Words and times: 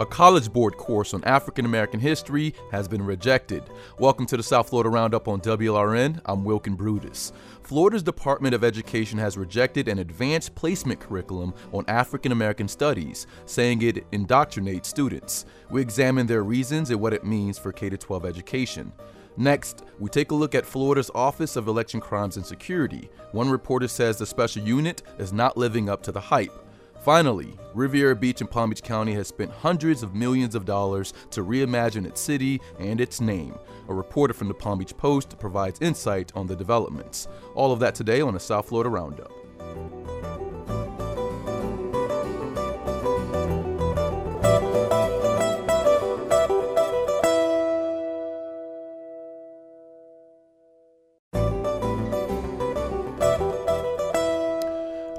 A 0.00 0.06
College 0.06 0.52
Board 0.52 0.76
course 0.76 1.12
on 1.12 1.24
African 1.24 1.64
American 1.64 1.98
history 1.98 2.54
has 2.70 2.86
been 2.86 3.04
rejected. 3.04 3.64
Welcome 3.98 4.26
to 4.26 4.36
the 4.36 4.44
South 4.44 4.68
Florida 4.68 4.90
Roundup 4.90 5.26
on 5.26 5.40
WLRN. 5.40 6.20
I'm 6.24 6.44
Wilkin 6.44 6.76
Brutus. 6.76 7.32
Florida's 7.64 8.04
Department 8.04 8.54
of 8.54 8.62
Education 8.62 9.18
has 9.18 9.36
rejected 9.36 9.88
an 9.88 9.98
advanced 9.98 10.54
placement 10.54 11.00
curriculum 11.00 11.52
on 11.72 11.84
African 11.88 12.30
American 12.30 12.68
studies, 12.68 13.26
saying 13.44 13.82
it 13.82 14.08
indoctrinates 14.12 14.86
students. 14.86 15.46
We 15.68 15.80
examine 15.80 16.28
their 16.28 16.44
reasons 16.44 16.90
and 16.90 17.00
what 17.00 17.12
it 17.12 17.24
means 17.24 17.58
for 17.58 17.72
K 17.72 17.90
12 17.90 18.24
education. 18.24 18.92
Next, 19.36 19.82
we 19.98 20.08
take 20.10 20.30
a 20.30 20.36
look 20.36 20.54
at 20.54 20.64
Florida's 20.64 21.10
Office 21.12 21.56
of 21.56 21.66
Election 21.66 21.98
Crimes 21.98 22.36
and 22.36 22.46
Security. 22.46 23.10
One 23.32 23.50
reporter 23.50 23.88
says 23.88 24.16
the 24.16 24.26
special 24.26 24.62
unit 24.62 25.02
is 25.18 25.32
not 25.32 25.56
living 25.56 25.88
up 25.88 26.04
to 26.04 26.12
the 26.12 26.20
hype. 26.20 26.67
Finally, 27.00 27.56
Riviera 27.74 28.16
Beach 28.16 28.40
in 28.40 28.46
Palm 28.46 28.70
Beach 28.70 28.82
County 28.82 29.12
has 29.14 29.28
spent 29.28 29.50
hundreds 29.50 30.02
of 30.02 30.14
millions 30.14 30.54
of 30.54 30.64
dollars 30.64 31.14
to 31.30 31.44
reimagine 31.44 32.06
its 32.06 32.20
city 32.20 32.60
and 32.78 33.00
its 33.00 33.20
name. 33.20 33.54
A 33.88 33.94
reporter 33.94 34.34
from 34.34 34.48
the 34.48 34.54
Palm 34.54 34.78
Beach 34.78 34.96
Post 34.96 35.38
provides 35.38 35.80
insight 35.80 36.32
on 36.34 36.46
the 36.46 36.56
developments. 36.56 37.28
All 37.54 37.72
of 37.72 37.78
that 37.80 37.94
today 37.94 38.20
on 38.20 38.34
the 38.34 38.40
South 38.40 38.68
Florida 38.68 38.90
Roundup. 38.90 39.32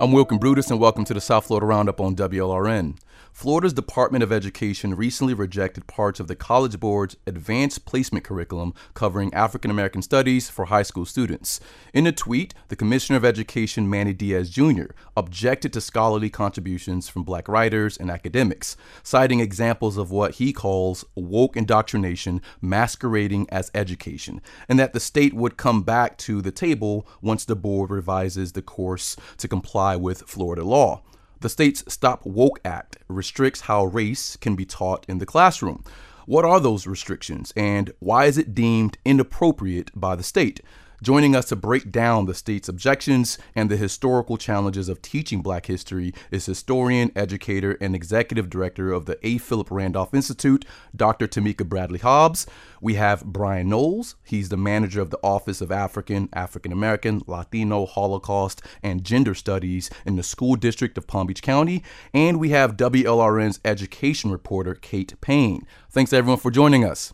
I'm 0.01 0.13
Wilkin 0.13 0.37
Brutus, 0.37 0.71
and 0.71 0.79
welcome 0.79 1.03
to 1.03 1.13
the 1.13 1.19
South 1.19 1.47
Florida 1.47 1.65
Roundup 1.65 1.99
on 1.99 2.15
WLRN. 2.15 2.95
Florida's 3.31 3.73
Department 3.73 4.23
of 4.23 4.31
Education 4.31 4.95
recently 4.95 5.33
rejected 5.33 5.87
parts 5.87 6.19
of 6.19 6.27
the 6.27 6.35
College 6.35 6.79
Board's 6.79 7.15
advanced 7.25 7.85
placement 7.85 8.25
curriculum 8.25 8.73
covering 8.93 9.33
African 9.33 9.71
American 9.71 10.01
studies 10.01 10.49
for 10.49 10.65
high 10.65 10.83
school 10.83 11.05
students. 11.05 11.59
In 11.93 12.07
a 12.07 12.11
tweet, 12.11 12.53
the 12.67 12.75
Commissioner 12.75 13.17
of 13.17 13.25
Education, 13.25 13.89
Manny 13.89 14.13
Diaz 14.13 14.49
Jr., 14.49 14.87
objected 15.15 15.71
to 15.73 15.81
scholarly 15.81 16.29
contributions 16.29 17.07
from 17.07 17.23
black 17.23 17.47
writers 17.47 17.97
and 17.97 18.11
academics, 18.11 18.75
citing 19.03 19.39
examples 19.39 19.97
of 19.97 20.11
what 20.11 20.35
he 20.35 20.51
calls 20.51 21.05
woke 21.15 21.55
indoctrination 21.55 22.41
masquerading 22.61 23.47
as 23.49 23.71
education, 23.73 24.41
and 24.67 24.79
that 24.79 24.93
the 24.93 24.99
state 24.99 25.33
would 25.33 25.55
come 25.55 25.83
back 25.83 26.17
to 26.17 26.41
the 26.41 26.51
table 26.51 27.07
once 27.21 27.45
the 27.45 27.55
board 27.55 27.89
revises 27.89 28.51
the 28.51 28.61
course 28.61 29.15
to 29.37 29.47
comply 29.47 29.88
with 29.95 30.23
Florida 30.23 30.63
law. 30.63 31.01
The 31.41 31.49
state's 31.49 31.83
Stop 31.91 32.25
Woke 32.25 32.59
Act 32.65 32.97
restricts 33.07 33.61
how 33.61 33.85
race 33.85 34.35
can 34.35 34.55
be 34.55 34.65
taught 34.65 35.05
in 35.07 35.19
the 35.19 35.25
classroom. 35.25 35.83
What 36.25 36.45
are 36.45 36.59
those 36.59 36.85
restrictions 36.85 37.53
and 37.55 37.91
why 37.99 38.25
is 38.25 38.37
it 38.37 38.53
deemed 38.53 38.97
inappropriate 39.05 39.89
by 39.95 40.15
the 40.15 40.23
state? 40.23 40.61
Joining 41.01 41.33
us 41.33 41.45
to 41.45 41.55
break 41.55 41.91
down 41.91 42.25
the 42.25 42.33
state's 42.33 42.67
objections 42.67 43.37
and 43.55 43.71
the 43.71 43.77
historical 43.77 44.37
challenges 44.37 44.89
of 44.89 45.01
teaching 45.01 45.41
black 45.41 45.67
history 45.67 46.13
is 46.29 46.45
historian, 46.45 47.11
educator, 47.15 47.77
and 47.79 47.95
executive 47.95 48.49
director 48.49 48.91
of 48.91 49.05
the 49.05 49.17
A. 49.25 49.37
Philip 49.37 49.71
Randolph 49.71 50.13
Institute, 50.13 50.65
Dr. 50.93 51.25
Tameka 51.25 51.67
Bradley 51.67 51.99
Hobbs. 51.99 52.45
We 52.81 52.95
have 52.95 53.23
Brian 53.23 53.69
Knowles. 53.69 54.15
He's 54.25 54.49
the 54.49 54.57
manager 54.57 54.99
of 54.99 55.09
the 55.09 55.19
Office 55.23 55.61
of 55.61 55.71
African, 55.71 56.27
African 56.33 56.73
American, 56.73 57.21
Latino, 57.27 57.85
Holocaust, 57.85 58.61
and 58.83 59.05
Gender 59.05 59.33
Studies 59.33 59.89
in 60.05 60.17
the 60.17 60.23
School 60.23 60.57
District 60.57 60.97
of 60.97 61.07
Palm 61.07 61.27
Beach 61.27 61.41
County. 61.41 61.81
And 62.13 62.41
we 62.41 62.49
have 62.49 62.75
WLRN's 62.75 63.61
education 63.63 64.31
reporter, 64.31 64.75
Kate 64.75 65.13
Payne. 65.21 65.65
Thanks 65.89 66.11
everyone 66.11 66.39
for 66.39 66.51
joining 66.51 66.83
us. 66.83 67.13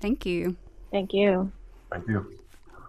Thank 0.00 0.24
you. 0.24 0.56
Thank 0.90 1.12
you. 1.12 1.52
Thank 1.90 2.08
you. 2.08 2.38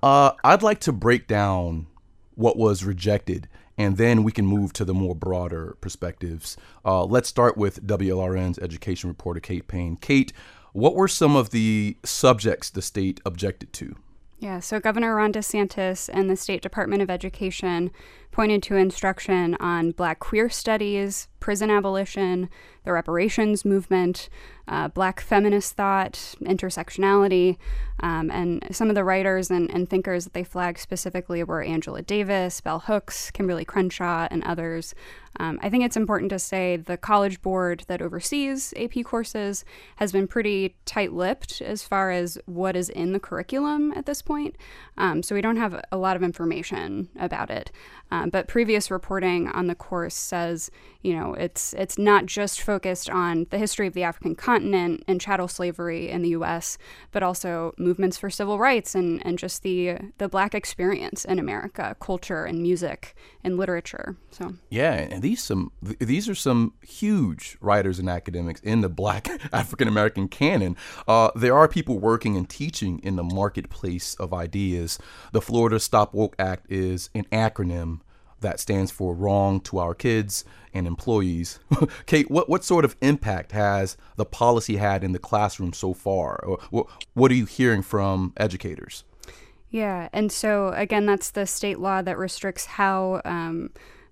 Uh, 0.01 0.31
I'd 0.43 0.63
like 0.63 0.79
to 0.81 0.91
break 0.91 1.27
down 1.27 1.87
what 2.35 2.57
was 2.57 2.83
rejected, 2.83 3.47
and 3.77 3.97
then 3.97 4.23
we 4.23 4.31
can 4.31 4.45
move 4.45 4.73
to 4.73 4.85
the 4.85 4.93
more 4.93 5.15
broader 5.15 5.77
perspectives. 5.81 6.57
Uh, 6.85 7.03
let's 7.03 7.27
start 7.27 7.57
with 7.57 7.85
WLRN's 7.85 8.59
education 8.59 9.09
reporter, 9.09 9.39
Kate 9.39 9.67
Payne. 9.67 9.97
Kate, 9.97 10.31
what 10.73 10.95
were 10.95 11.07
some 11.07 11.35
of 11.35 11.49
the 11.49 11.97
subjects 12.03 12.69
the 12.69 12.81
state 12.81 13.19
objected 13.25 13.73
to? 13.73 13.95
Yeah, 14.39 14.61
so 14.61 14.79
Governor 14.79 15.15
Ron 15.15 15.33
DeSantis 15.33 16.09
and 16.13 16.29
the 16.29 16.37
State 16.37 16.61
Department 16.61 17.01
of 17.01 17.09
Education 17.09 17.91
pointed 18.31 18.63
to 18.63 18.75
instruction 18.75 19.55
on 19.59 19.91
Black 19.91 20.19
queer 20.19 20.49
studies, 20.49 21.27
prison 21.39 21.69
abolition, 21.69 22.49
the 22.83 22.93
reparations 22.93 23.65
movement, 23.65 24.29
uh, 24.67 24.87
Black 24.87 25.19
feminist 25.19 25.75
thought, 25.75 26.13
intersectionality, 26.41 27.57
um, 28.01 28.29
and 28.31 28.63
some 28.71 28.89
of 28.89 28.95
the 28.95 29.03
writers 29.03 29.49
and, 29.49 29.69
and, 29.71 29.89
thinkers 29.89 30.23
that 30.23 30.33
they 30.33 30.43
flagged 30.43 30.79
specifically 30.79 31.43
were 31.43 31.61
Angela 31.61 32.01
Davis, 32.01 32.61
Bell 32.61 32.79
Hooks, 32.79 33.31
Kimberlé 33.31 33.65
Crenshaw, 33.65 34.27
and 34.31 34.43
others. 34.43 34.95
Um, 35.39 35.59
I 35.61 35.69
think 35.69 35.83
it's 35.83 35.97
important 35.97 36.29
to 36.29 36.39
say 36.39 36.77
the 36.77 36.97
College 36.97 37.41
Board 37.41 37.83
that 37.87 38.01
oversees 38.01 38.73
AP 38.77 39.03
courses 39.03 39.65
has 39.97 40.11
been 40.11 40.27
pretty 40.27 40.75
tight 40.85 41.13
lipped 41.13 41.61
as 41.61 41.83
far 41.83 42.11
as 42.11 42.37
what 42.45 42.75
is 42.75 42.89
in 42.89 43.11
the 43.11 43.19
curriculum 43.19 43.91
at 43.95 44.05
this 44.05 44.21
point. 44.21 44.55
Um, 44.97 45.21
so 45.21 45.35
we 45.35 45.41
don't 45.41 45.57
have 45.57 45.83
a 45.91 45.97
lot 45.97 46.15
of 46.15 46.23
information 46.23 47.09
about 47.19 47.49
it. 47.49 47.71
Um, 48.29 48.31
but 48.31 48.47
previous 48.47 48.91
reporting 48.91 49.47
on 49.47 49.67
the 49.67 49.75
course 49.75 50.15
says, 50.15 50.69
you 51.01 51.15
know, 51.15 51.33
it's 51.33 51.73
it's 51.73 51.97
not 51.97 52.25
just 52.25 52.61
focused 52.61 53.09
on 53.09 53.47
the 53.49 53.57
history 53.57 53.87
of 53.87 53.93
the 53.93 54.03
African 54.03 54.35
continent 54.35 55.03
and 55.07 55.21
chattel 55.21 55.47
slavery 55.47 56.09
in 56.09 56.21
the 56.21 56.29
U.S., 56.29 56.77
but 57.11 57.23
also 57.23 57.73
movements 57.77 58.17
for 58.17 58.29
civil 58.29 58.59
rights 58.59 58.95
and, 58.95 59.25
and 59.25 59.39
just 59.39 59.63
the 59.63 59.97
the 60.17 60.27
Black 60.27 60.53
experience 60.53 61.25
in 61.25 61.39
America, 61.39 61.95
culture 61.99 62.45
and 62.45 62.61
music 62.61 63.15
and 63.43 63.57
literature. 63.57 64.17
So 64.31 64.55
yeah, 64.69 64.93
and 64.93 65.21
these 65.21 65.41
some 65.41 65.71
these 65.81 66.27
are 66.27 66.35
some 66.35 66.73
huge 66.81 67.57
writers 67.61 67.99
and 67.99 68.09
academics 68.09 68.61
in 68.61 68.81
the 68.81 68.89
Black 68.89 69.29
African 69.53 69.87
American 69.87 70.27
canon. 70.27 70.75
Uh, 71.07 71.31
there 71.35 71.57
are 71.57 71.67
people 71.67 71.97
working 71.97 72.35
and 72.35 72.49
teaching 72.49 72.99
in 72.99 73.15
the 73.15 73.23
marketplace 73.23 74.15
of 74.15 74.33
ideas. 74.33 74.99
The 75.31 75.41
Florida 75.41 75.79
Stop 75.79 76.13
Woke 76.13 76.35
Act 76.37 76.69
is 76.69 77.09
an 77.15 77.25
acronym 77.31 78.01
that 78.41 78.59
stands 78.59 78.91
for 78.91 79.13
wrong 79.13 79.59
to 79.61 79.79
our 79.79 79.93
kids 79.93 80.45
and 80.73 80.87
employees. 80.87 81.59
Kate, 82.05 82.29
what, 82.29 82.49
what 82.49 82.63
sort 82.63 82.85
of 82.85 82.95
impact 83.01 83.51
has 83.51 83.97
the 84.15 84.25
policy 84.25 84.77
had 84.77 85.03
in 85.03 85.11
the 85.11 85.19
classroom 85.19 85.73
so 85.73 85.93
far? 85.93 86.43
Or, 86.43 86.59
What, 86.69 86.87
what 87.13 87.31
are 87.31 87.35
you 87.35 87.45
hearing 87.45 87.81
from 87.81 88.33
educators? 88.37 89.03
Yeah, 89.69 90.09
and 90.11 90.31
so 90.31 90.69
again, 90.69 91.05
that's 91.05 91.29
the 91.31 91.45
state 91.45 91.79
law 91.79 92.01
that 92.01 92.17
restricts 92.17 92.65
how 92.65 93.21
um, 93.23 93.69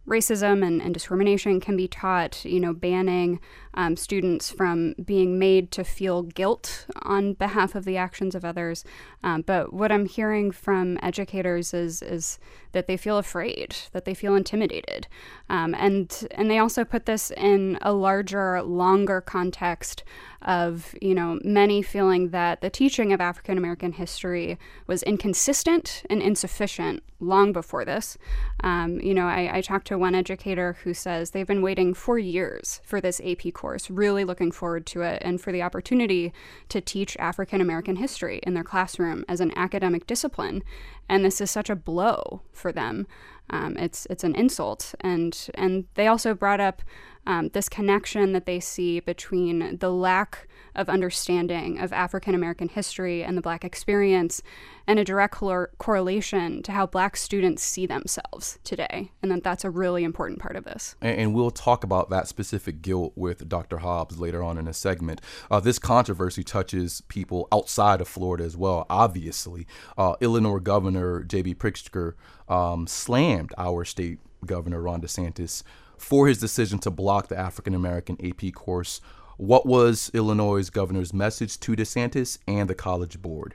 racism 0.08 0.66
and, 0.66 0.82
and, 0.82 0.94
discrimination 0.94 1.60
can 1.60 1.76
be 1.76 1.88
taught, 1.88 2.46
you 2.46 2.60
know, 2.60 2.74
banning 2.74 3.40
um, 3.78 3.96
students 3.96 4.50
from 4.50 4.96
being 5.06 5.38
made 5.38 5.72
to 5.72 5.84
feel 5.84 6.24
guilt 6.24 6.88
on 7.04 7.34
behalf 7.34 7.76
of 7.76 7.86
the 7.86 7.96
actions 7.96 8.34
of 8.34 8.44
others. 8.44 8.84
Um, 9.24 9.44
but 9.44 9.72
what 9.72 9.92
I'm 9.92 10.08
hearing 10.08 10.52
from 10.52 10.98
educators 11.04 11.76
is, 11.76 12.02
is 12.02 12.40
that 12.72 12.88
they 12.88 12.98
feel 12.98 13.20
afraid, 13.20 13.76
that 13.92 14.04
they 14.04 14.16
feel 14.16 14.36
intimidated. 14.36 15.08
Um, 15.48 15.76
and, 15.76 16.28
and 16.32 16.50
they 16.50 16.58
also 16.58 16.84
put 16.84 17.06
this 17.06 17.32
in 17.32 17.78
a 17.84 17.94
larger, 17.94 18.64
longer 18.64 19.22
context 19.22 20.04
of, 20.42 20.96
you 21.02 21.14
know, 21.14 21.40
many 21.44 21.82
feeling 21.82 22.30
that 22.30 22.62
the 22.62 22.70
teaching 22.70 23.12
of 23.14 23.22
African 23.22 23.58
American 23.58 23.92
history 23.92 24.58
was 24.86 25.04
inconsistent 25.04 26.04
and 26.10 26.22
insufficient 26.22 27.04
long 27.20 27.52
before 27.52 27.84
this. 27.84 28.18
Um, 28.64 29.00
you 29.02 29.14
know, 29.14 29.28
I, 29.28 29.58
I 29.58 29.62
talked 29.62 29.88
to 29.88 29.98
one 29.98 30.16
educator 30.16 30.78
who 30.84 30.94
says 30.94 31.32
they've 31.32 31.48
been 31.48 31.62
waiting 31.62 31.94
for 31.94 32.20
years 32.20 32.82
for 32.84 33.02
this 33.02 33.20
AP 33.26 33.54
course, 33.54 33.67
really 33.90 34.24
looking 34.24 34.52
forward 34.52 34.86
to 34.88 35.02
it, 35.02 35.22
and 35.26 35.42
for 35.42 35.52
the 35.52 35.62
opportunity 35.62 36.34
to 36.70 36.82
teach 36.82 37.18
African 37.18 37.62
American 37.62 37.98
history 37.98 38.40
in 38.44 38.54
their 38.54 38.64
classroom 38.64 39.24
as 39.28 39.42
an 39.42 39.52
academic 39.56 40.08
discipline. 40.08 40.64
And 41.10 41.24
this 41.24 41.42
is 41.42 41.52
such 41.52 41.70
a 41.70 41.76
blow 41.76 42.42
for 42.52 42.72
them. 42.72 43.08
Um, 43.50 43.78
it's 43.78 44.06
it's 44.10 44.24
an 44.24 44.36
insult, 44.36 44.94
and 45.02 45.50
and 45.56 45.86
they 45.96 46.08
also 46.08 46.34
brought 46.34 46.60
up 46.60 46.82
um, 47.26 47.50
this 47.50 47.70
connection 47.70 48.34
that 48.34 48.46
they 48.46 48.60
see 48.60 49.00
between 49.00 49.78
the 49.78 49.90
lack 49.90 50.48
of 50.78 50.88
understanding 50.90 51.80
of 51.80 51.92
African 51.92 52.34
American 52.34 52.70
history 52.70 53.24
and 53.24 53.38
the 53.38 53.42
Black 53.42 53.66
experience, 53.66 54.42
and 54.86 55.00
a 55.00 55.04
direct 55.04 55.34
cor- 55.34 55.72
correlation 55.78 56.64
to 56.64 56.72
how 56.72 56.86
Black 56.86 57.18
students 57.18 57.64
see 57.64 57.86
themselves 57.86 58.60
today, 58.64 59.12
and 59.22 59.32
that 59.32 59.44
that's 59.44 59.66
a 59.66 59.70
really 59.70 60.04
important 60.04 60.40
part 60.40 60.56
of 60.56 60.64
this. 60.64 60.96
And, 61.02 61.20
and 61.20 61.34
we'll 61.34 61.52
talk 61.52 61.84
about 61.84 62.10
that 62.10 62.28
specific 62.28 62.82
guilt 62.82 63.14
with 63.16 63.50
Dr. 63.50 63.80
Hobbs 63.80 64.20
later 64.20 64.42
on 64.42 64.58
in 64.58 64.68
a 64.68 64.74
segment. 64.74 65.20
Uh, 65.52 65.60
this 65.60 65.80
controversy 65.80 66.44
touches 66.44 67.02
people 67.10 67.48
outside 67.52 68.00
of 68.00 68.08
Florida 68.08 68.44
as 68.44 68.56
well. 68.56 68.86
Obviously, 68.90 69.68
uh, 69.98 70.16
Illinois 70.22 70.60
Governor 70.60 71.24
J.B. 71.24 71.56
Pritzker 71.56 72.14
um, 72.48 72.88
slammed 72.88 73.54
our 73.58 73.84
state 73.84 74.20
governor 74.46 74.82
Ron 74.82 75.02
DeSantis 75.02 75.64
for 75.98 76.28
his 76.28 76.38
decision 76.38 76.80
to 76.80 76.92
block 76.92 77.28
the 77.28 77.38
African 77.38 77.74
American 77.74 78.18
AP 78.24 78.54
course. 78.54 79.02
What 79.40 79.68
was 79.68 80.10
Illinois' 80.16 80.72
governor's 80.72 81.14
message 81.14 81.60
to 81.60 81.76
DeSantis 81.76 82.40
and 82.48 82.68
the 82.68 82.74
College 82.74 83.22
Board? 83.22 83.54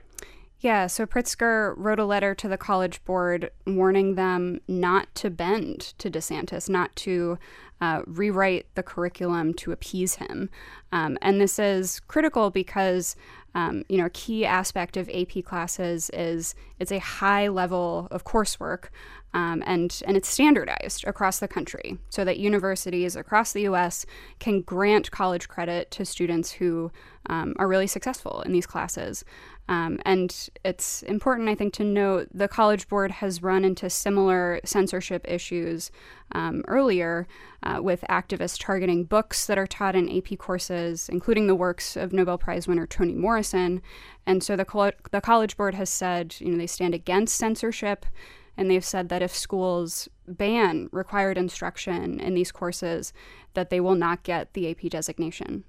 Yeah, 0.62 0.86
so 0.86 1.06
Pritzker 1.06 1.74
wrote 1.76 1.98
a 1.98 2.04
letter 2.04 2.36
to 2.36 2.46
the 2.46 2.56
College 2.56 3.04
Board 3.04 3.50
warning 3.66 4.14
them 4.14 4.60
not 4.68 5.12
to 5.16 5.28
bend 5.28 5.80
to 5.98 6.08
DeSantis, 6.08 6.68
not 6.68 6.94
to 6.96 7.36
uh, 7.80 8.02
rewrite 8.06 8.66
the 8.76 8.84
curriculum 8.84 9.54
to 9.54 9.72
appease 9.72 10.14
him. 10.14 10.48
Um, 10.92 11.18
and 11.20 11.40
this 11.40 11.58
is 11.58 11.98
critical 11.98 12.50
because 12.50 13.16
um, 13.54 13.84
you 13.88 13.98
know, 13.98 14.06
a 14.06 14.10
key 14.10 14.46
aspect 14.46 14.96
of 14.96 15.10
AP 15.10 15.44
classes 15.44 16.10
is 16.10 16.54
it's 16.78 16.92
a 16.92 16.98
high 16.98 17.48
level 17.48 18.08
of 18.10 18.24
coursework, 18.24 18.86
um, 19.34 19.62
and 19.66 20.00
and 20.06 20.16
it's 20.16 20.28
standardized 20.28 21.04
across 21.06 21.38
the 21.38 21.48
country 21.48 21.98
so 22.08 22.24
that 22.24 22.38
universities 22.38 23.14
across 23.14 23.52
the 23.52 23.62
U.S. 23.62 24.06
can 24.38 24.62
grant 24.62 25.10
college 25.10 25.48
credit 25.48 25.90
to 25.90 26.04
students 26.04 26.52
who 26.52 26.90
um, 27.26 27.54
are 27.58 27.68
really 27.68 27.86
successful 27.86 28.40
in 28.42 28.52
these 28.52 28.66
classes. 28.66 29.24
Um, 29.68 30.00
and 30.04 30.50
it's 30.64 31.02
important, 31.04 31.48
I 31.48 31.54
think, 31.54 31.72
to 31.74 31.84
note 31.84 32.28
the 32.34 32.48
College 32.48 32.88
Board 32.88 33.10
has 33.10 33.42
run 33.42 33.64
into 33.64 33.88
similar 33.88 34.60
censorship 34.64 35.24
issues 35.28 35.90
um, 36.32 36.64
earlier 36.66 37.28
uh, 37.62 37.78
with 37.80 38.04
activists 38.10 38.58
targeting 38.58 39.04
books 39.04 39.46
that 39.46 39.58
are 39.58 39.66
taught 39.66 39.94
in 39.94 40.10
AP 40.10 40.36
courses, 40.38 41.08
including 41.08 41.46
the 41.46 41.54
works 41.54 41.96
of 41.96 42.12
Nobel 42.12 42.38
Prize 42.38 42.66
winner 42.66 42.86
Toni 42.86 43.14
Morrison. 43.14 43.82
And 44.26 44.42
so 44.42 44.56
the, 44.56 44.94
the 45.10 45.20
College 45.20 45.56
Board 45.56 45.74
has 45.74 45.90
said, 45.90 46.34
you 46.38 46.50
know, 46.50 46.58
they 46.58 46.66
stand 46.66 46.94
against 46.94 47.36
censorship. 47.36 48.04
And 48.56 48.70
they've 48.70 48.84
said 48.84 49.08
that 49.08 49.22
if 49.22 49.34
schools 49.34 50.08
ban 50.28 50.88
required 50.92 51.38
instruction 51.38 52.20
in 52.20 52.34
these 52.34 52.52
courses, 52.52 53.12
that 53.54 53.70
they 53.70 53.80
will 53.80 53.94
not 53.94 54.24
get 54.24 54.52
the 54.52 54.70
AP 54.70 54.90
designation. 54.90 55.64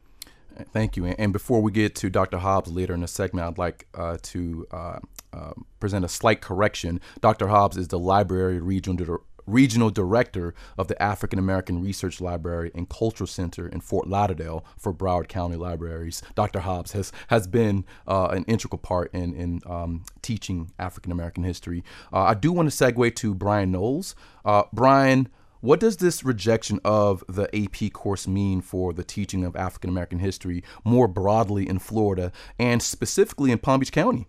Thank 0.72 0.98
you. 0.98 1.06
And 1.06 1.34
before 1.34 1.62
we 1.62 1.72
get 1.72 1.96
to 1.96 2.10
Dr. 2.10 2.38
Hobbs 2.38 2.72
later 2.72 2.94
in 2.94 3.02
the 3.02 3.08
segment, 3.08 3.48
I'd 3.48 3.58
like 3.58 3.88
uh, 3.96 4.18
to 4.22 4.68
uh, 4.72 5.00
uh, 5.32 5.54
present 5.80 6.06
a 6.06 6.10
slight 6.10 6.42
correction. 6.42 7.00
Dr. 7.22 7.48
Hobbs 7.48 7.78
is 7.78 7.88
the 7.88 8.00
library 8.00 8.60
regional 8.60 9.20
regional 9.46 9.90
director 9.90 10.54
of 10.78 10.88
the 10.88 11.02
African 11.02 11.38
American 11.38 11.84
Research 11.84 12.22
Library 12.22 12.72
and 12.74 12.88
Cultural 12.88 13.28
Center 13.28 13.68
in 13.68 13.82
Fort 13.82 14.08
Lauderdale 14.08 14.66
for 14.78 14.94
Broward 14.94 15.28
County 15.28 15.56
Libraries. 15.56 16.22
Dr. 16.36 16.62
Hobbs 16.62 16.94
has 16.94 17.12
has 17.28 17.48
been 17.48 17.86
uh, 18.08 18.28
an 18.28 18.44
integral 18.46 18.78
part 18.78 19.14
in 19.14 19.34
in 19.34 19.62
um, 19.66 20.04
teaching 20.22 20.72
African 20.80 21.12
American 21.12 21.44
history. 21.44 21.84
Uh, 22.12 22.22
I 22.24 22.34
do 22.36 22.52
want 22.52 22.72
to 22.72 22.76
segue 22.76 23.16
to 23.16 23.34
Brian 23.34 23.72
Knowles. 23.72 24.16
Uh, 24.46 24.64
Brian. 24.72 25.30
What 25.64 25.80
does 25.80 25.96
this 25.96 26.26
rejection 26.26 26.82
of 26.84 27.24
the 27.30 27.48
AP 27.56 27.94
course 27.94 28.28
mean 28.28 28.60
for 28.60 28.92
the 28.92 29.06
teaching 29.06 29.46
of 29.46 29.56
African 29.56 29.90
American 29.90 30.20
history 30.20 30.62
more 30.84 31.08
broadly 31.08 31.70
in 31.70 31.80
Florida 31.80 32.34
and 32.60 32.84
specifically 32.84 33.50
in 33.50 33.60
Palm 33.60 33.80
Beach 33.80 33.94
County? 33.94 34.28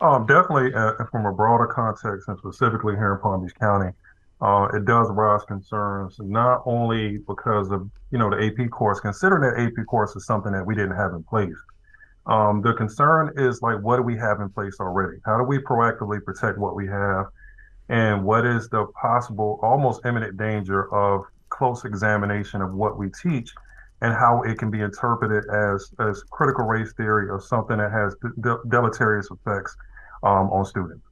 Um, 0.00 0.26
definitely, 0.26 0.74
uh, 0.74 0.94
from 1.12 1.26
a 1.26 1.32
broader 1.32 1.68
context 1.68 2.26
and 2.26 2.36
specifically 2.38 2.96
here 2.96 3.14
in 3.14 3.20
Palm 3.20 3.44
Beach 3.44 3.54
County, 3.54 3.92
uh, 4.40 4.66
it 4.74 4.84
does 4.84 5.08
arouse 5.10 5.44
concerns 5.44 6.16
not 6.18 6.60
only 6.66 7.18
because 7.18 7.70
of 7.70 7.88
you 8.10 8.18
know 8.18 8.28
the 8.28 8.46
AP 8.46 8.68
course, 8.72 8.98
considering 8.98 9.42
that 9.42 9.62
AP 9.62 9.86
course 9.86 10.16
is 10.16 10.26
something 10.26 10.50
that 10.50 10.66
we 10.66 10.74
didn't 10.74 10.96
have 10.96 11.12
in 11.12 11.22
place. 11.22 11.54
Um, 12.26 12.62
the 12.62 12.72
concern 12.72 13.32
is 13.36 13.62
like, 13.62 13.78
what 13.80 13.94
do 13.94 14.02
we 14.02 14.16
have 14.16 14.40
in 14.40 14.48
place 14.48 14.80
already? 14.80 15.18
How 15.24 15.38
do 15.38 15.44
we 15.44 15.58
proactively 15.58 16.20
protect 16.24 16.58
what 16.58 16.74
we 16.74 16.88
have? 16.88 17.26
And 17.88 18.24
what 18.24 18.44
is 18.44 18.68
the 18.68 18.86
possible, 19.00 19.60
almost 19.62 20.04
imminent 20.04 20.36
danger 20.36 20.92
of 20.92 21.24
close 21.50 21.84
examination 21.84 22.60
of 22.60 22.74
what 22.74 22.98
we 22.98 23.08
teach 23.22 23.52
and 24.02 24.12
how 24.12 24.42
it 24.42 24.58
can 24.58 24.70
be 24.70 24.80
interpreted 24.80 25.44
as 25.50 25.90
as 26.00 26.22
critical 26.30 26.64
race 26.64 26.92
theory 26.94 27.28
or 27.28 27.40
something 27.40 27.78
that 27.78 27.92
has 27.92 28.14
de- 28.40 28.58
deleterious 28.68 29.28
effects 29.30 29.76
um, 30.22 30.50
on 30.50 30.64
students. 30.64 31.02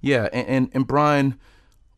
Yeah, 0.00 0.28
and, 0.32 0.46
and, 0.48 0.70
and 0.74 0.86
Brian, 0.86 1.38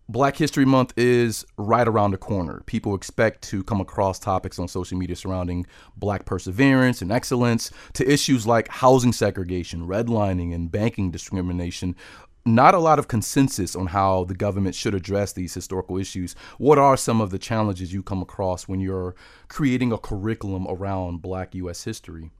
Black 0.08 0.36
History 0.36 0.64
Month 0.64 0.92
is 0.96 1.44
right 1.56 1.86
around 1.86 2.10
the 2.10 2.18
corner. 2.18 2.62
People 2.66 2.94
expect 2.94 3.42
to 3.44 3.62
come 3.62 3.80
across 3.80 4.18
topics 4.18 4.58
on 4.58 4.68
social 4.68 4.98
media 4.98 5.16
surrounding 5.16 5.66
black 5.96 6.24
perseverance 6.24 7.00
and 7.00 7.10
excellence 7.12 7.70
to 7.94 8.10
issues 8.10 8.46
like 8.46 8.68
housing 8.68 9.12
segregation, 9.12 9.86
redlining, 9.86 10.54
and 10.54 10.70
banking 10.70 11.10
discrimination. 11.10 11.96
Not 12.44 12.74
a 12.74 12.78
lot 12.78 12.98
of 12.98 13.06
consensus 13.06 13.76
on 13.76 13.88
how 13.88 14.24
the 14.24 14.34
government 14.34 14.74
should 14.74 14.94
address 14.94 15.32
these 15.32 15.54
historical 15.54 15.96
issues. 15.96 16.34
What 16.58 16.76
are 16.78 16.96
some 16.96 17.20
of 17.20 17.30
the 17.30 17.38
challenges 17.38 17.92
you 17.92 18.02
come 18.02 18.20
across 18.20 18.66
when 18.66 18.80
you're 18.80 19.14
creating 19.48 19.92
a 19.92 19.98
curriculum 19.98 20.66
around 20.68 21.22
black 21.22 21.54
U.S. 21.54 21.84
history? 21.84 22.32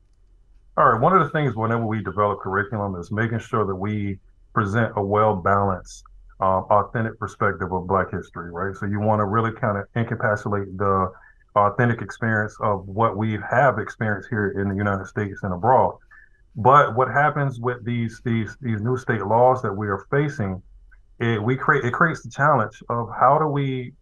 All 0.76 0.90
right. 0.90 1.00
One 1.00 1.12
of 1.12 1.22
the 1.22 1.30
things 1.30 1.54
whenever 1.54 1.86
we 1.86 2.02
develop 2.02 2.40
curriculum 2.40 2.96
is 2.96 3.12
making 3.12 3.38
sure 3.38 3.64
that 3.64 3.76
we 3.76 4.18
present 4.54 4.92
a 4.96 5.02
well 5.02 5.36
balanced, 5.36 6.04
uh, 6.40 6.62
authentic 6.70 7.18
perspective 7.18 7.72
of 7.72 7.86
Black 7.86 8.10
history, 8.10 8.50
right? 8.50 8.74
So 8.74 8.86
you 8.86 9.00
want 9.00 9.20
to 9.20 9.24
really 9.24 9.52
kind 9.52 9.78
of 9.78 9.84
encapsulate 9.94 10.76
the 10.76 11.12
authentic 11.54 12.00
experience 12.02 12.56
of 12.60 12.86
what 12.88 13.16
we 13.16 13.38
have 13.50 13.78
experienced 13.78 14.28
here 14.30 14.60
in 14.60 14.68
the 14.68 14.74
United 14.74 15.06
States 15.06 15.40
and 15.42 15.52
abroad. 15.52 15.96
But 16.54 16.94
what 16.94 17.08
happens 17.08 17.60
with 17.60 17.84
these 17.84 18.20
these 18.24 18.56
these 18.60 18.80
new 18.80 18.96
state 18.96 19.24
laws 19.24 19.62
that 19.62 19.72
we 19.72 19.88
are 19.88 20.06
facing, 20.10 20.62
it 21.18 21.42
we 21.42 21.56
create 21.56 21.84
it 21.84 21.92
creates 21.92 22.22
the 22.22 22.30
challenge 22.30 22.82
of 22.88 23.08
how 23.18 23.38
do 23.38 23.46
we 23.46 23.92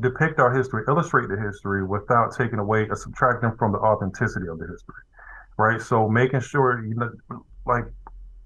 depict 0.00 0.38
our 0.38 0.54
history, 0.54 0.84
illustrate 0.88 1.28
the 1.28 1.40
history 1.40 1.84
without 1.84 2.34
taking 2.34 2.58
away 2.58 2.86
or 2.88 2.96
subtracting 2.96 3.52
from 3.58 3.72
the 3.72 3.78
authenticity 3.78 4.48
of 4.48 4.58
the 4.58 4.66
history 4.66 5.02
right? 5.58 5.80
So 5.82 6.08
making 6.08 6.40
sure 6.40 6.84
you 6.86 6.94
know, 6.94 7.10
like 7.66 7.84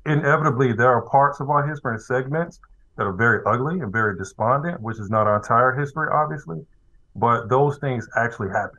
inevitably 0.05 0.73
there 0.73 0.91
are 0.91 1.03
parts 1.03 1.39
of 1.39 1.49
our 1.51 1.69
history 1.69 1.93
and 1.93 2.03
segments 2.03 2.59
that 2.97 3.05
are 3.05 3.13
very 3.13 3.43
ugly 3.47 3.81
and 3.81 3.93
very 3.93 4.19
despondent, 4.19 4.81
which 4.81 4.99
is 4.99 5.09
not 5.09 5.27
our 5.27 5.37
entire 5.37 5.79
history, 5.79 6.09
obviously, 6.13 6.67
but 7.15 7.49
those 7.49 7.79
things 7.79 8.09
actually 8.17 8.49
happen, 8.49 8.79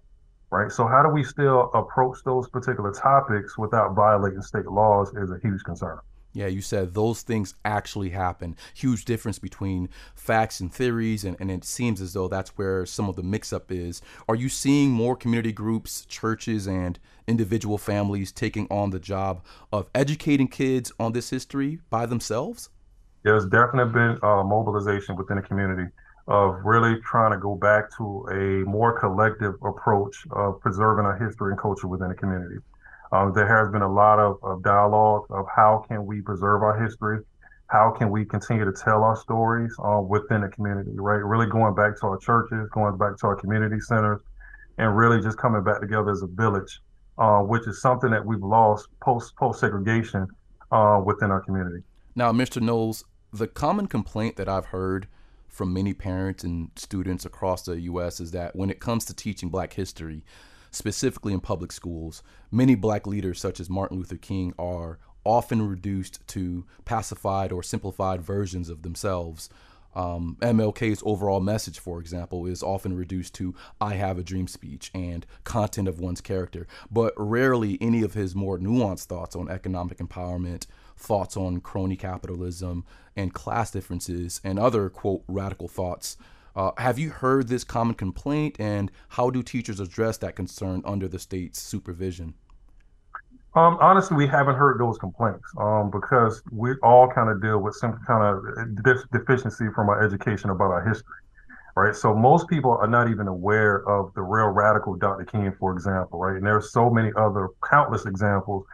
right? 0.53 0.71
So 0.71 0.85
how 0.85 1.01
do 1.01 1.09
we 1.09 1.23
still 1.23 1.71
approach 1.73 2.19
those 2.23 2.47
particular 2.47 2.91
topics 2.91 3.57
without 3.57 3.95
violating 3.95 4.41
state 4.43 4.67
laws 4.67 5.11
is 5.15 5.31
a 5.31 5.39
huge 5.41 5.63
concern. 5.63 5.97
Yeah, 6.35 6.47
you 6.47 6.61
said 6.61 6.93
those 6.93 7.21
things 7.21 7.53
actually 7.63 8.09
happen. 8.09 8.55
Huge 8.73 9.05
difference 9.05 9.37
between 9.37 9.89
facts 10.15 10.59
and 10.59 10.73
theories, 10.73 11.23
and, 11.23 11.37
and 11.39 11.51
it 11.51 11.63
seems 11.63 12.01
as 12.01 12.13
though 12.13 12.27
that's 12.27 12.57
where 12.57 12.85
some 12.87 13.07
of 13.07 13.15
the 13.15 13.23
mix 13.23 13.53
up 13.53 13.71
is. 13.71 14.01
Are 14.27 14.35
you 14.35 14.49
seeing 14.49 14.89
more 14.89 15.15
community 15.15 15.51
groups, 15.51 16.05
churches, 16.05 16.67
and 16.67 16.97
individual 17.27 17.77
families 17.77 18.31
taking 18.31 18.67
on 18.71 18.89
the 18.89 18.99
job 18.99 19.43
of 19.71 19.89
educating 19.93 20.47
kids 20.47 20.91
on 20.99 21.13
this 21.13 21.29
history 21.29 21.79
by 21.91 22.07
themselves? 22.07 22.69
There's 23.23 23.45
definitely 23.45 23.93
been 23.93 24.17
uh, 24.23 24.43
mobilization 24.43 25.15
within 25.15 25.37
the 25.37 25.43
community 25.43 25.91
of 26.27 26.55
really 26.63 26.99
trying 27.01 27.31
to 27.31 27.37
go 27.37 27.55
back 27.55 27.95
to 27.97 28.25
a 28.31 28.69
more 28.69 28.97
collective 28.99 29.55
approach 29.63 30.15
of 30.31 30.59
preserving 30.61 31.05
our 31.05 31.17
history 31.17 31.51
and 31.51 31.59
culture 31.59 31.87
within 31.87 32.09
the 32.09 32.15
community. 32.15 32.55
Um, 33.11 33.33
there 33.33 33.47
has 33.47 33.71
been 33.71 33.81
a 33.81 33.91
lot 33.91 34.19
of, 34.19 34.37
of 34.41 34.63
dialogue 34.63 35.25
of 35.29 35.45
how 35.53 35.85
can 35.87 36.05
we 36.05 36.21
preserve 36.21 36.63
our 36.63 36.81
history, 36.81 37.19
how 37.67 37.91
can 37.91 38.09
we 38.09 38.25
continue 38.25 38.65
to 38.65 38.71
tell 38.71 39.03
our 39.03 39.17
stories 39.17 39.75
uh, 39.83 39.99
within 39.99 40.41
the 40.41 40.47
community, 40.47 40.91
right? 40.95 41.23
Really 41.23 41.45
going 41.45 41.75
back 41.75 41.99
to 41.99 42.07
our 42.07 42.17
churches, 42.17 42.69
going 42.71 42.97
back 42.97 43.17
to 43.17 43.27
our 43.27 43.35
community 43.35 43.79
centers, 43.79 44.21
and 44.77 44.95
really 44.95 45.21
just 45.21 45.37
coming 45.37 45.63
back 45.63 45.81
together 45.81 46.09
as 46.09 46.23
a 46.23 46.27
village, 46.27 46.79
uh, 47.17 47.39
which 47.39 47.67
is 47.67 47.81
something 47.81 48.09
that 48.09 48.25
we've 48.25 48.41
lost 48.41 48.87
post 49.01 49.35
post 49.35 49.59
segregation 49.59 50.27
uh, 50.71 51.01
within 51.05 51.31
our 51.31 51.41
community. 51.41 51.83
Now, 52.15 52.31
Mr. 52.31 52.61
Knowles, 52.61 53.03
the 53.31 53.47
common 53.47 53.87
complaint 53.87 54.37
that 54.37 54.47
I've 54.47 54.67
heard 54.67 55.07
from 55.53 55.71
many 55.71 55.93
parents 55.93 56.43
and 56.43 56.71
students 56.75 57.25
across 57.25 57.61
the 57.61 57.79
U.S. 57.81 58.19
is 58.19 58.31
that 58.31 58.55
when 58.55 58.71
it 58.71 58.79
comes 58.79 59.05
to 59.05 59.13
teaching 59.13 59.49
Black 59.49 59.73
history, 59.73 60.23
specifically 60.71 61.31
in 61.31 61.39
public 61.39 61.71
schools, 61.71 62.23
many 62.51 62.73
black 62.73 63.05
leaders, 63.05 63.39
such 63.39 63.59
as 63.59 63.69
Martin 63.69 63.97
Luther 63.97 64.17
King, 64.17 64.53
are 64.57 64.97
often 65.23 65.61
reduced 65.67 66.27
to 66.29 66.65
pacified 66.85 67.51
or 67.51 67.61
simplified 67.61 68.21
versions 68.21 68.67
of 68.67 68.81
themselves. 68.81 69.47
Um, 69.95 70.37
MLK's 70.41 71.03
overall 71.05 71.39
message, 71.39 71.79
for 71.79 71.99
example, 71.99 72.45
is 72.45 72.63
often 72.63 72.95
reduced 72.95 73.35
to 73.35 73.53
I 73.79 73.95
have 73.95 74.17
a 74.17 74.23
dream 74.23 74.47
speech 74.47 74.91
and 74.93 75.25
content 75.43 75.87
of 75.87 75.99
one's 75.99 76.21
character, 76.21 76.67
but 76.91 77.13
rarely 77.17 77.77
any 77.81 78.03
of 78.03 78.13
his 78.13 78.35
more 78.35 78.57
nuanced 78.57 79.05
thoughts 79.05 79.35
on 79.35 79.49
economic 79.49 79.99
empowerment, 79.99 80.65
thoughts 80.97 81.37
on 81.37 81.61
crony 81.61 81.95
capitalism 81.95 82.85
and 83.15 83.33
class 83.33 83.71
differences, 83.71 84.41
and 84.43 84.57
other, 84.59 84.89
quote, 84.89 85.23
radical 85.27 85.67
thoughts 85.67 86.17
uh, 86.55 86.71
have 86.77 86.99
you 86.99 87.09
heard 87.09 87.47
this 87.47 87.63
common 87.63 87.95
complaint, 87.95 88.55
and 88.59 88.91
how 89.09 89.29
do 89.29 89.41
teachers 89.41 89.79
address 89.79 90.17
that 90.17 90.35
concern 90.35 90.81
under 90.85 91.07
the 91.07 91.19
state's 91.19 91.59
supervision? 91.59 92.35
Um, 93.55 93.77
honestly, 93.81 94.17
we 94.17 94.27
haven't 94.27 94.55
heard 94.55 94.79
those 94.79 94.97
complaints 94.97 95.45
um, 95.59 95.91
because 95.91 96.41
we 96.51 96.73
all 96.81 97.07
kind 97.07 97.29
of 97.29 97.41
deal 97.41 97.59
with 97.59 97.75
some 97.75 97.99
kind 98.07 98.23
of 98.23 99.11
deficiency 99.11 99.67
from 99.75 99.89
our 99.89 100.03
education 100.03 100.49
about 100.49 100.71
our 100.71 100.87
history. 100.87 101.17
right? 101.75 101.95
So 101.95 102.15
most 102.15 102.47
people 102.47 102.71
are 102.71 102.87
not 102.87 103.09
even 103.09 103.27
aware 103.27 103.87
of 103.87 104.13
the 104.15 104.21
real 104.23 104.47
radical 104.47 104.95
Dr. 104.95 105.25
King, 105.25 105.53
for 105.59 105.73
example, 105.73 106.19
right? 106.19 106.37
And 106.37 106.45
there's 106.45 106.71
so 106.71 106.89
many 106.89 107.11
other 107.15 107.49
countless 107.69 108.07
examples 108.07 108.65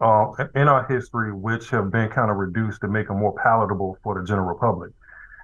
uh, 0.00 0.26
in 0.56 0.68
our 0.68 0.86
history 0.88 1.32
which 1.32 1.70
have 1.70 1.90
been 1.92 2.08
kind 2.10 2.30
of 2.30 2.36
reduced 2.36 2.80
to 2.82 2.88
make 2.88 3.08
them 3.08 3.20
more 3.20 3.34
palatable 3.42 3.98
for 4.02 4.20
the 4.20 4.26
general 4.26 4.58
public. 4.58 4.90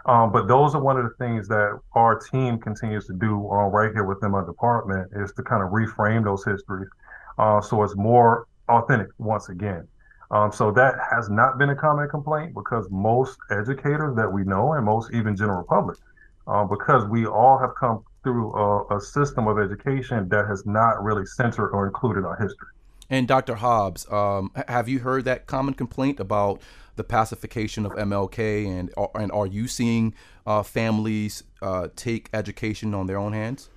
Um, 0.07 0.33
but 0.33 0.49
those 0.49 0.75
are 0.75 0.83
one 0.83 0.99
of 0.99 1.05
the 1.05 1.15
things 1.25 1.47
that 1.49 1.79
our 1.95 2.19
team 2.19 2.59
continues 2.59 3.07
to 3.07 3.13
do 3.15 3.37
uh, 3.53 3.67
right 3.69 3.93
here 3.93 4.05
within 4.05 4.33
my 4.33 4.45
department 4.45 5.11
is 5.15 5.33
to 5.35 5.43
kind 5.45 5.63
of 5.63 5.71
reframe 5.71 6.25
those 6.25 6.45
histories 6.45 6.89
uh, 7.39 7.61
so 7.61 7.83
it's 7.83 7.97
more 7.97 8.47
authentic 8.71 9.09
once 9.19 9.49
again. 9.49 9.87
Um, 10.31 10.53
so 10.53 10.71
that 10.73 10.95
has 11.11 11.29
not 11.29 11.59
been 11.59 11.71
a 11.71 11.75
common 11.75 12.09
complaint 12.09 12.55
because 12.55 12.87
most 12.91 13.37
educators 13.51 14.15
that 14.17 14.33
we 14.33 14.45
know 14.45 14.75
and 14.75 14.85
most 14.85 15.13
even 15.13 15.35
general 15.37 15.65
public, 15.65 15.99
uh, 16.47 16.65
because 16.65 17.05
we 17.09 17.27
all 17.27 17.59
have 17.59 17.75
come 17.75 18.05
through 18.23 18.53
a, 18.53 18.97
a, 18.97 19.01
system 19.01 19.49
of 19.49 19.59
education 19.59 20.29
that 20.29 20.47
has 20.47 20.67
not 20.67 21.03
really 21.03 21.25
centered 21.25 21.71
or 21.71 21.87
included 21.87 22.25
our 22.25 22.37
history. 22.37 22.69
And 23.09 23.27
Dr. 23.27 23.57
Hobbs, 23.57 24.07
um, 24.13 24.53
have 24.69 24.89
you 24.89 25.01
heard 25.01 25.25
that 25.25 25.47
common 25.47 25.75
complaint 25.75 26.21
about 26.21 26.61
the 26.95 27.03
pacification 27.03 27.87
of 27.87 27.93
MLK, 27.93 28.67
and 28.67 28.93
and 29.15 29.33
are 29.33 29.47
you 29.47 29.67
seeing 29.67 30.15
uh, 30.47 30.63
families 30.63 31.43
uh, 31.63 31.89
take 31.97 32.29
education 32.33 32.95
on 32.95 33.07
their 33.07 33.17
own 33.19 33.33
hands? 33.33 33.69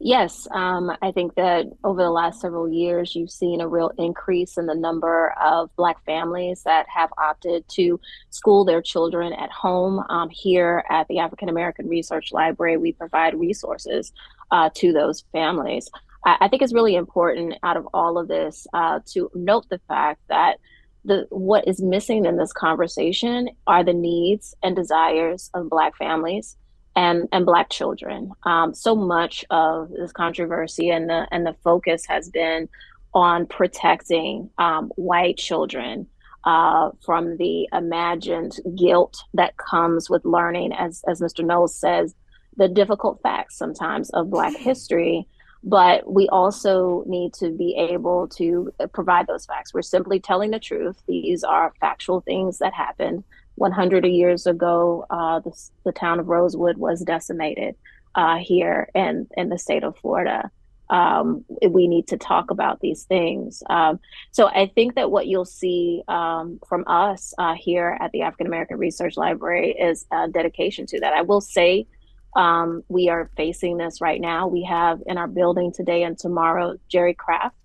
Yes, 0.00 0.48
um, 0.50 0.90
I 1.00 1.12
think 1.12 1.34
that 1.36 1.66
over 1.84 2.02
the 2.02 2.10
last 2.10 2.40
several 2.40 2.68
years, 2.68 3.14
you've 3.14 3.30
seen 3.30 3.60
a 3.60 3.68
real 3.68 3.92
increase 3.98 4.58
in 4.58 4.66
the 4.66 4.74
number 4.74 5.32
of 5.40 5.74
Black 5.76 6.04
families 6.04 6.62
that 6.64 6.86
have 6.88 7.10
opted 7.18 7.68
to 7.70 8.00
school 8.30 8.64
their 8.64 8.82
children 8.82 9.32
at 9.32 9.50
home. 9.50 10.04
Um, 10.08 10.28
here 10.30 10.84
at 10.90 11.06
the 11.08 11.18
African 11.18 11.48
American 11.48 11.88
Research 11.88 12.32
Library, 12.32 12.78
we 12.78 12.92
provide 12.92 13.38
resources 13.38 14.12
uh, 14.50 14.70
to 14.74 14.92
those 14.92 15.24
families. 15.32 15.88
I, 16.24 16.36
I, 16.40 16.48
think 16.48 16.62
it's 16.62 16.74
really 16.74 16.96
important 16.96 17.54
out 17.62 17.76
of 17.76 17.86
all 17.94 18.18
of 18.18 18.26
this 18.26 18.66
uh, 18.74 19.00
to 19.12 19.30
note 19.34 19.68
the 19.68 19.80
fact 19.86 20.20
that 20.28 20.58
the 21.04 21.26
what 21.30 21.66
is 21.68 21.80
missing 21.80 22.26
in 22.26 22.36
this 22.36 22.52
conversation 22.52 23.50
are 23.66 23.84
the 23.84 23.94
needs 23.94 24.54
and 24.62 24.74
desires 24.74 25.50
of 25.54 25.70
Black 25.70 25.96
families 25.96 26.56
and 26.96 27.28
and 27.32 27.46
black 27.46 27.70
children. 27.70 28.32
Um, 28.44 28.74
so 28.74 28.94
much 28.94 29.44
of 29.50 29.90
this 29.90 30.12
controversy 30.12 30.90
and 30.90 31.08
the 31.08 31.26
and 31.30 31.46
the 31.46 31.56
focus 31.64 32.04
has 32.06 32.28
been 32.28 32.68
on 33.14 33.46
protecting 33.46 34.50
um, 34.58 34.90
white 34.96 35.36
children 35.36 36.06
uh, 36.44 36.90
from 37.04 37.36
the 37.36 37.68
imagined 37.72 38.56
guilt 38.76 39.16
that 39.34 39.56
comes 39.56 40.08
with 40.08 40.24
learning, 40.24 40.72
as 40.72 41.02
as 41.08 41.20
Mr. 41.20 41.44
Knowles 41.44 41.74
says, 41.74 42.14
the 42.56 42.68
difficult 42.68 43.20
facts 43.22 43.56
sometimes 43.56 44.10
of 44.10 44.30
Black 44.30 44.56
history. 44.58 45.26
But 45.62 46.10
we 46.10 46.26
also 46.30 47.04
need 47.06 47.34
to 47.34 47.50
be 47.50 47.76
able 47.76 48.26
to 48.28 48.72
provide 48.94 49.26
those 49.26 49.44
facts. 49.44 49.74
We're 49.74 49.82
simply 49.82 50.18
telling 50.18 50.52
the 50.52 50.58
truth. 50.58 50.96
These 51.06 51.44
are 51.44 51.74
factual 51.80 52.22
things 52.22 52.58
that 52.60 52.72
happened 52.72 53.24
100 53.60 54.06
years 54.06 54.46
ago, 54.46 55.04
uh, 55.10 55.38
the, 55.40 55.52
the 55.84 55.92
town 55.92 56.18
of 56.18 56.28
Rosewood 56.28 56.78
was 56.78 57.02
decimated 57.02 57.76
uh, 58.14 58.38
here 58.38 58.88
in, 58.94 59.28
in 59.36 59.50
the 59.50 59.58
state 59.58 59.84
of 59.84 59.98
Florida. 59.98 60.50
Um, 60.88 61.44
we 61.68 61.86
need 61.86 62.08
to 62.08 62.16
talk 62.16 62.50
about 62.50 62.80
these 62.80 63.04
things. 63.04 63.62
Um, 63.68 64.00
so 64.32 64.48
I 64.48 64.72
think 64.74 64.94
that 64.94 65.10
what 65.10 65.26
you'll 65.26 65.44
see 65.44 66.02
um, 66.08 66.58
from 66.66 66.84
us 66.86 67.34
uh, 67.36 67.54
here 67.54 67.98
at 68.00 68.10
the 68.12 68.22
African 68.22 68.46
American 68.46 68.78
Research 68.78 69.18
Library 69.18 69.72
is 69.72 70.06
a 70.10 70.26
dedication 70.26 70.86
to 70.86 71.00
that. 71.00 71.12
I 71.12 71.20
will 71.20 71.42
say 71.42 71.86
um, 72.34 72.82
we 72.88 73.10
are 73.10 73.30
facing 73.36 73.76
this 73.76 74.00
right 74.00 74.20
now. 74.20 74.48
We 74.48 74.64
have 74.64 75.02
in 75.06 75.18
our 75.18 75.28
building 75.28 75.70
today 75.70 76.02
and 76.02 76.18
tomorrow 76.18 76.76
Jerry 76.88 77.14
Craft, 77.14 77.56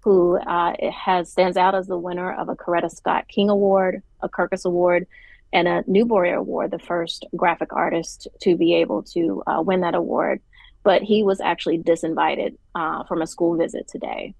who 0.00 0.36
uh, 0.36 0.74
has 0.90 1.30
stands 1.30 1.56
out 1.56 1.76
as 1.76 1.86
the 1.86 1.96
winner 1.96 2.32
of 2.32 2.48
a 2.48 2.56
Coretta 2.56 2.90
Scott 2.90 3.28
King 3.28 3.50
Award, 3.50 4.02
a 4.20 4.28
Kirkus 4.28 4.64
Award, 4.64 5.06
and 5.54 5.68
a 5.68 5.84
Newbery 5.86 6.32
Award, 6.32 6.72
the 6.72 6.78
first 6.80 7.24
graphic 7.36 7.72
artist 7.72 8.26
to 8.42 8.56
be 8.56 8.74
able 8.74 9.04
to 9.04 9.42
uh, 9.46 9.62
win 9.62 9.80
that 9.80 9.94
award. 9.94 10.42
But 10.82 11.02
he 11.02 11.22
was 11.22 11.40
actually 11.40 11.78
disinvited 11.78 12.58
uh, 12.74 13.04
from 13.04 13.22
a 13.22 13.26
school 13.26 13.56
visit 13.56 13.88
today, 13.88 14.34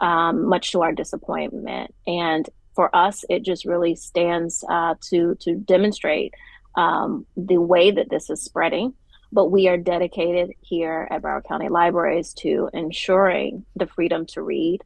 um, 0.00 0.46
much 0.48 0.72
to 0.72 0.82
our 0.82 0.92
disappointment. 0.92 1.94
And 2.06 2.48
for 2.74 2.94
us, 2.96 3.24
it 3.28 3.44
just 3.44 3.64
really 3.64 3.94
stands 3.94 4.64
uh, 4.68 4.94
to 5.10 5.36
to 5.42 5.54
demonstrate 5.54 6.34
um, 6.76 7.26
the 7.36 7.58
way 7.58 7.92
that 7.92 8.10
this 8.10 8.30
is 8.30 8.42
spreading. 8.42 8.94
But 9.30 9.50
we 9.50 9.68
are 9.68 9.76
dedicated 9.76 10.52
here 10.60 11.06
at 11.10 11.22
Broward 11.22 11.44
County 11.46 11.68
Libraries 11.68 12.32
to 12.34 12.70
ensuring 12.72 13.64
the 13.76 13.86
freedom 13.86 14.26
to 14.26 14.42
read 14.42 14.82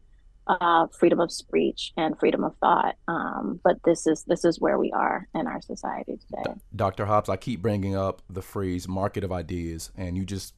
uh, 0.49 0.87
freedom 0.89 1.21
of 1.21 1.31
speech 1.31 1.93
and 1.97 2.19
freedom 2.19 2.45
of 2.45 2.57
thought. 2.57 2.97
Um, 3.07 3.61
but 3.63 3.77
this 3.85 4.07
is 4.07 4.25
this 4.25 4.45
is 4.45 4.61
where 4.61 4.79
we 4.79 4.91
are 4.93 5.29
in 5.35 5.47
our 5.47 5.61
society 5.61 6.19
today. 6.19 6.55
Dr. 6.75 7.07
Hobbs, 7.07 7.29
I 7.29 7.37
keep 7.37 7.63
bringing 7.63 7.97
up 7.97 8.23
the 8.29 8.43
phrase 8.43 8.89
"market 8.89 9.25
of 9.25 9.33
ideas," 9.33 9.91
and 9.97 10.17
you 10.17 10.25
just 10.25 10.55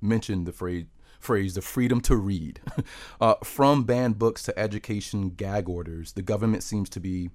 mentioned 0.00 0.46
the 0.46 0.52
phrase 0.52 0.86
phrase 1.20 1.54
the 1.54 1.62
freedom 1.62 2.00
to 2.02 2.16
read. 2.16 2.60
uh, 3.20 3.34
from 3.42 3.84
banned 3.84 4.18
books 4.18 4.42
to 4.42 4.58
education 4.58 5.30
gag 5.30 5.68
orders, 5.68 6.12
the 6.12 6.22
government 6.22 6.62
seems 6.62 6.90
to 6.90 7.00
be 7.00 7.30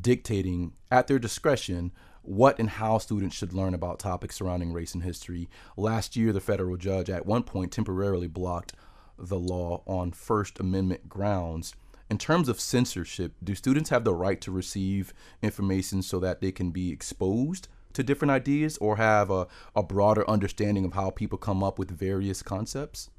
dictating 0.00 0.72
at 0.90 1.06
their 1.06 1.18
discretion 1.18 1.92
what 2.22 2.58
and 2.58 2.68
how 2.68 2.98
students 2.98 3.34
should 3.34 3.54
learn 3.54 3.72
about 3.72 3.98
topics 3.98 4.36
surrounding 4.36 4.72
race 4.72 4.92
and 4.92 5.02
history. 5.02 5.48
Last 5.76 6.14
year, 6.14 6.32
the 6.32 6.40
federal 6.40 6.76
judge 6.76 7.08
at 7.08 7.24
one 7.24 7.42
point 7.42 7.72
temporarily 7.72 8.26
blocked 8.26 8.74
the 9.18 9.38
law 9.38 9.82
on 9.86 10.12
First 10.12 10.60
Amendment 10.60 11.08
grounds. 11.08 11.74
In 12.10 12.18
terms 12.18 12.48
of 12.48 12.60
censorship, 12.60 13.32
do 13.42 13.54
students 13.54 13.90
have 13.90 14.04
the 14.04 14.14
right 14.14 14.40
to 14.40 14.50
receive 14.50 15.12
information 15.42 16.02
so 16.02 16.18
that 16.20 16.40
they 16.40 16.52
can 16.52 16.70
be 16.70 16.90
exposed 16.90 17.68
to 17.92 18.02
different 18.02 18.30
ideas 18.30 18.78
or 18.78 18.96
have 18.96 19.30
a, 19.30 19.46
a 19.76 19.82
broader 19.82 20.28
understanding 20.28 20.84
of 20.84 20.94
how 20.94 21.10
people 21.10 21.36
come 21.36 21.62
up 21.62 21.78
with 21.78 21.90
various 21.90 22.42
concepts? 22.42 23.10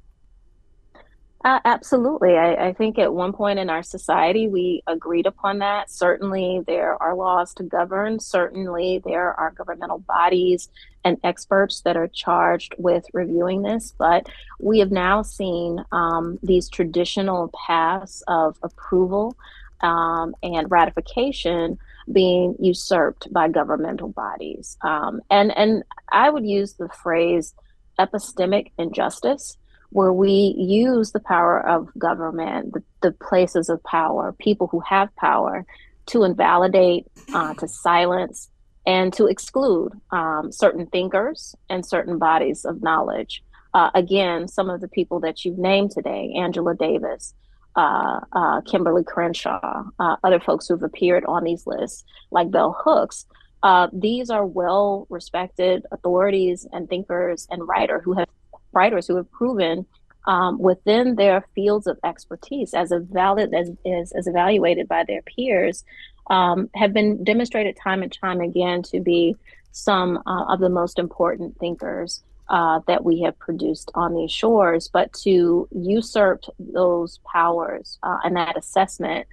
Uh, 1.42 1.58
absolutely. 1.64 2.36
I, 2.36 2.68
I, 2.68 2.72
think 2.74 2.98
at 2.98 3.14
one 3.14 3.32
point 3.32 3.58
in 3.58 3.70
our 3.70 3.82
society, 3.82 4.46
we 4.46 4.82
agreed 4.86 5.24
upon 5.24 5.58
that. 5.60 5.90
Certainly, 5.90 6.64
there 6.66 7.02
are 7.02 7.14
laws 7.14 7.54
to 7.54 7.62
govern. 7.62 8.20
Certainly, 8.20 9.00
there 9.06 9.32
are 9.32 9.50
governmental 9.52 10.00
bodies 10.00 10.68
and 11.02 11.16
experts 11.24 11.80
that 11.82 11.96
are 11.96 12.08
charged 12.08 12.74
with 12.76 13.06
reviewing 13.14 13.62
this. 13.62 13.94
But 13.96 14.28
we 14.58 14.80
have 14.80 14.90
now 14.90 15.22
seen 15.22 15.82
um, 15.92 16.38
these 16.42 16.68
traditional 16.68 17.50
paths 17.66 18.22
of 18.28 18.58
approval 18.62 19.34
um, 19.80 20.34
and 20.42 20.70
ratification 20.70 21.78
being 22.12 22.54
usurped 22.58 23.32
by 23.32 23.48
governmental 23.48 24.08
bodies. 24.08 24.76
Um, 24.82 25.22
and, 25.30 25.56
and 25.56 25.84
I 26.12 26.28
would 26.28 26.46
use 26.46 26.74
the 26.74 26.90
phrase 26.90 27.54
epistemic 27.98 28.72
injustice 28.76 29.56
where 29.90 30.12
we 30.12 30.54
use 30.56 31.12
the 31.12 31.20
power 31.20 31.60
of 31.66 31.88
government, 31.98 32.72
the, 32.72 32.82
the 33.02 33.12
places 33.12 33.68
of 33.68 33.82
power, 33.84 34.32
people 34.38 34.68
who 34.68 34.80
have 34.80 35.14
power, 35.16 35.66
to 36.06 36.24
invalidate, 36.24 37.06
uh, 37.34 37.54
to 37.54 37.68
silence, 37.68 38.48
and 38.86 39.12
to 39.12 39.26
exclude 39.26 39.92
um, 40.10 40.50
certain 40.50 40.86
thinkers 40.86 41.54
and 41.68 41.84
certain 41.84 42.18
bodies 42.18 42.64
of 42.64 42.82
knowledge. 42.82 43.42
Uh, 43.74 43.90
again, 43.94 44.48
some 44.48 44.70
of 44.70 44.80
the 44.80 44.88
people 44.88 45.20
that 45.20 45.44
you've 45.44 45.58
named 45.58 45.90
today, 45.90 46.32
Angela 46.36 46.74
Davis, 46.74 47.34
uh, 47.76 48.20
uh, 48.32 48.60
Kimberlé 48.62 49.06
Crenshaw, 49.06 49.84
uh, 49.98 50.16
other 50.24 50.40
folks 50.40 50.66
who've 50.66 50.82
appeared 50.82 51.24
on 51.26 51.44
these 51.44 51.66
lists, 51.66 52.04
like 52.30 52.50
Bell 52.50 52.76
Hooks, 52.84 53.26
uh, 53.62 53.88
these 53.92 54.30
are 54.30 54.46
well 54.46 55.06
respected 55.10 55.84
authorities 55.92 56.66
and 56.72 56.88
thinkers 56.88 57.46
and 57.50 57.66
writer 57.68 58.00
who 58.00 58.14
have 58.14 58.28
writers 58.72 59.06
who 59.06 59.16
have 59.16 59.30
proven 59.30 59.86
um, 60.26 60.58
within 60.58 61.16
their 61.16 61.44
fields 61.54 61.86
of 61.86 61.98
expertise 62.04 62.74
as 62.74 62.92
valid 63.10 63.54
as, 63.54 63.70
as, 63.86 64.12
as 64.12 64.26
evaluated 64.26 64.86
by 64.86 65.04
their 65.04 65.22
peers 65.22 65.84
um, 66.28 66.68
have 66.74 66.92
been 66.92 67.24
demonstrated 67.24 67.76
time 67.76 68.02
and 68.02 68.12
time 68.12 68.40
again 68.40 68.82
to 68.82 69.00
be 69.00 69.34
some 69.72 70.22
uh, 70.26 70.44
of 70.52 70.60
the 70.60 70.68
most 70.68 70.98
important 70.98 71.58
thinkers 71.58 72.22
uh, 72.48 72.80
that 72.86 73.04
we 73.04 73.20
have 73.22 73.38
produced 73.38 73.90
on 73.94 74.14
these 74.14 74.30
shores. 74.30 74.88
But 74.92 75.12
to 75.24 75.68
usurp 75.70 76.44
those 76.58 77.18
powers 77.32 77.98
uh, 78.02 78.18
and 78.24 78.36
that 78.36 78.56
assessment 78.56 79.26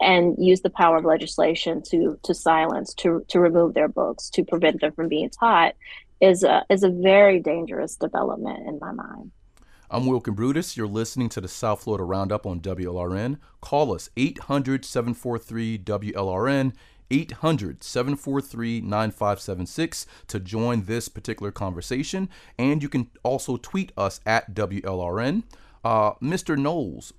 and 0.00 0.36
use 0.38 0.62
the 0.62 0.70
power 0.70 0.96
of 0.96 1.04
legislation 1.04 1.82
to 1.82 2.18
to 2.22 2.34
silence 2.34 2.94
to 2.94 3.24
to 3.28 3.38
remove 3.38 3.74
their 3.74 3.88
books 3.88 4.30
to 4.30 4.44
prevent 4.44 4.80
them 4.80 4.92
from 4.92 5.08
being 5.08 5.28
taught 5.28 5.74
is 6.20 6.42
a 6.42 6.64
is 6.68 6.82
a 6.82 6.90
very 6.90 7.40
dangerous 7.40 7.96
development 7.96 8.66
in 8.68 8.78
my 8.80 8.92
mind. 8.92 9.32
I'm 9.90 10.06
Wilkin 10.06 10.34
Brutus. 10.34 10.76
You're 10.76 10.86
listening 10.86 11.28
to 11.30 11.40
the 11.40 11.48
South 11.48 11.82
Florida 11.82 12.04
Roundup 12.04 12.46
on 12.46 12.60
WLRN. 12.60 13.38
Call 13.60 13.92
us 13.92 14.08
800 14.16 14.84
743 14.84 15.78
WLRN, 15.78 16.72
800 17.10 17.82
743 17.82 18.82
9576 18.82 20.06
to 20.28 20.38
join 20.38 20.84
this 20.84 21.08
particular 21.08 21.50
conversation. 21.50 22.28
And 22.56 22.82
you 22.82 22.88
can 22.88 23.10
also 23.24 23.56
tweet 23.56 23.90
us 23.96 24.20
at 24.24 24.54
WLRN. 24.54 25.42
Uh, 25.82 26.12
Mr. 26.22 26.56
Knowles, 26.56 27.12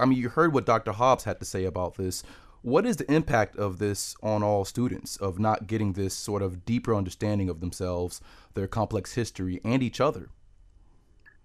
I 0.00 0.06
mean, 0.06 0.18
you 0.18 0.28
heard 0.30 0.54
what 0.54 0.64
Dr. 0.64 0.92
Hobbs 0.92 1.24
had 1.24 1.38
to 1.40 1.44
say 1.44 1.64
about 1.64 1.96
this. 1.96 2.22
What 2.64 2.86
is 2.86 2.96
the 2.96 3.12
impact 3.12 3.56
of 3.56 3.78
this 3.78 4.16
on 4.22 4.42
all 4.42 4.64
students, 4.64 5.18
of 5.18 5.38
not 5.38 5.66
getting 5.66 5.92
this 5.92 6.14
sort 6.14 6.40
of 6.40 6.64
deeper 6.64 6.94
understanding 6.94 7.50
of 7.50 7.60
themselves, 7.60 8.22
their 8.54 8.66
complex 8.66 9.12
history, 9.12 9.60
and 9.66 9.82
each 9.82 10.00
other? 10.00 10.30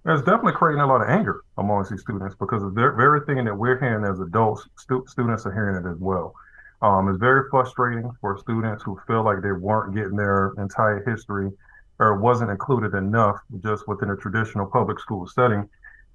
It's 0.05 0.21
definitely 0.21 0.53
creating 0.53 0.79
a 0.79 0.87
lot 0.87 1.01
of 1.01 1.09
anger 1.09 1.43
amongst 1.57 1.91
these 1.91 1.99
students 1.99 2.35
because 2.39 2.61
the 2.61 2.69
very 2.69 3.19
thing 3.25 3.43
that 3.43 3.53
we're 3.53 3.77
hearing 3.77 4.05
as 4.05 4.21
adults, 4.21 4.69
stu- 4.77 5.03
students 5.09 5.45
are 5.45 5.51
hearing 5.51 5.75
it 5.75 5.89
as 5.89 5.97
well. 5.97 6.35
Um, 6.81 7.09
it's 7.09 7.19
very 7.19 7.49
frustrating 7.49 8.09
for 8.21 8.37
students 8.37 8.81
who 8.81 8.97
feel 9.05 9.25
like 9.25 9.41
they 9.41 9.51
weren't 9.51 9.93
getting 9.93 10.15
their 10.15 10.53
entire 10.57 11.03
history 11.05 11.51
or 11.99 12.15
wasn't 12.15 12.49
included 12.49 12.93
enough 12.93 13.35
just 13.61 13.89
within 13.89 14.11
a 14.11 14.15
traditional 14.15 14.67
public 14.67 14.97
school 15.01 15.27
setting. 15.27 15.67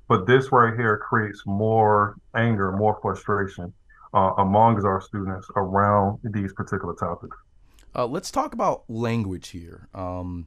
But 0.08 0.26
this 0.26 0.50
right 0.50 0.72
here 0.74 0.96
creates 0.96 1.42
more 1.44 2.16
anger, 2.34 2.72
more 2.72 2.98
frustration 3.02 3.74
uh, 4.14 4.32
amongst 4.38 4.86
our 4.86 5.00
students 5.00 5.48
around 5.56 6.18
these 6.22 6.52
particular 6.52 6.94
topics. 6.94 7.36
Uh, 7.94 8.06
let's 8.06 8.30
talk 8.30 8.54
about 8.54 8.84
language 8.88 9.48
here. 9.48 9.88
Um, 9.94 10.46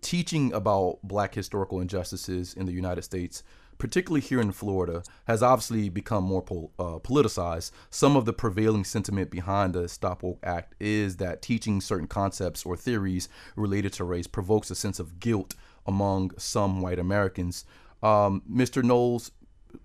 teaching 0.00 0.52
about 0.52 0.98
black 1.02 1.34
historical 1.34 1.80
injustices 1.80 2.54
in 2.54 2.66
the 2.66 2.72
United 2.72 3.02
States 3.02 3.42
particularly 3.78 4.20
here 4.20 4.40
in 4.40 4.52
Florida, 4.52 5.02
has 5.26 5.42
obviously 5.42 5.88
become 5.88 6.24
more 6.24 6.42
pol- 6.42 6.72
uh, 6.78 6.98
politicized. 6.98 7.70
Some 7.90 8.16
of 8.16 8.24
the 8.24 8.32
prevailing 8.32 8.84
sentiment 8.84 9.30
behind 9.30 9.74
the 9.74 9.88
Stop 9.88 10.22
Woke 10.22 10.40
Act 10.42 10.74
is 10.80 11.16
that 11.16 11.42
teaching 11.42 11.80
certain 11.80 12.06
concepts 12.06 12.64
or 12.64 12.76
theories 12.76 13.28
related 13.54 13.92
to 13.94 14.04
race 14.04 14.26
provokes 14.26 14.70
a 14.70 14.74
sense 14.74 14.98
of 14.98 15.20
guilt 15.20 15.54
among 15.86 16.32
some 16.38 16.80
white 16.80 16.98
Americans. 16.98 17.64
Um, 18.02 18.42
Mr. 18.50 18.82
Knowles, 18.82 19.30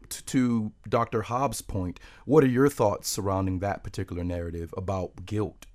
to 0.09 0.71
Dr. 0.87 1.23
Hobbs' 1.23 1.61
point, 1.61 1.99
what 2.25 2.43
are 2.43 2.47
your 2.47 2.69
thoughts 2.69 3.07
surrounding 3.07 3.59
that 3.59 3.83
particular 3.83 4.23
narrative 4.23 4.73
about 4.77 5.25
guilt? 5.25 5.65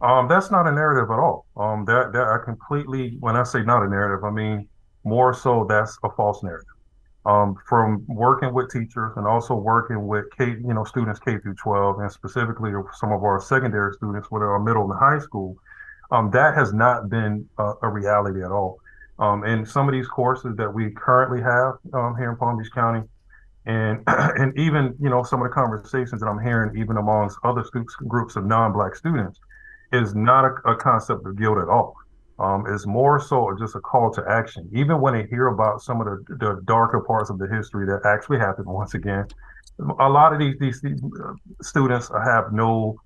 Um, 0.00 0.28
that's 0.28 0.50
not 0.50 0.66
a 0.66 0.72
narrative 0.72 1.10
at 1.10 1.18
all. 1.18 1.46
Um, 1.56 1.84
that 1.86 2.12
that 2.12 2.28
I 2.28 2.38
completely, 2.44 3.16
when 3.20 3.34
I 3.36 3.44
say 3.44 3.62
not 3.62 3.82
a 3.82 3.88
narrative, 3.88 4.24
I 4.24 4.30
mean 4.30 4.68
more 5.04 5.32
so 5.32 5.64
that's 5.68 5.96
a 6.04 6.10
false 6.10 6.42
narrative 6.42 6.76
um, 7.26 7.56
from 7.68 8.04
working 8.06 8.54
with 8.54 8.70
teachers 8.70 9.12
and 9.16 9.26
also 9.26 9.54
working 9.54 10.06
with 10.06 10.26
K, 10.38 10.50
you 10.50 10.72
know, 10.72 10.84
students 10.84 11.18
K 11.18 11.38
through 11.38 11.54
12, 11.54 11.98
and 11.98 12.10
specifically 12.10 12.70
some 12.94 13.12
of 13.12 13.24
our 13.24 13.40
secondary 13.40 13.92
students, 13.94 14.30
whether 14.30 14.50
our 14.50 14.60
middle 14.60 14.90
and 14.90 14.98
high 14.98 15.18
school, 15.18 15.56
um, 16.12 16.30
that 16.30 16.54
has 16.54 16.72
not 16.72 17.10
been 17.10 17.48
a, 17.58 17.72
a 17.82 17.88
reality 17.88 18.44
at 18.44 18.52
all. 18.52 18.78
Um, 19.18 19.44
and 19.44 19.66
some 19.66 19.88
of 19.88 19.92
these 19.92 20.08
courses 20.08 20.56
that 20.56 20.72
we 20.72 20.90
currently 20.90 21.40
have 21.42 21.74
um, 21.94 22.16
here 22.16 22.30
in 22.30 22.36
Palm 22.36 22.58
Beach 22.58 22.70
County, 22.72 23.02
and 23.64 24.02
and 24.06 24.56
even 24.58 24.94
you 25.00 25.08
know 25.08 25.22
some 25.22 25.42
of 25.42 25.48
the 25.48 25.54
conversations 25.54 26.20
that 26.20 26.26
I'm 26.26 26.42
hearing 26.42 26.76
even 26.78 26.96
amongst 26.96 27.38
other 27.44 27.64
students, 27.64 27.94
groups 27.96 28.36
of 28.36 28.44
non-black 28.44 28.94
students, 28.94 29.38
is 29.92 30.14
not 30.14 30.44
a, 30.44 30.70
a 30.70 30.76
concept 30.76 31.26
of 31.26 31.36
guilt 31.36 31.58
at 31.58 31.68
all 31.68 31.96
um, 32.38 32.66
is 32.66 32.86
more 32.86 33.20
so 33.20 33.54
just 33.58 33.74
a 33.74 33.80
call 33.80 34.12
to 34.12 34.24
action. 34.28 34.68
Even 34.72 35.00
when 35.00 35.14
they 35.14 35.26
hear 35.26 35.48
about 35.48 35.80
some 35.80 36.00
of 36.00 36.06
the, 36.06 36.36
the 36.36 36.60
darker 36.64 37.00
parts 37.00 37.30
of 37.30 37.38
the 37.38 37.48
history 37.48 37.86
that 37.86 38.00
actually 38.04 38.38
happened 38.38 38.66
once 38.66 38.94
again, 38.94 39.26
a 40.00 40.08
lot 40.08 40.32
of 40.32 40.38
these, 40.38 40.54
these, 40.58 40.80
these 40.80 41.00
uh, 41.02 41.32
students 41.62 42.10
have 42.24 42.52
no 42.52 42.96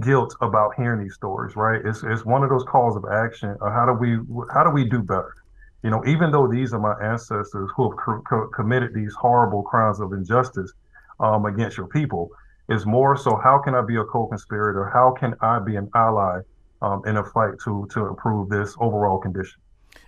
guilt 0.00 0.34
about 0.40 0.74
hearing 0.76 1.02
these 1.02 1.14
stories, 1.14 1.56
right? 1.56 1.80
It's, 1.84 2.02
it's 2.02 2.24
one 2.24 2.42
of 2.42 2.50
those 2.50 2.64
calls 2.64 2.96
of 2.96 3.04
action. 3.10 3.56
How 3.60 3.86
do 3.86 3.92
we 3.92 4.18
how 4.52 4.64
do 4.64 4.70
we 4.70 4.84
do 4.88 5.02
better? 5.02 5.34
You 5.82 5.90
know, 5.90 6.02
even 6.06 6.30
though 6.30 6.48
these 6.48 6.72
are 6.72 6.80
my 6.80 6.94
ancestors 7.02 7.70
who 7.76 7.90
have 7.90 7.98
co- 7.98 8.22
co- 8.28 8.48
committed 8.48 8.94
these 8.94 9.14
horrible 9.14 9.62
crimes 9.62 10.00
of 10.00 10.12
injustice 10.12 10.72
um, 11.20 11.44
against 11.44 11.76
your 11.76 11.88
people, 11.88 12.30
is 12.68 12.86
more 12.86 13.16
so 13.16 13.36
how 13.36 13.58
can 13.58 13.74
I 13.74 13.82
be 13.82 13.96
a 13.96 14.04
co-conspirator? 14.04 14.90
How 14.92 15.12
can 15.12 15.34
I 15.40 15.58
be 15.58 15.76
an 15.76 15.90
ally 15.94 16.40
um, 16.84 17.02
in 17.06 17.16
a 17.16 17.24
fight 17.24 17.54
to 17.64 17.88
to 17.92 18.06
improve 18.06 18.48
this 18.48 18.76
overall 18.78 19.18
condition. 19.18 19.60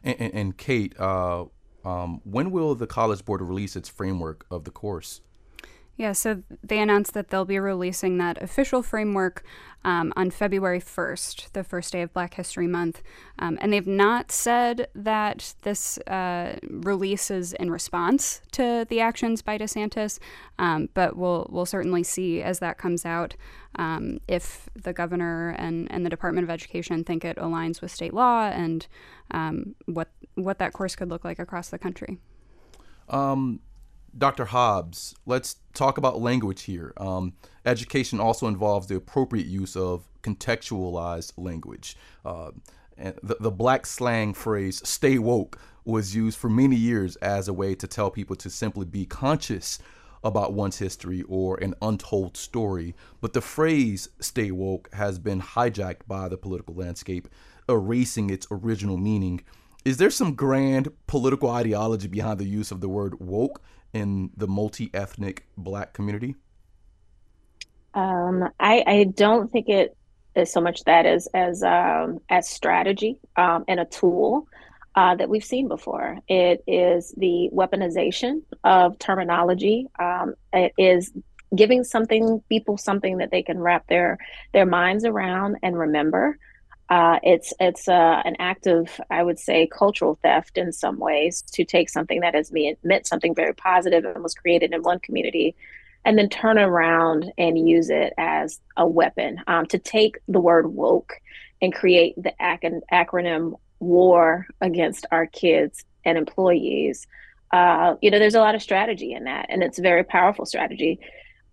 And, 0.02 0.20
and, 0.20 0.34
and 0.34 0.56
Kate, 0.56 0.98
uh, 0.98 1.46
um, 1.84 2.20
when 2.24 2.50
will 2.50 2.74
the 2.74 2.86
College 2.86 3.24
Board 3.24 3.40
release 3.40 3.76
its 3.76 3.88
framework 3.88 4.44
of 4.50 4.64
the 4.64 4.70
course? 4.70 5.20
Yeah, 5.98 6.12
so 6.12 6.42
they 6.62 6.78
announced 6.78 7.14
that 7.14 7.28
they'll 7.28 7.46
be 7.46 7.58
releasing 7.58 8.18
that 8.18 8.42
official 8.42 8.82
framework 8.82 9.42
um, 9.82 10.12
on 10.14 10.30
February 10.30 10.80
1st, 10.80 11.52
the 11.52 11.64
first 11.64 11.92
day 11.92 12.02
of 12.02 12.12
Black 12.12 12.34
History 12.34 12.66
Month. 12.66 13.02
Um, 13.38 13.56
and 13.62 13.72
they've 13.72 13.86
not 13.86 14.30
said 14.30 14.88
that 14.94 15.54
this 15.62 15.96
uh, 16.06 16.58
release 16.68 17.30
is 17.30 17.54
in 17.54 17.70
response 17.70 18.42
to 18.52 18.84
the 18.90 19.00
actions 19.00 19.40
by 19.40 19.56
DeSantis, 19.56 20.18
um, 20.58 20.90
but 20.92 21.16
we'll, 21.16 21.46
we'll 21.50 21.66
certainly 21.66 22.02
see 22.02 22.42
as 22.42 22.58
that 22.58 22.76
comes 22.76 23.06
out 23.06 23.34
um, 23.76 24.18
if 24.28 24.68
the 24.74 24.92
governor 24.92 25.50
and, 25.56 25.90
and 25.90 26.04
the 26.04 26.10
Department 26.10 26.44
of 26.44 26.50
Education 26.50 27.04
think 27.04 27.24
it 27.24 27.36
aligns 27.38 27.80
with 27.80 27.90
state 27.90 28.12
law 28.12 28.48
and 28.48 28.86
um, 29.30 29.74
what, 29.86 30.08
what 30.34 30.58
that 30.58 30.74
course 30.74 30.94
could 30.94 31.08
look 31.08 31.24
like 31.24 31.38
across 31.38 31.70
the 31.70 31.78
country. 31.78 32.18
Um, 33.08 33.60
Dr. 34.16 34.46
Hobbs, 34.46 35.14
let's 35.26 35.56
talk 35.74 35.98
about 35.98 36.20
language 36.20 36.62
here. 36.62 36.92
Um, 36.96 37.34
education 37.64 38.18
also 38.20 38.46
involves 38.46 38.86
the 38.86 38.96
appropriate 38.96 39.46
use 39.46 39.76
of 39.76 40.08
contextualized 40.22 41.32
language. 41.36 41.96
Uh, 42.24 42.52
the, 42.96 43.36
the 43.40 43.50
black 43.50 43.84
slang 43.84 44.32
phrase 44.32 44.80
stay 44.88 45.18
woke 45.18 45.58
was 45.84 46.14
used 46.14 46.38
for 46.38 46.48
many 46.48 46.76
years 46.76 47.16
as 47.16 47.46
a 47.46 47.52
way 47.52 47.74
to 47.74 47.86
tell 47.86 48.10
people 48.10 48.36
to 48.36 48.48
simply 48.48 48.86
be 48.86 49.04
conscious 49.04 49.78
about 50.24 50.52
one's 50.52 50.78
history 50.78 51.22
or 51.28 51.56
an 51.58 51.74
untold 51.82 52.36
story. 52.36 52.94
But 53.20 53.34
the 53.34 53.40
phrase 53.42 54.08
stay 54.20 54.50
woke 54.50 54.88
has 54.94 55.18
been 55.18 55.40
hijacked 55.40 56.06
by 56.08 56.28
the 56.28 56.38
political 56.38 56.74
landscape, 56.74 57.28
erasing 57.68 58.30
its 58.30 58.46
original 58.50 58.96
meaning. 58.96 59.42
Is 59.84 59.98
there 59.98 60.10
some 60.10 60.34
grand 60.34 60.88
political 61.06 61.50
ideology 61.50 62.08
behind 62.08 62.40
the 62.40 62.46
use 62.46 62.72
of 62.72 62.80
the 62.80 62.88
word 62.88 63.20
woke 63.20 63.62
in 63.96 64.30
the 64.36 64.46
multi-ethnic 64.46 65.46
black 65.56 65.94
community? 65.94 66.34
Um, 67.94 68.50
I, 68.60 68.84
I 68.86 69.04
don't 69.04 69.50
think 69.50 69.70
it 69.70 69.96
is 70.34 70.52
so 70.52 70.60
much 70.60 70.84
that 70.84 71.06
as 71.06 71.28
as 71.32 71.62
um, 71.62 72.20
as 72.28 72.46
strategy 72.46 73.18
um, 73.36 73.64
and 73.66 73.80
a 73.80 73.86
tool 73.86 74.46
uh, 74.94 75.14
that 75.14 75.30
we've 75.30 75.44
seen 75.44 75.66
before. 75.66 76.18
It 76.28 76.62
is 76.66 77.14
the 77.16 77.48
weaponization 77.54 78.42
of 78.64 78.98
terminology. 78.98 79.86
Um, 79.98 80.34
it 80.52 80.72
is 80.76 81.10
giving 81.54 81.84
something 81.84 82.42
people 82.50 82.76
something 82.76 83.16
that 83.18 83.30
they 83.30 83.42
can 83.42 83.58
wrap 83.58 83.86
their 83.86 84.18
their 84.52 84.66
minds 84.66 85.06
around 85.06 85.56
and 85.62 85.78
remember. 85.78 86.38
Uh, 86.88 87.18
it's 87.22 87.52
it's 87.58 87.88
uh, 87.88 88.22
an 88.24 88.36
act 88.38 88.66
of 88.66 89.00
I 89.10 89.22
would 89.22 89.38
say 89.38 89.66
cultural 89.66 90.18
theft 90.22 90.56
in 90.56 90.72
some 90.72 90.98
ways 90.98 91.42
to 91.52 91.64
take 91.64 91.88
something 91.88 92.20
that 92.20 92.34
has 92.34 92.52
meant 92.84 93.06
something 93.06 93.34
very 93.34 93.54
positive 93.54 94.04
and 94.04 94.22
was 94.22 94.34
created 94.34 94.72
in 94.72 94.82
one 94.82 95.00
community, 95.00 95.56
and 96.04 96.16
then 96.16 96.28
turn 96.28 96.58
around 96.58 97.32
and 97.38 97.68
use 97.68 97.90
it 97.90 98.12
as 98.18 98.60
a 98.76 98.86
weapon 98.86 99.40
um, 99.48 99.66
to 99.66 99.78
take 99.78 100.18
the 100.28 100.40
word 100.40 100.66
woke 100.66 101.14
and 101.60 101.74
create 101.74 102.14
the 102.22 102.32
ac- 102.40 102.80
acronym 102.92 103.58
war 103.80 104.46
against 104.60 105.06
our 105.10 105.26
kids 105.26 105.84
and 106.04 106.16
employees. 106.16 107.06
Uh, 107.52 107.96
you 108.00 108.10
know, 108.10 108.18
there's 108.18 108.34
a 108.34 108.40
lot 108.40 108.54
of 108.54 108.62
strategy 108.62 109.12
in 109.12 109.24
that, 109.24 109.46
and 109.48 109.62
it's 109.62 109.78
a 109.78 109.82
very 109.82 110.04
powerful 110.04 110.46
strategy. 110.46 111.00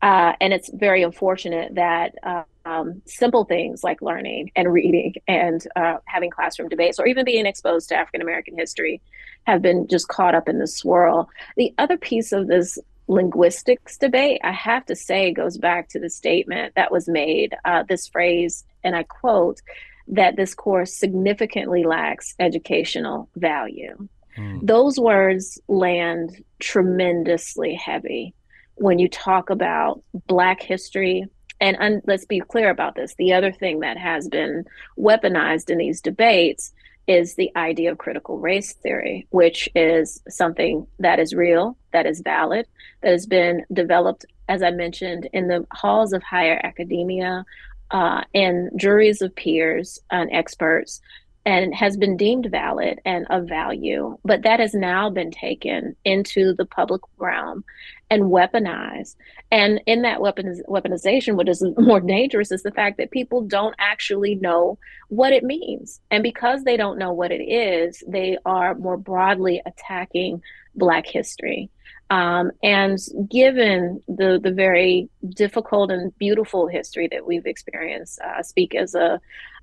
Uh, 0.01 0.33
and 0.41 0.53
it's 0.53 0.69
very 0.73 1.01
unfortunate 1.01 1.75
that 1.75 2.13
uh, 2.23 2.43
um, 2.65 3.01
simple 3.05 3.45
things 3.45 3.83
like 3.83 4.01
learning 4.01 4.51
and 4.55 4.71
reading 4.71 5.13
and 5.27 5.65
uh, 5.75 5.97
having 6.05 6.29
classroom 6.29 6.69
debates 6.69 6.99
or 6.99 7.05
even 7.05 7.25
being 7.25 7.45
exposed 7.45 7.89
to 7.89 7.95
African 7.95 8.21
American 8.21 8.57
history 8.57 9.01
have 9.45 9.61
been 9.61 9.87
just 9.87 10.07
caught 10.07 10.35
up 10.35 10.47
in 10.47 10.59
the 10.59 10.67
swirl. 10.67 11.29
The 11.57 11.73
other 11.77 11.97
piece 11.97 12.31
of 12.31 12.47
this 12.47 12.77
linguistics 13.07 13.97
debate, 13.97 14.39
I 14.43 14.51
have 14.51 14.85
to 14.85 14.95
say, 14.95 15.33
goes 15.33 15.57
back 15.57 15.89
to 15.89 15.99
the 15.99 16.09
statement 16.09 16.75
that 16.75 16.91
was 16.91 17.07
made 17.07 17.55
uh, 17.65 17.83
this 17.83 18.07
phrase, 18.07 18.63
and 18.83 18.95
I 18.95 19.03
quote, 19.03 19.61
that 20.07 20.35
this 20.35 20.53
course 20.53 20.93
significantly 20.93 21.83
lacks 21.83 22.35
educational 22.39 23.29
value. 23.35 24.07
Mm. 24.37 24.65
Those 24.65 24.99
words 24.99 25.59
land 25.67 26.43
tremendously 26.59 27.73
heavy 27.75 28.33
when 28.75 28.99
you 28.99 29.07
talk 29.07 29.49
about 29.49 30.01
Black 30.27 30.61
history, 30.61 31.25
and 31.63 31.77
un- 31.79 32.01
let's 32.05 32.25
be 32.25 32.39
clear 32.39 32.69
about 32.69 32.95
this. 32.95 33.15
The 33.15 33.33
other 33.33 33.51
thing 33.51 33.79
that 33.79 33.97
has 33.97 34.27
been 34.27 34.65
weaponized 34.97 35.69
in 35.69 35.77
these 35.79 36.01
debates 36.01 36.73
is 37.07 37.35
the 37.35 37.51
idea 37.55 37.91
of 37.91 37.97
critical 37.97 38.37
race 38.39 38.73
theory, 38.73 39.27
which 39.31 39.67
is 39.75 40.21
something 40.29 40.85
that 40.99 41.19
is 41.19 41.33
real, 41.33 41.75
that 41.91 42.05
is 42.05 42.21
valid, 42.21 42.65
that 43.01 43.11
has 43.11 43.25
been 43.25 43.65
developed 43.73 44.25
as 44.49 44.61
I 44.61 44.71
mentioned, 44.71 45.29
in 45.33 45.47
the 45.47 45.65
halls 45.71 46.13
of 46.13 46.23
higher 46.23 46.59
academia 46.63 47.45
uh, 47.91 48.23
and 48.33 48.71
juries 48.75 49.21
of 49.21 49.35
peers 49.35 49.99
and 50.11 50.29
experts 50.31 51.01
and 51.45 51.75
has 51.75 51.97
been 51.97 52.15
deemed 52.15 52.47
valid 52.49 53.01
and 53.03 53.27
of 53.29 53.47
value, 53.47 54.17
but 54.23 54.43
that 54.43 54.59
has 54.61 54.73
now 54.73 55.09
been 55.09 55.31
taken 55.31 55.95
into 56.05 56.53
the 56.53 56.65
public 56.65 57.01
realm 57.17 57.65
and 58.13 58.23
weaponized. 58.25 59.15
And 59.51 59.81
in 59.87 60.03
that 60.03 60.19
weaponiz- 60.19 60.65
weaponization, 60.67 61.35
what 61.35 61.49
is 61.49 61.65
more 61.77 61.99
dangerous 61.99 62.51
is 62.51 62.63
the 62.63 62.71
fact 62.71 62.97
that 62.97 63.11
people 63.11 63.41
don't 63.41 63.75
actually 63.79 64.35
know 64.35 64.77
what 65.09 65.33
it 65.33 65.43
means. 65.43 65.99
And 66.11 66.21
because 66.21 66.63
they 66.63 66.77
don't 66.77 66.99
know 66.99 67.11
what 67.11 67.31
it 67.31 67.43
is, 67.43 68.03
they 68.07 68.37
are 68.45 68.75
more 68.75 68.97
broadly 68.97 69.61
attacking 69.65 70.41
Black 70.75 71.05
history. 71.07 71.69
Um, 72.09 72.51
and 72.61 72.99
given 73.29 74.03
the 74.07 74.39
the 74.41 74.51
very 74.51 75.09
difficult 75.29 75.89
and 75.89 76.15
beautiful 76.17 76.67
history 76.67 77.07
that 77.11 77.25
we've 77.25 77.45
experienced, 77.45 78.19
uh, 78.21 78.33
I 78.37 78.41
speak 78.41 78.75
as 78.75 78.93
a 78.93 79.19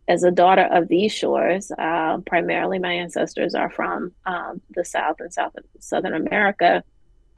as 0.09 0.25
a 0.25 0.31
daughter 0.31 0.69
of 0.73 0.89
these 0.89 1.13
shores, 1.13 1.71
uh, 1.79 2.19
primarily 2.27 2.79
my 2.81 2.95
ancestors 2.95 3.55
are 3.55 3.71
from 3.71 4.13
um, 4.27 4.61
the 4.71 4.85
South 4.85 5.17
and 5.21 5.33
South 5.33 5.55
Southern 5.79 6.15
America. 6.15 6.83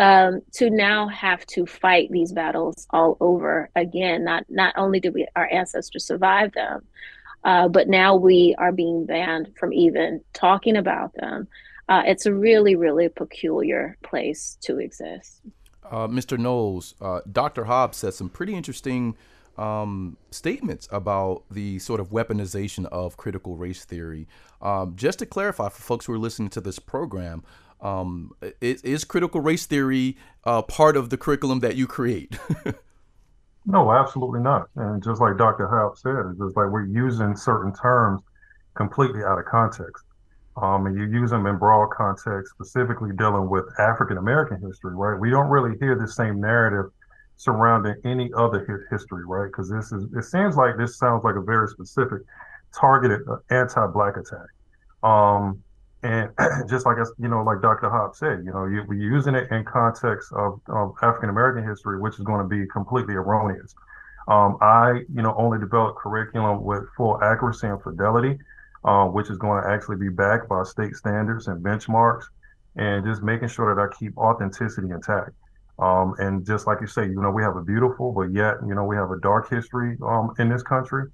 Um, 0.03 0.43
to 0.55 0.69
now 0.69 1.07
have 1.07 1.47
to 1.47 1.65
fight 1.65 2.11
these 2.11 2.33
battles 2.33 2.89
all 2.91 3.17
over 3.21 3.71
again. 3.77 4.25
Not 4.25 4.45
not 4.49 4.75
only 4.77 4.99
did 4.99 5.15
we 5.15 5.29
our 5.37 5.49
ancestors 5.53 6.05
survive 6.05 6.51
them, 6.55 6.83
uh, 7.45 7.69
but 7.69 7.87
now 7.87 8.17
we 8.17 8.57
are 8.59 8.73
being 8.73 9.07
banned 9.07 9.53
from 9.57 9.73
even 9.73 10.21
talking 10.33 10.77
about 10.77 11.15
them. 11.15 11.47
Uh, 11.89 12.03
it's 12.05 12.27
a 12.27 12.35
really 12.35 12.75
really 12.75 13.09
peculiar 13.11 13.97
place 14.03 14.59
to 14.63 14.81
exist. 14.81 15.41
Uh, 15.89 16.09
Mr. 16.09 16.37
Knowles, 16.37 16.97
uh, 17.01 17.21
Dr. 17.31 17.67
Hobbs 17.67 17.99
said 17.99 18.13
some 18.13 18.29
pretty 18.29 18.55
interesting 18.55 19.15
um, 19.57 20.17
statements 20.33 20.89
about 20.91 21.45
the 21.49 21.79
sort 21.79 22.01
of 22.01 22.11
weaponization 22.11 22.87
of 22.87 23.17
critical 23.17 23.57
race 23.57 23.85
theory. 23.85 24.27
Um, 24.61 24.97
just 24.97 25.21
to 25.21 25.27
clarify 25.27 25.69
for 25.69 25.83
folks 25.83 26.07
who 26.07 26.13
are 26.13 26.19
listening 26.19 26.49
to 26.51 26.61
this 26.61 26.81
program, 26.81 27.45
um, 27.83 28.33
is, 28.61 28.81
is, 28.83 29.05
critical 29.05 29.41
race 29.41 29.67
theory 29.67 30.17
uh, 30.45 30.63
part 30.63 30.97
of 30.97 31.11
the 31.11 31.17
curriculum 31.17 31.61
that 31.61 31.77
you 31.77 31.87
create? 31.87 32.39
no, 33.67 33.93
absolutely 33.93 34.41
not. 34.41 34.69
And 34.77 35.03
just 35.03 35.21
like 35.21 35.37
Dr. 35.37 35.69
Hobbs 35.69 36.01
said, 36.01 36.15
it's 36.31 36.39
just 36.39 36.57
like 36.57 36.71
we're 36.71 36.87
using 36.87 37.37
certain 37.37 37.75
terms 37.75 38.23
completely 38.75 39.23
out 39.25 39.39
of 39.39 39.45
context. 39.47 40.05
Um, 40.61 40.87
and 40.87 40.97
you 40.97 41.05
use 41.07 41.31
them 41.31 41.47
in 41.47 41.57
broad 41.57 41.91
context, 41.91 42.53
specifically 42.55 43.11
dealing 43.17 43.49
with 43.49 43.65
African 43.79 44.19
American 44.19 44.61
history, 44.61 44.95
right? 44.95 45.19
We 45.19 45.31
don't 45.31 45.49
really 45.49 45.79
hear 45.79 45.97
the 45.99 46.07
same 46.07 46.41
narrative 46.41 46.93
surrounding 47.37 47.95
any 48.05 48.31
other 48.37 48.87
history, 48.91 49.25
right? 49.27 49.47
Because 49.47 49.71
this 49.71 49.91
is 49.93 50.05
it 50.15 50.25
seems 50.25 50.57
like 50.57 50.77
this 50.77 50.99
sounds 50.99 51.25
like 51.25 51.37
a 51.37 51.41
very 51.41 51.69
specific, 51.69 52.21
targeted 52.79 53.21
uh, 53.29 53.39
anti-black 53.51 54.17
attack. 54.17 54.47
Um, 55.03 55.63
and 56.03 56.31
just 56.69 56.85
like 56.87 56.97
you 57.19 57.29
know, 57.29 57.43
like 57.43 57.63
Dr. 57.63 57.89
Hobbs 57.89 58.19
said, 58.19 58.43
you 58.45 58.53
know, 58.53 58.67
you, 58.67 58.85
we're 58.87 59.01
using 59.01 59.35
it 59.35 59.51
in 59.51 59.65
context 59.65 60.33
of, 60.33 60.61
of 60.69 60.95
African 61.03 61.31
American 61.31 61.69
history, 61.69 62.01
which 62.01 62.15
is 62.15 62.21
going 62.21 62.43
to 62.43 62.49
be 62.49 62.67
completely 62.67 63.15
erroneous. 63.15 63.75
Um, 64.29 64.57
I, 64.61 65.03
you 65.13 65.23
know, 65.23 65.35
only 65.37 65.59
develop 65.59 65.97
curriculum 65.97 66.63
with 66.63 66.85
full 66.97 67.23
accuracy 67.23 67.67
and 67.67 67.83
fidelity, 67.83 68.39
uh, 68.85 69.07
which 69.07 69.31
is 69.31 69.39
going 69.39 69.63
to 69.63 69.69
actually 69.69 69.97
be 69.97 70.09
backed 70.09 70.49
by 70.49 70.63
state 70.65 70.95
standards 70.95 71.49
and 71.49 71.63
benchmarks, 71.65 72.25
and 72.77 73.05
just 73.05 73.23
making 73.23 73.49
sure 73.49 73.75
that 73.75 73.81
I 73.81 73.87
keep 73.99 74.17
authenticity 74.17 74.91
intact. 74.91 75.31
Um, 75.79 76.15
and 76.19 76.47
just 76.47 76.67
like 76.67 76.81
you 76.81 76.87
say, 76.87 77.07
you 77.07 77.21
know, 77.21 77.31
we 77.31 77.43
have 77.43 77.57
a 77.57 77.63
beautiful, 77.63 78.13
but 78.13 78.33
yet, 78.33 78.57
you 78.67 78.75
know, 78.75 78.85
we 78.85 78.95
have 78.95 79.11
a 79.11 79.19
dark 79.21 79.51
history 79.51 79.97
um, 80.05 80.33
in 80.39 80.49
this 80.49 80.63
country. 80.63 81.11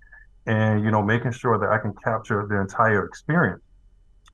And, 0.46 0.82
you 0.82 0.90
know, 0.90 1.02
making 1.02 1.32
sure 1.32 1.58
that 1.58 1.68
I 1.68 1.78
can 1.78 1.92
capture 2.02 2.46
the 2.48 2.58
entire 2.58 3.04
experience 3.04 3.62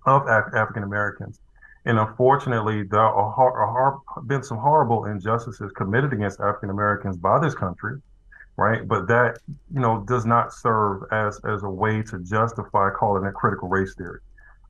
of 0.06 0.22
Af- 0.28 0.54
African 0.54 0.82
Americans. 0.82 1.40
And 1.86 1.98
unfortunately, 1.98 2.84
there 2.84 3.00
are, 3.00 3.32
har- 3.32 3.66
har- 3.66 4.22
been 4.22 4.42
some 4.42 4.58
horrible 4.58 5.04
injustices 5.06 5.70
committed 5.76 6.12
against 6.12 6.40
African 6.40 6.70
Americans 6.70 7.18
by 7.18 7.38
this 7.38 7.54
country, 7.54 7.98
right? 8.56 8.86
But 8.86 9.06
that, 9.08 9.38
you 9.72 9.80
know, 9.80 10.04
does 10.06 10.24
not 10.24 10.52
serve 10.52 11.02
as, 11.12 11.40
as 11.46 11.62
a 11.62 11.68
way 11.68 12.02
to 12.02 12.18
justify 12.20 12.90
calling 12.90 13.24
it 13.26 13.34
critical 13.34 13.68
race 13.68 13.94
theory. 13.96 14.20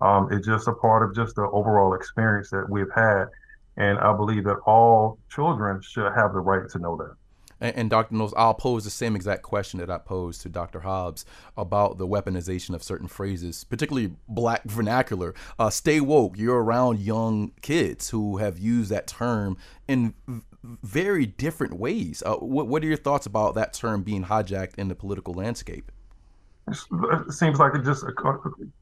Um, 0.01 0.29
it's 0.33 0.47
just 0.47 0.67
a 0.69 0.73
part 0.73 1.09
of 1.09 1.15
just 1.15 1.37
the 1.37 1.49
overall 1.53 1.95
experience 1.95 2.51
that 2.51 2.69
we've 2.69 2.91
had 2.95 3.27
and 3.77 3.99
I 3.99 4.13
believe 4.17 4.45
that 4.45 4.59
all 4.67 5.19
children 5.31 5.81
should 5.83 6.13
have 6.15 6.33
the 6.33 6.41
right 6.41 6.69
to 6.71 6.79
know 6.79 6.97
that. 6.97 7.15
And, 7.65 7.77
and, 7.77 7.91
Dr. 7.91 8.15
Knowles, 8.15 8.35
I'll 8.37 8.53
pose 8.53 8.85
the 8.85 8.91
same 8.91 9.17
exact 9.17 9.43
question 9.43 9.81
that 9.81 9.89
I 9.89 9.97
posed 9.97 10.43
to 10.43 10.51
Dr. 10.51 10.81
Hobbs 10.81 11.25
about 11.57 11.97
the 11.97 12.07
weaponization 12.07 12.75
of 12.75 12.83
certain 12.83 13.09
phrases, 13.09 13.65
particularly 13.65 14.13
black 14.29 14.65
vernacular. 14.65 15.35
Uh, 15.59 15.71
stay 15.71 15.99
woke. 15.99 16.37
You're 16.37 16.63
around 16.63 16.99
young 16.99 17.53
kids 17.63 18.11
who 18.11 18.37
have 18.37 18.59
used 18.59 18.91
that 18.91 19.07
term 19.07 19.57
in 19.89 20.13
very 20.83 21.25
different 21.25 21.79
ways. 21.79 22.23
Uh, 22.27 22.37
what, 22.37 22.69
what 22.69 22.83
are 22.83 22.87
your 22.87 22.99
thoughts 22.99 23.25
about 23.25 23.55
that 23.55 23.73
term 23.73 24.03
being 24.03 24.25
hijacked 24.25 24.75
in 24.77 24.89
the 24.89 24.95
political 24.95 25.33
landscape? 25.33 25.91
It 26.69 27.33
seems 27.33 27.59
like 27.59 27.75
it 27.75 27.83
just 27.83 28.05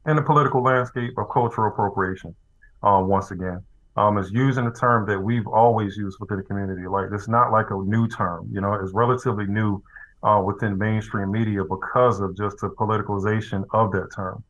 in 0.06 0.16
the 0.16 0.22
political 0.22 0.60
landscape 0.60 1.16
of 1.18 1.28
cultural 1.32 1.68
appropriation. 1.68 2.34
Uh, 2.82 3.00
once 3.04 3.30
again, 3.30 3.62
um, 3.96 4.18
is 4.18 4.30
using 4.30 4.66
a 4.66 4.72
term 4.72 5.06
that 5.06 5.20
we've 5.20 5.46
always 5.46 5.96
used 5.96 6.18
within 6.20 6.38
the 6.38 6.42
community. 6.42 6.86
Like 6.86 7.08
it's 7.12 7.28
not 7.28 7.52
like 7.52 7.70
a 7.70 7.74
new 7.74 8.08
term, 8.08 8.48
you 8.52 8.60
know, 8.60 8.74
it's 8.74 8.92
relatively 8.92 9.46
new 9.46 9.82
uh, 10.22 10.42
within 10.44 10.78
mainstream 10.78 11.30
media 11.30 11.64
because 11.64 12.20
of 12.20 12.36
just 12.36 12.58
the 12.58 12.68
politicalization 12.70 13.64
of 13.72 13.92
that 13.92 14.08
term. 14.14 14.42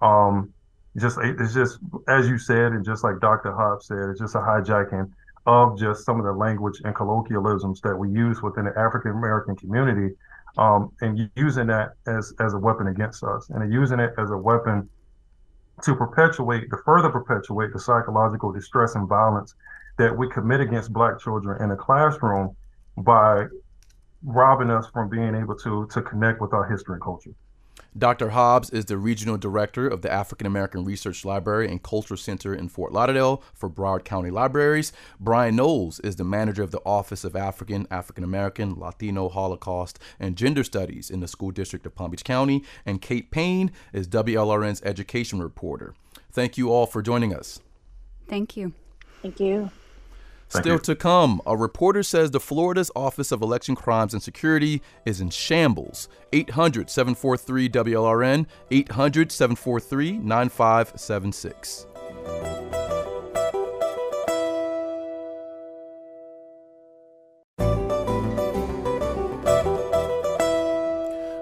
Um, 0.00 0.52
just 0.98 1.18
it's 1.22 1.54
just 1.54 1.78
as 2.08 2.28
you 2.28 2.38
said, 2.38 2.72
and 2.72 2.84
just 2.84 3.02
like 3.02 3.18
Dr. 3.20 3.52
Hobbs 3.52 3.86
said, 3.86 4.10
it's 4.10 4.20
just 4.20 4.34
a 4.34 4.38
hijacking 4.38 5.10
of 5.46 5.78
just 5.78 6.04
some 6.04 6.18
of 6.18 6.24
the 6.24 6.32
language 6.32 6.80
and 6.84 6.94
colloquialisms 6.94 7.80
that 7.80 7.96
we 7.96 8.10
use 8.10 8.42
within 8.42 8.66
the 8.66 8.78
African 8.78 9.12
American 9.12 9.56
community, 9.56 10.14
um, 10.58 10.92
and 11.00 11.30
using 11.34 11.66
that 11.68 11.92
as 12.06 12.34
as 12.40 12.52
a 12.52 12.58
weapon 12.58 12.88
against 12.88 13.24
us, 13.24 13.48
and 13.48 13.72
using 13.72 14.00
it 14.00 14.12
as 14.18 14.30
a 14.30 14.36
weapon 14.36 14.88
to 15.82 15.94
perpetuate, 15.94 16.70
to 16.70 16.76
further 16.84 17.08
perpetuate 17.08 17.72
the 17.72 17.80
psychological 17.80 18.52
distress 18.52 18.94
and 18.94 19.08
violence 19.08 19.54
that 19.98 20.16
we 20.16 20.28
commit 20.28 20.60
against 20.60 20.92
Black 20.92 21.18
children 21.18 21.62
in 21.62 21.68
the 21.68 21.76
classroom 21.76 22.54
by 22.98 23.46
robbing 24.24 24.70
us 24.70 24.86
from 24.92 25.08
being 25.08 25.34
able 25.34 25.56
to 25.56 25.86
to 25.88 26.02
connect 26.02 26.40
with 26.40 26.52
our 26.52 26.68
history 26.68 26.94
and 26.94 27.02
culture. 27.02 27.32
Dr. 27.96 28.30
Hobbs 28.30 28.70
is 28.70 28.86
the 28.86 28.96
regional 28.96 29.36
director 29.36 29.86
of 29.86 30.00
the 30.00 30.10
African 30.10 30.46
American 30.46 30.82
Research 30.84 31.26
Library 31.26 31.68
and 31.68 31.82
Culture 31.82 32.16
Center 32.16 32.54
in 32.54 32.68
Fort 32.68 32.90
Lauderdale 32.92 33.42
for 33.52 33.68
Broward 33.68 34.04
County 34.04 34.30
Libraries. 34.30 34.92
Brian 35.20 35.56
Knowles 35.56 36.00
is 36.00 36.16
the 36.16 36.24
manager 36.24 36.62
of 36.62 36.70
the 36.70 36.80
Office 36.86 37.22
of 37.22 37.36
African, 37.36 37.86
African 37.90 38.24
American, 38.24 38.76
Latino, 38.78 39.28
Holocaust, 39.28 39.98
and 40.18 40.36
Gender 40.36 40.64
Studies 40.64 41.10
in 41.10 41.20
the 41.20 41.28
School 41.28 41.50
District 41.50 41.84
of 41.84 41.94
Palm 41.94 42.10
Beach 42.10 42.24
County. 42.24 42.64
And 42.86 43.02
Kate 43.02 43.30
Payne 43.30 43.70
is 43.92 44.08
WLRN's 44.08 44.82
education 44.84 45.42
reporter. 45.42 45.94
Thank 46.30 46.56
you 46.56 46.72
all 46.72 46.86
for 46.86 47.02
joining 47.02 47.34
us. 47.34 47.60
Thank 48.26 48.56
you. 48.56 48.72
Thank 49.20 49.38
you. 49.38 49.70
Still 50.60 50.78
to 50.80 50.94
come, 50.94 51.40
a 51.46 51.56
reporter 51.56 52.02
says 52.02 52.30
the 52.30 52.38
Florida's 52.38 52.90
Office 52.94 53.32
of 53.32 53.40
Election 53.40 53.74
Crimes 53.74 54.12
and 54.12 54.22
Security 54.22 54.82
is 55.06 55.20
in 55.20 55.30
shambles. 55.30 56.08
800 56.32 56.90
743 56.90 57.70
WLRN, 57.70 58.46
800 58.70 59.32
743 59.32 60.18
9576. 60.18 61.86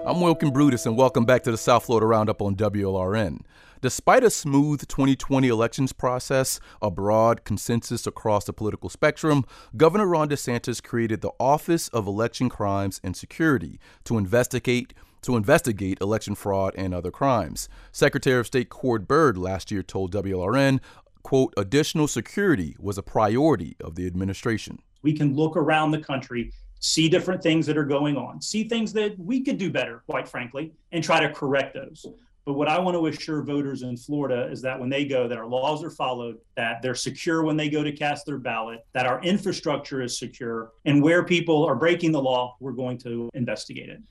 I'm 0.03 0.19
Wilkin 0.19 0.49
Brutus, 0.49 0.87
and 0.87 0.97
welcome 0.97 1.25
back 1.25 1.43
to 1.43 1.51
the 1.51 1.57
South 1.57 1.85
Florida 1.85 2.07
Roundup 2.07 2.41
on 2.41 2.55
WLRN. 2.55 3.41
Despite 3.81 4.23
a 4.23 4.31
smooth 4.31 4.87
2020 4.87 5.47
elections 5.47 5.93
process, 5.93 6.59
a 6.81 6.89
broad 6.89 7.43
consensus 7.43 8.07
across 8.07 8.45
the 8.45 8.51
political 8.51 8.89
spectrum, 8.89 9.45
Governor 9.77 10.07
Ron 10.07 10.27
DeSantis 10.27 10.81
created 10.81 11.21
the 11.21 11.29
Office 11.39 11.87
of 11.89 12.07
Election 12.07 12.49
Crimes 12.49 12.99
and 13.03 13.15
Security 13.15 13.79
to 14.05 14.17
investigate 14.17 14.95
to 15.21 15.37
investigate 15.37 15.99
election 16.01 16.33
fraud 16.33 16.73
and 16.75 16.95
other 16.95 17.11
crimes. 17.11 17.69
Secretary 17.91 18.39
of 18.39 18.47
State 18.47 18.69
Cord 18.69 19.07
Byrd 19.07 19.37
last 19.37 19.69
year 19.69 19.83
told 19.83 20.11
WLRN, 20.11 20.79
quote, 21.21 21.53
additional 21.55 22.07
security 22.07 22.75
was 22.79 22.97
a 22.97 23.03
priority 23.03 23.75
of 23.79 23.93
the 23.93 24.07
administration. 24.07 24.79
We 25.03 25.13
can 25.13 25.35
look 25.35 25.55
around 25.55 25.91
the 25.91 25.99
country 25.99 26.51
see 26.81 27.07
different 27.07 27.41
things 27.41 27.65
that 27.67 27.77
are 27.77 27.85
going 27.85 28.17
on, 28.17 28.41
see 28.41 28.63
things 28.65 28.91
that 28.91 29.17
we 29.17 29.41
could 29.41 29.57
do 29.57 29.71
better, 29.71 30.03
quite 30.09 30.27
frankly, 30.27 30.73
and 30.91 31.03
try 31.03 31.19
to 31.19 31.31
correct 31.31 31.73
those. 31.75 32.05
But 32.43 32.53
what 32.53 32.67
I 32.67 32.79
want 32.79 32.97
to 32.97 33.05
assure 33.05 33.43
voters 33.43 33.83
in 33.83 33.95
Florida 33.95 34.49
is 34.51 34.63
that 34.63 34.79
when 34.79 34.89
they 34.89 35.05
go, 35.05 35.27
that 35.27 35.37
our 35.37 35.45
laws 35.45 35.83
are 35.83 35.91
followed, 35.91 36.37
that 36.55 36.81
they're 36.81 36.95
secure 36.95 37.43
when 37.43 37.55
they 37.55 37.69
go 37.69 37.83
to 37.83 37.91
cast 37.91 38.25
their 38.25 38.39
ballot, 38.39 38.83
that 38.93 39.05
our 39.05 39.21
infrastructure 39.21 40.01
is 40.01 40.17
secure, 40.17 40.71
and 40.85 41.03
where 41.03 41.23
people 41.23 41.63
are 41.63 41.75
breaking 41.75 42.11
the 42.11 42.21
law, 42.21 42.57
we're 42.59 42.71
going 42.71 42.97
to 42.97 43.29
investigate 43.35 43.89
it. 43.89 44.01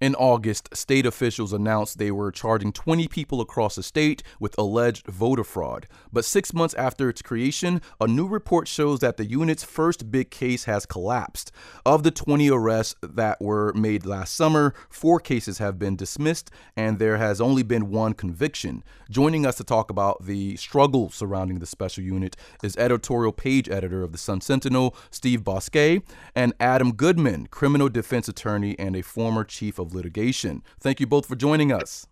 In 0.00 0.14
August, 0.16 0.76
state 0.76 1.06
officials 1.06 1.52
announced 1.52 1.98
they 1.98 2.10
were 2.10 2.32
charging 2.32 2.72
20 2.72 3.08
people 3.08 3.40
across 3.40 3.76
the 3.76 3.82
state 3.82 4.22
with 4.40 4.56
alleged 4.58 5.06
voter 5.06 5.44
fraud. 5.44 5.86
But 6.12 6.24
six 6.24 6.52
months 6.52 6.74
after 6.74 7.08
its 7.08 7.22
creation, 7.22 7.80
a 8.00 8.06
new 8.06 8.26
report 8.26 8.68
shows 8.68 9.00
that 9.00 9.16
the 9.16 9.24
unit's 9.24 9.64
first 9.64 10.10
big 10.10 10.30
case 10.30 10.64
has 10.64 10.86
collapsed. 10.86 11.52
Of 11.86 12.02
the 12.02 12.10
20 12.10 12.50
arrests 12.50 12.96
that 13.02 13.40
were 13.40 13.72
made 13.74 14.06
last 14.06 14.34
summer, 14.34 14.74
four 14.88 15.20
cases 15.20 15.58
have 15.58 15.78
been 15.78 15.96
dismissed, 15.96 16.50
and 16.76 16.98
there 16.98 17.18
has 17.18 17.40
only 17.40 17.62
been 17.62 17.90
one 17.90 18.14
conviction. 18.14 18.82
Joining 19.10 19.46
us 19.46 19.56
to 19.56 19.64
talk 19.64 19.90
about 19.90 20.24
the 20.24 20.56
struggle 20.56 21.10
surrounding 21.10 21.58
the 21.58 21.66
special 21.66 22.02
unit 22.02 22.36
is 22.62 22.76
editorial 22.76 23.32
page 23.32 23.68
editor 23.68 24.02
of 24.02 24.12
the 24.12 24.18
Sun 24.18 24.40
Sentinel, 24.40 24.96
Steve 25.10 25.42
Bousquet, 25.42 26.02
and 26.34 26.52
Adam 26.58 26.92
Goodman, 26.92 27.46
criminal 27.48 27.88
defense 27.88 28.28
attorney 28.28 28.76
and 28.78 28.96
a 28.96 29.02
former 29.02 29.44
chief 29.44 29.78
of 29.78 29.83
of 29.84 29.94
litigation. 29.94 30.62
Thank 30.80 30.98
you 30.98 31.06
both 31.06 31.26
for 31.26 31.36
joining 31.36 31.70
us. 31.70 32.06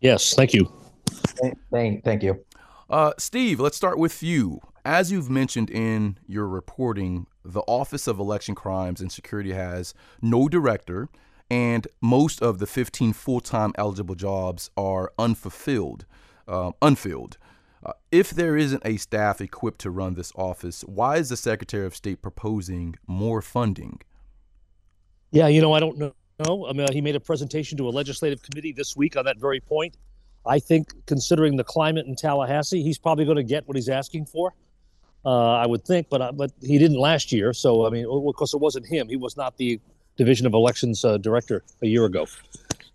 Yes, 0.00 0.34
thank 0.34 0.54
you. 0.54 0.72
Thank, 1.70 2.04
thank 2.04 2.22
you. 2.22 2.44
Uh, 2.88 3.12
Steve, 3.18 3.60
let's 3.60 3.76
start 3.76 3.98
with 3.98 4.22
you. 4.22 4.60
As 4.84 5.10
you've 5.10 5.30
mentioned 5.30 5.70
in 5.70 6.18
your 6.26 6.46
reporting, 6.46 7.26
the 7.44 7.62
Office 7.62 8.06
of 8.06 8.18
Election 8.18 8.54
Crimes 8.54 9.00
and 9.00 9.10
Security 9.10 9.52
has 9.52 9.94
no 10.20 10.48
director, 10.48 11.08
and 11.50 11.88
most 12.00 12.42
of 12.42 12.58
the 12.58 12.66
15 12.66 13.12
full 13.12 13.40
time 13.40 13.72
eligible 13.76 14.14
jobs 14.14 14.70
are 14.76 15.10
unfulfilled, 15.18 16.04
uh, 16.46 16.72
unfilled. 16.82 17.38
Uh, 17.84 17.92
if 18.10 18.30
there 18.30 18.56
isn't 18.56 18.82
a 18.84 18.96
staff 18.96 19.40
equipped 19.40 19.80
to 19.80 19.90
run 19.90 20.14
this 20.14 20.32
office, 20.36 20.82
why 20.82 21.16
is 21.16 21.30
the 21.30 21.36
Secretary 21.36 21.86
of 21.86 21.96
State 21.96 22.22
proposing 22.22 22.96
more 23.06 23.42
funding? 23.42 24.00
Yeah, 25.30 25.48
you 25.48 25.60
know, 25.60 25.72
I 25.72 25.80
don't 25.80 25.98
know 25.98 26.14
no, 26.40 26.66
I 26.66 26.72
mean, 26.72 26.86
he 26.92 27.00
made 27.00 27.16
a 27.16 27.20
presentation 27.20 27.78
to 27.78 27.88
a 27.88 27.90
legislative 27.90 28.42
committee 28.42 28.72
this 28.72 28.96
week 28.96 29.16
on 29.16 29.24
that 29.24 29.38
very 29.38 29.60
point. 29.60 29.96
I 30.46 30.58
think, 30.58 30.92
considering 31.06 31.56
the 31.56 31.64
climate 31.64 32.06
in 32.06 32.16
Tallahassee, 32.16 32.82
he's 32.82 32.98
probably 32.98 33.24
going 33.24 33.36
to 33.36 33.44
get 33.44 33.66
what 33.66 33.76
he's 33.76 33.88
asking 33.88 34.26
for. 34.26 34.52
Uh, 35.24 35.54
I 35.54 35.66
would 35.66 35.84
think, 35.86 36.08
but 36.10 36.20
uh, 36.20 36.32
but 36.32 36.52
he 36.60 36.76
didn't 36.76 36.98
last 36.98 37.32
year. 37.32 37.54
So 37.54 37.86
I 37.86 37.90
mean, 37.90 38.04
of 38.04 38.34
course, 38.36 38.52
it 38.52 38.60
wasn't 38.60 38.86
him. 38.86 39.08
He 39.08 39.16
was 39.16 39.38
not 39.38 39.56
the 39.56 39.80
Division 40.16 40.46
of 40.46 40.52
Elections 40.52 41.02
uh, 41.02 41.16
director 41.16 41.64
a 41.82 41.86
year 41.86 42.04
ago. 42.04 42.26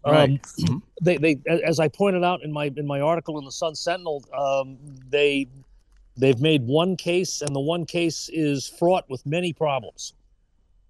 Right. 0.05 0.29
Um, 0.29 0.37
mm-hmm. 0.59 0.77
They, 1.01 1.17
they, 1.17 1.41
as 1.65 1.79
I 1.79 1.87
pointed 1.87 2.23
out 2.23 2.43
in 2.43 2.51
my 2.51 2.71
in 2.75 2.85
my 2.85 3.01
article 3.01 3.39
in 3.39 3.45
the 3.45 3.51
Sun 3.51 3.75
Sentinel, 3.75 4.23
um, 4.37 4.77
they 5.09 5.47
they've 6.17 6.39
made 6.39 6.67
one 6.67 6.95
case, 6.95 7.41
and 7.41 7.55
the 7.55 7.59
one 7.59 7.85
case 7.85 8.29
is 8.31 8.67
fraught 8.67 9.09
with 9.09 9.25
many 9.25 9.51
problems. 9.51 10.13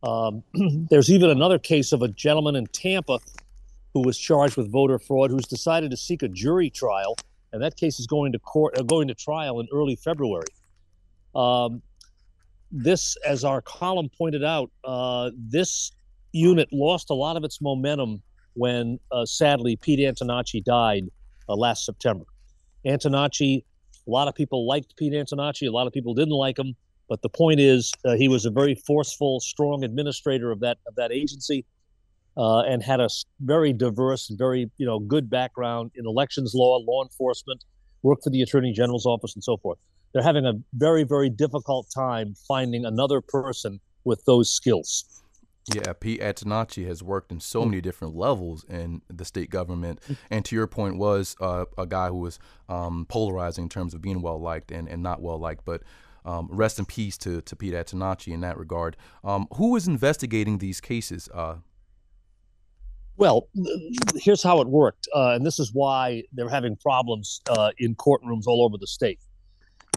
Um, 0.03 0.43
there's 0.89 1.11
even 1.11 1.29
another 1.29 1.59
case 1.59 1.91
of 1.91 2.01
a 2.01 2.07
gentleman 2.07 2.55
in 2.55 2.67
Tampa 2.67 3.19
who 3.93 4.01
was 4.01 4.17
charged 4.17 4.55
with 4.55 4.71
voter 4.71 4.99
fraud 4.99 5.31
who's 5.31 5.45
decided 5.45 5.91
to 5.91 5.97
seek 5.97 6.23
a 6.23 6.27
jury 6.27 6.69
trial, 6.69 7.15
and 7.51 7.61
that 7.61 7.75
case 7.75 7.99
is 7.99 8.07
going 8.07 8.31
to 8.31 8.39
court, 8.39 8.77
uh, 8.77 8.83
going 8.83 9.07
to 9.07 9.15
trial 9.15 9.59
in 9.59 9.67
early 9.73 9.95
February. 9.95 10.45
Um, 11.35 11.81
this, 12.71 13.17
as 13.25 13.43
our 13.43 13.61
column 13.61 14.09
pointed 14.15 14.43
out, 14.43 14.71
uh, 14.83 15.31
this 15.35 15.91
unit 16.31 16.69
lost 16.71 17.09
a 17.09 17.13
lot 17.13 17.35
of 17.35 17.43
its 17.43 17.61
momentum 17.61 18.21
when, 18.53 18.99
uh, 19.11 19.25
sadly, 19.25 19.75
Pete 19.75 19.99
Antonacci 19.99 20.63
died 20.63 21.05
uh, 21.47 21.55
last 21.55 21.85
September. 21.85 22.25
Antonacci, 22.85 23.63
a 24.07 24.09
lot 24.09 24.27
of 24.27 24.35
people 24.35 24.67
liked 24.67 24.95
Pete 24.97 25.13
Antonacci, 25.13 25.67
a 25.67 25.71
lot 25.71 25.87
of 25.87 25.93
people 25.93 26.13
didn't 26.13 26.33
like 26.33 26.57
him. 26.57 26.75
But 27.09 27.23
the 27.23 27.29
point 27.29 27.59
is, 27.59 27.91
uh, 28.05 28.15
he 28.15 28.27
was 28.27 28.45
a 28.45 28.51
very 28.51 28.75
forceful, 28.75 29.39
strong 29.39 29.83
administrator 29.83 30.51
of 30.51 30.59
that 30.61 30.77
of 30.87 30.95
that 30.95 31.11
agency, 31.11 31.65
uh, 32.37 32.59
and 32.59 32.83
had 32.83 32.99
a 32.99 33.09
very 33.41 33.73
diverse 33.73 34.27
very 34.27 34.69
you 34.77 34.85
know 34.85 34.99
good 34.99 35.29
background 35.29 35.91
in 35.95 36.05
elections 36.05 36.53
law, 36.53 36.77
law 36.77 37.03
enforcement, 37.03 37.65
worked 38.03 38.23
for 38.23 38.29
the 38.29 38.43
attorney 38.43 38.71
general's 38.71 39.07
office, 39.07 39.33
and 39.33 39.43
so 39.43 39.57
forth. 39.57 39.79
They're 40.13 40.23
having 40.23 40.45
a 40.45 40.53
very 40.73 41.03
very 41.03 41.29
difficult 41.31 41.87
time 41.93 42.35
finding 42.47 42.85
another 42.85 43.21
person 43.21 43.79
with 44.03 44.23
those 44.25 44.49
skills. 44.51 45.03
Yeah, 45.73 45.93
Pete 45.93 46.21
Antonacci 46.21 46.87
has 46.87 47.03
worked 47.03 47.31
in 47.31 47.39
so 47.39 47.63
many 47.63 47.79
different 47.79 48.15
levels 48.15 48.65
in 48.69 49.01
the 49.07 49.25
state 49.25 49.49
government, 49.49 49.99
and 50.29 50.43
to 50.45 50.55
your 50.55 50.67
point, 50.67 50.97
was 50.97 51.35
uh, 51.41 51.65
a 51.77 51.85
guy 51.85 52.07
who 52.07 52.19
was 52.19 52.39
um, 52.69 53.05
polarizing 53.07 53.63
in 53.65 53.69
terms 53.69 53.93
of 53.93 54.01
being 54.01 54.21
well 54.21 54.39
liked 54.39 54.71
and, 54.71 54.87
and 54.87 55.03
not 55.03 55.21
well 55.21 55.37
liked. 55.37 55.65
But 55.65 55.83
um, 56.29 56.47
rest 56.51 56.77
in 56.77 56.85
peace 56.85 57.17
to, 57.17 57.41
to 57.41 57.55
Pete 57.55 57.73
Antonacci 57.73 58.31
in 58.31 58.41
that 58.41 58.57
regard. 58.57 58.95
Um, 59.23 59.47
who 59.55 59.75
is 59.75 59.87
investigating 59.87 60.59
these 60.59 60.79
cases? 60.79 61.27
Uh, 61.33 61.55
well, 63.17 63.49
here's 64.15 64.43
how 64.43 64.61
it 64.61 64.67
worked, 64.67 65.07
uh, 65.13 65.31
and 65.31 65.45
this 65.45 65.59
is 65.59 65.71
why 65.73 66.23
they're 66.31 66.49
having 66.49 66.75
problems 66.77 67.41
uh, 67.49 67.71
in 67.77 67.95
courtrooms 67.95 68.43
all 68.47 68.63
over 68.63 68.77
the 68.77 68.87
state. 68.87 69.19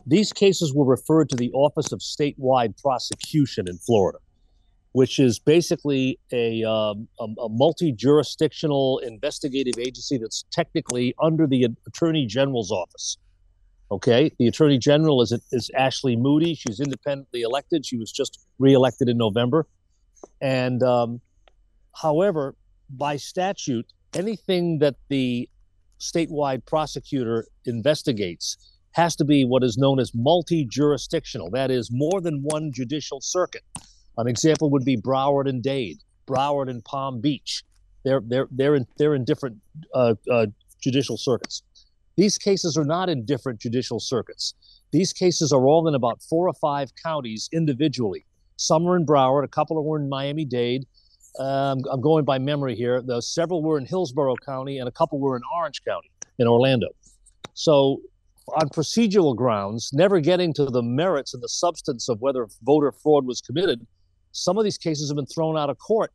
These 0.07 0.33
cases 0.33 0.75
were 0.75 0.87
referred 0.87 1.29
to 1.29 1.37
the 1.37 1.53
Office 1.53 1.93
of 1.93 2.01
Statewide 2.01 2.81
Prosecution 2.81 3.69
in 3.69 3.77
Florida, 3.79 4.19
which 4.93 5.21
is 5.21 5.39
basically 5.39 6.19
a, 6.33 6.65
um, 6.65 7.07
a, 7.21 7.25
a 7.43 7.49
multi 7.49 7.93
jurisdictional 7.93 8.99
investigative 8.99 9.79
agency 9.79 10.19
that's 10.19 10.45
technically 10.51 11.15
under 11.23 11.47
the 11.47 11.69
Attorney 11.87 12.27
General's 12.27 12.73
office. 12.73 13.19
Okay, 13.93 14.33
the 14.39 14.49
Attorney 14.49 14.79
General 14.79 15.21
is 15.21 15.39
is 15.53 15.71
Ashley 15.77 16.17
Moody. 16.17 16.55
She's 16.55 16.81
independently 16.81 17.43
elected. 17.43 17.85
She 17.85 17.99
was 17.99 18.11
just 18.11 18.41
reelected 18.59 19.07
in 19.11 19.19
November, 19.19 19.67
and 20.41 20.83
um, 20.83 21.21
however, 21.95 22.57
by 22.89 23.19
statute, 23.19 23.85
anything 24.15 24.79
that 24.79 24.95
the 25.11 25.47
statewide 26.01 26.65
prosecutor 26.65 27.47
investigates 27.67 28.57
has 28.93 29.15
to 29.17 29.27
be 29.27 29.45
what 29.45 29.63
is 29.63 29.77
known 29.77 30.01
as 30.01 30.13
multi-jurisdictional. 30.15 31.51
That 31.51 31.71
is, 31.71 31.91
more 31.93 32.23
than 32.23 32.41
one 32.43 32.73
judicial 32.73 33.21
circuit. 33.21 33.63
An 34.17 34.27
example 34.27 34.71
would 34.71 34.87
be 34.87 34.97
Broward 34.97 35.47
and 35.47 35.63
Dade, 35.63 35.99
Broward 36.27 36.71
and 36.71 36.83
Palm 36.83 37.21
Beach. 37.21 37.63
They're 38.07 38.23
they're 38.25 38.49
they're 38.51 38.75
in 38.75 38.87
they're 38.97 39.15
in 39.15 39.27
different 39.27 39.59
uh, 39.95 40.15
uh, 40.31 40.47
judicial 40.81 41.19
circuits. 41.19 41.63
These 42.17 42.39
cases 42.39 42.77
are 42.77 42.85
not 42.85 43.09
in 43.09 43.25
different 43.25 43.61
judicial 43.61 44.01
circuits. 44.01 44.55
These 44.93 45.13
cases 45.13 45.53
are 45.53 45.67
all 45.67 45.89
in 45.89 45.95
about 45.95 46.23
four 46.23 46.49
or 46.49 46.55
five 46.55 46.93
counties 47.03 47.49
individually. 47.53 48.27
Some 48.57 48.87
are 48.87 48.97
in 48.97 49.07
Broward, 49.07 49.45
a 49.45 49.49
couple 49.49 49.83
were 49.83 49.99
in 49.99 50.09
Miami 50.09 50.45
Dade. 50.45 50.87
Um, 51.39 51.81
I'm 51.91 52.03
going 52.03 52.25
by 52.25 52.39
memory 52.39 52.77
here. 52.77 53.03
Several 53.21 53.63
were 53.63 53.79
in 53.79 53.87
Hillsborough 53.87 54.37
County, 54.45 54.79
and 54.79 54.89
a 54.89 54.93
couple 54.93 55.19
were 55.19 55.37
in 55.37 55.43
Orange 55.57 55.83
County 55.83 56.11
in 56.39 56.47
Orlando. 56.47 56.89
So, 57.55 58.03
on 58.61 58.69
procedural 58.69 59.35
grounds, 59.35 59.91
never 59.95 60.21
getting 60.21 60.53
to 60.55 60.67
the 60.67 60.83
merits 60.83 61.33
and 61.33 61.43
the 61.43 61.49
substance 61.49 62.09
of 62.09 62.21
whether 62.21 62.49
voter 62.63 62.93
fraud 62.93 63.25
was 63.25 63.41
committed, 63.41 63.87
some 64.33 64.59
of 64.59 64.65
these 64.65 64.77
cases 64.77 65.09
have 65.09 65.17
been 65.17 65.27
thrown 65.27 65.57
out 65.57 65.71
of 65.71 65.79
court 65.79 66.13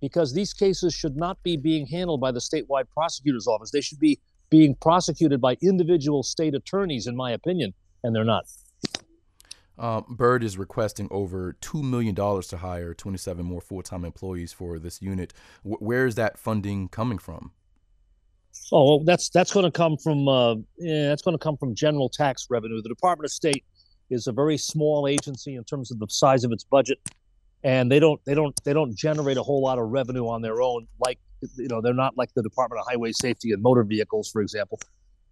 because 0.00 0.32
these 0.32 0.52
cases 0.54 0.94
should 0.94 1.16
not 1.16 1.42
be 1.42 1.56
being 1.56 1.86
handled 1.86 2.20
by 2.20 2.30
the 2.30 2.38
statewide 2.38 2.84
prosecutor's 2.94 3.46
office. 3.46 3.70
They 3.70 3.80
should 3.80 3.98
be 3.98 4.20
being 4.50 4.74
prosecuted 4.76 5.40
by 5.40 5.56
individual 5.62 6.22
state 6.22 6.54
attorneys, 6.54 7.06
in 7.06 7.16
my 7.16 7.32
opinion, 7.32 7.74
and 8.02 8.14
they're 8.14 8.24
not. 8.24 8.46
Uh, 9.78 10.00
Byrd 10.08 10.42
is 10.42 10.56
requesting 10.56 11.06
over 11.10 11.56
$2 11.60 11.82
million 11.82 12.14
to 12.14 12.56
hire 12.56 12.94
27 12.94 13.44
more 13.44 13.60
full 13.60 13.82
time 13.82 14.04
employees 14.04 14.52
for 14.52 14.78
this 14.78 15.02
unit. 15.02 15.34
W- 15.64 15.84
where 15.84 16.06
is 16.06 16.14
that 16.14 16.38
funding 16.38 16.88
coming 16.88 17.18
from? 17.18 17.52
Oh, 18.72 18.84
well, 18.84 19.04
that's 19.04 19.28
that's 19.28 19.52
going 19.52 19.66
to 19.66 19.70
come 19.70 19.98
from 19.98 20.26
uh, 20.26 20.54
yeah, 20.78 21.08
that's 21.08 21.20
going 21.20 21.36
to 21.36 21.42
come 21.42 21.58
from 21.58 21.74
general 21.74 22.08
tax 22.08 22.46
revenue. 22.48 22.80
The 22.80 22.88
Department 22.88 23.26
of 23.26 23.32
State 23.32 23.64
is 24.08 24.26
a 24.26 24.32
very 24.32 24.56
small 24.56 25.06
agency 25.06 25.56
in 25.56 25.64
terms 25.64 25.90
of 25.90 25.98
the 25.98 26.06
size 26.08 26.42
of 26.42 26.52
its 26.52 26.64
budget, 26.64 26.98
and 27.64 27.92
they 27.92 28.00
don't 28.00 28.18
they 28.24 28.34
don't 28.34 28.58
they 28.64 28.72
don't 28.72 28.96
generate 28.96 29.36
a 29.36 29.42
whole 29.42 29.62
lot 29.62 29.78
of 29.78 29.90
revenue 29.90 30.26
on 30.26 30.40
their 30.40 30.62
own 30.62 30.86
like 31.04 31.18
you 31.56 31.68
know 31.68 31.80
they're 31.80 31.94
not 31.94 32.16
like 32.16 32.32
the 32.34 32.42
Department 32.42 32.80
of 32.80 32.86
Highway 32.88 33.12
Safety 33.12 33.52
and 33.52 33.62
Motor 33.62 33.84
Vehicles, 33.84 34.30
for 34.30 34.40
example, 34.40 34.80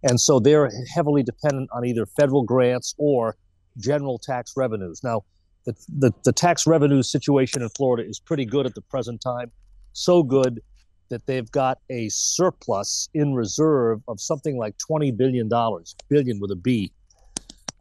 and 0.03 0.19
so 0.19 0.39
they're 0.39 0.71
heavily 0.93 1.23
dependent 1.23 1.69
on 1.73 1.85
either 1.85 2.05
federal 2.05 2.43
grants 2.43 2.93
or 2.97 3.35
general 3.77 4.17
tax 4.19 4.53
revenues. 4.55 5.01
Now, 5.03 5.23
the, 5.65 5.73
the, 5.97 6.11
the 6.23 6.31
tax 6.31 6.67
revenue 6.67 7.03
situation 7.03 7.61
in 7.61 7.69
Florida 7.69 8.07
is 8.07 8.19
pretty 8.19 8.45
good 8.45 8.65
at 8.65 8.75
the 8.75 8.81
present 8.81 9.21
time, 9.21 9.51
so 9.93 10.23
good 10.23 10.61
that 11.09 11.25
they've 11.25 11.51
got 11.51 11.79
a 11.89 12.09
surplus 12.09 13.09
in 13.13 13.33
reserve 13.33 14.01
of 14.07 14.19
something 14.19 14.57
like 14.57 14.77
twenty 14.77 15.11
billion 15.11 15.47
dollars, 15.49 15.95
billion 16.09 16.39
with 16.39 16.51
a 16.51 16.55
B, 16.55 16.91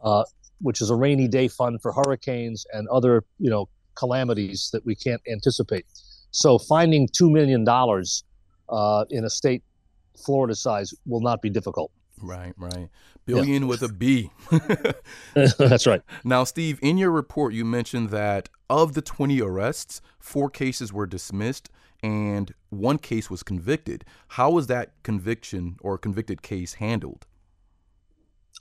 uh, 0.02 0.24
which 0.60 0.80
is 0.80 0.90
a 0.90 0.94
rainy 0.94 1.28
day 1.28 1.48
fund 1.48 1.80
for 1.82 1.92
hurricanes 1.92 2.66
and 2.72 2.88
other 2.88 3.24
you 3.38 3.50
know 3.50 3.68
calamities 3.94 4.70
that 4.72 4.84
we 4.84 4.94
can't 4.94 5.20
anticipate. 5.30 5.86
So 6.34 6.58
finding 6.58 7.06
$2 7.08 7.30
million 7.30 7.64
uh, 8.68 9.04
in 9.08 9.24
a 9.24 9.30
state 9.30 9.62
Florida 10.18 10.56
size 10.56 10.92
will 11.06 11.20
not 11.20 11.40
be 11.40 11.48
difficult. 11.48 11.92
Right, 12.20 12.52
right. 12.58 12.88
Billion 13.24 13.62
yeah. 13.62 13.68
with 13.68 13.82
a 13.82 13.88
B. 13.88 14.32
That's 15.34 15.86
right. 15.86 16.02
Now, 16.24 16.42
Steve, 16.42 16.80
in 16.82 16.98
your 16.98 17.12
report, 17.12 17.54
you 17.54 17.64
mentioned 17.64 18.10
that 18.10 18.48
of 18.68 18.94
the 18.94 19.00
20 19.00 19.40
arrests, 19.40 20.00
four 20.18 20.50
cases 20.50 20.92
were 20.92 21.06
dismissed 21.06 21.70
and 22.02 22.52
one 22.70 22.98
case 22.98 23.30
was 23.30 23.44
convicted. 23.44 24.04
How 24.28 24.50
was 24.50 24.66
that 24.66 24.90
conviction 25.04 25.76
or 25.82 25.96
convicted 25.98 26.42
case 26.42 26.74
handled? 26.74 27.26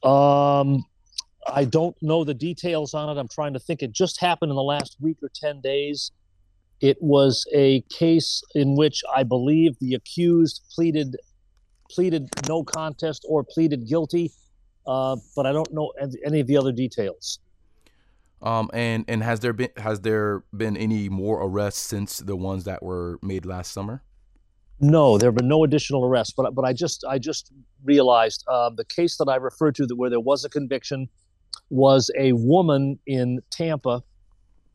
Um, 0.03 0.85
I 1.47 1.65
don't 1.65 1.95
know 2.03 2.23
the 2.23 2.35
details 2.35 2.93
on 2.93 3.09
it. 3.09 3.19
I'm 3.19 3.27
trying 3.27 3.53
to 3.53 3.59
think. 3.59 3.81
It 3.81 3.93
just 3.93 4.21
happened 4.21 4.51
in 4.51 4.55
the 4.55 4.61
last 4.61 4.97
week 5.01 5.17
or 5.23 5.31
10 5.33 5.59
days. 5.61 6.11
It 6.81 6.97
was 7.01 7.45
a 7.53 7.81
case 7.89 8.43
in 8.55 8.75
which 8.75 9.01
I 9.13 9.23
believe 9.23 9.77
the 9.79 9.93
accused 9.93 10.61
pleaded 10.73 11.15
pleaded 11.89 12.29
no 12.47 12.63
contest 12.63 13.25
or 13.27 13.43
pleaded 13.43 13.87
guilty, 13.87 14.31
uh, 14.87 15.15
but 15.35 15.45
I 15.45 15.51
don't 15.51 15.71
know 15.73 15.93
any 16.25 16.39
of 16.39 16.47
the 16.47 16.57
other 16.57 16.71
details. 16.71 17.39
Um, 18.41 18.69
and 18.73 19.05
and 19.07 19.23
has 19.23 19.39
there 19.39 19.53
been 19.53 19.69
has 19.77 20.01
there 20.01 20.43
been 20.55 20.75
any 20.75 21.07
more 21.07 21.41
arrests 21.41 21.81
since 21.81 22.17
the 22.17 22.35
ones 22.35 22.65
that 22.65 22.83
were 22.83 23.17
made 23.21 23.45
last 23.45 23.71
summer? 23.71 24.03
No, 24.81 25.17
there 25.17 25.29
have 25.29 25.35
been 25.35 25.47
no 25.47 25.63
additional 25.63 26.03
arrests. 26.03 26.33
But 26.35 26.53
but 26.53 26.65
I 26.65 26.73
just 26.73 27.05
I 27.07 27.19
just 27.19 27.53
realized 27.85 28.43
uh, 28.49 28.69
the 28.69 28.83
case 28.83 29.15
that 29.17 29.29
I 29.29 29.37
referred 29.37 29.75
to 29.75 29.85
that 29.85 29.95
where 29.95 30.09
there 30.09 30.19
was 30.19 30.43
a 30.43 30.49
conviction 30.49 31.07
was 31.69 32.11
a 32.17 32.33
woman 32.33 32.99
in 33.07 33.39
Tampa 33.49 34.03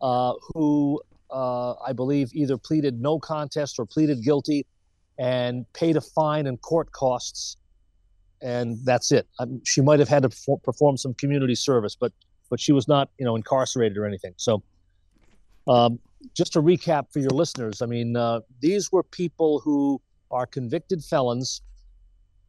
uh, 0.01 0.33
who 0.55 1.03
uh, 1.31 1.75
I 1.75 1.93
believe 1.93 2.31
either 2.35 2.57
pleaded 2.57 3.01
no 3.01 3.19
contest 3.19 3.79
or 3.79 3.87
pleaded 3.87 4.23
guilty 4.23 4.67
and 5.19 5.71
paid 5.73 5.97
a 5.97 6.01
fine 6.01 6.47
and 6.47 6.61
court 6.61 6.93
costs, 6.93 7.57
and 8.41 8.79
that's 8.85 9.11
it. 9.13 9.27
I 9.39 9.45
um, 9.45 9.61
she 9.65 9.81
might 9.81 9.99
have 9.99 10.09
had 10.09 10.23
to 10.23 10.59
perform 10.63 10.97
some 10.97 11.15
community 11.15 11.55
service, 11.55 11.97
but 11.99 12.13
but 12.51 12.61
she 12.61 12.73
was 12.73 12.89
not, 12.89 13.11
you 13.19 13.27
know, 13.27 13.37
incarcerated 13.37 13.99
or 13.99 14.07
anything. 14.07 14.33
So, 14.37 14.63
um, 15.67 15.99
just 16.35 16.55
to 16.55 16.63
recap 16.63 17.13
for 17.13 17.19
your 17.19 17.31
listeners, 17.31 17.83
I 17.83 17.87
mean, 17.87 18.17
uh, 18.17 18.41
these 18.61 18.91
were 18.91 19.03
people 19.03 19.61
who 19.61 20.01
are 20.31 20.47
convicted 20.47 21.05
felons, 21.05 21.63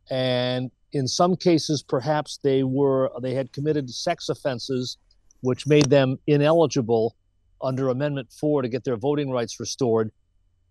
and 0.10 0.72
in 0.94 1.08
some 1.08 1.36
cases, 1.36 1.84
perhaps 1.84 2.40
they 2.44 2.64
were 2.64 3.12
they 3.22 3.34
had 3.34 3.52
committed 3.52 3.90
sex 3.90 4.30
offenses, 4.30 4.98
which 5.42 5.68
made 5.68 5.90
them 5.90 6.18
ineligible 6.28 7.16
under 7.62 7.90
Amendment 7.90 8.32
Four 8.32 8.62
to 8.62 8.70
get 8.70 8.84
their 8.84 8.98
voting 8.98 9.32
rights 9.32 9.60
restored. 9.60 10.12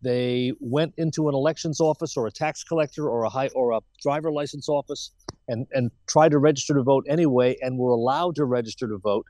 They 0.01 0.53
went 0.61 0.95
into 0.97 1.29
an 1.29 1.35
elections 1.35 1.81
office 1.81 2.17
or 2.17 2.27
a 2.27 2.31
tax 2.31 2.63
collector 2.63 3.09
or 3.09 3.25
a 3.25 3.29
high 3.29 3.49
or 3.55 3.73
a 3.73 3.81
driver 4.01 4.31
license 4.31 4.69
office 4.69 5.11
and, 5.49 5.67
and 5.73 5.91
tried 6.07 6.31
to 6.31 6.39
register 6.39 6.75
to 6.75 6.83
vote 6.83 7.05
anyway 7.09 7.57
and 7.61 7.79
were 7.79 7.91
allowed 7.91 8.37
to 8.37 8.45
register 8.45 8.87
to 8.87 8.99
vote. 8.99 9.27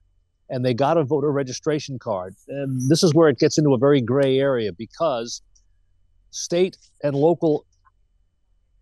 And 0.50 0.64
they 0.64 0.74
got 0.74 0.98
a 0.98 1.04
voter 1.04 1.32
registration 1.32 1.98
card. 1.98 2.34
And 2.48 2.90
this 2.90 3.02
is 3.02 3.14
where 3.14 3.28
it 3.28 3.38
gets 3.38 3.56
into 3.56 3.72
a 3.72 3.78
very 3.78 4.00
gray 4.00 4.38
area 4.38 4.72
because 4.72 5.42
state 6.30 6.76
and 7.02 7.14
local 7.14 7.64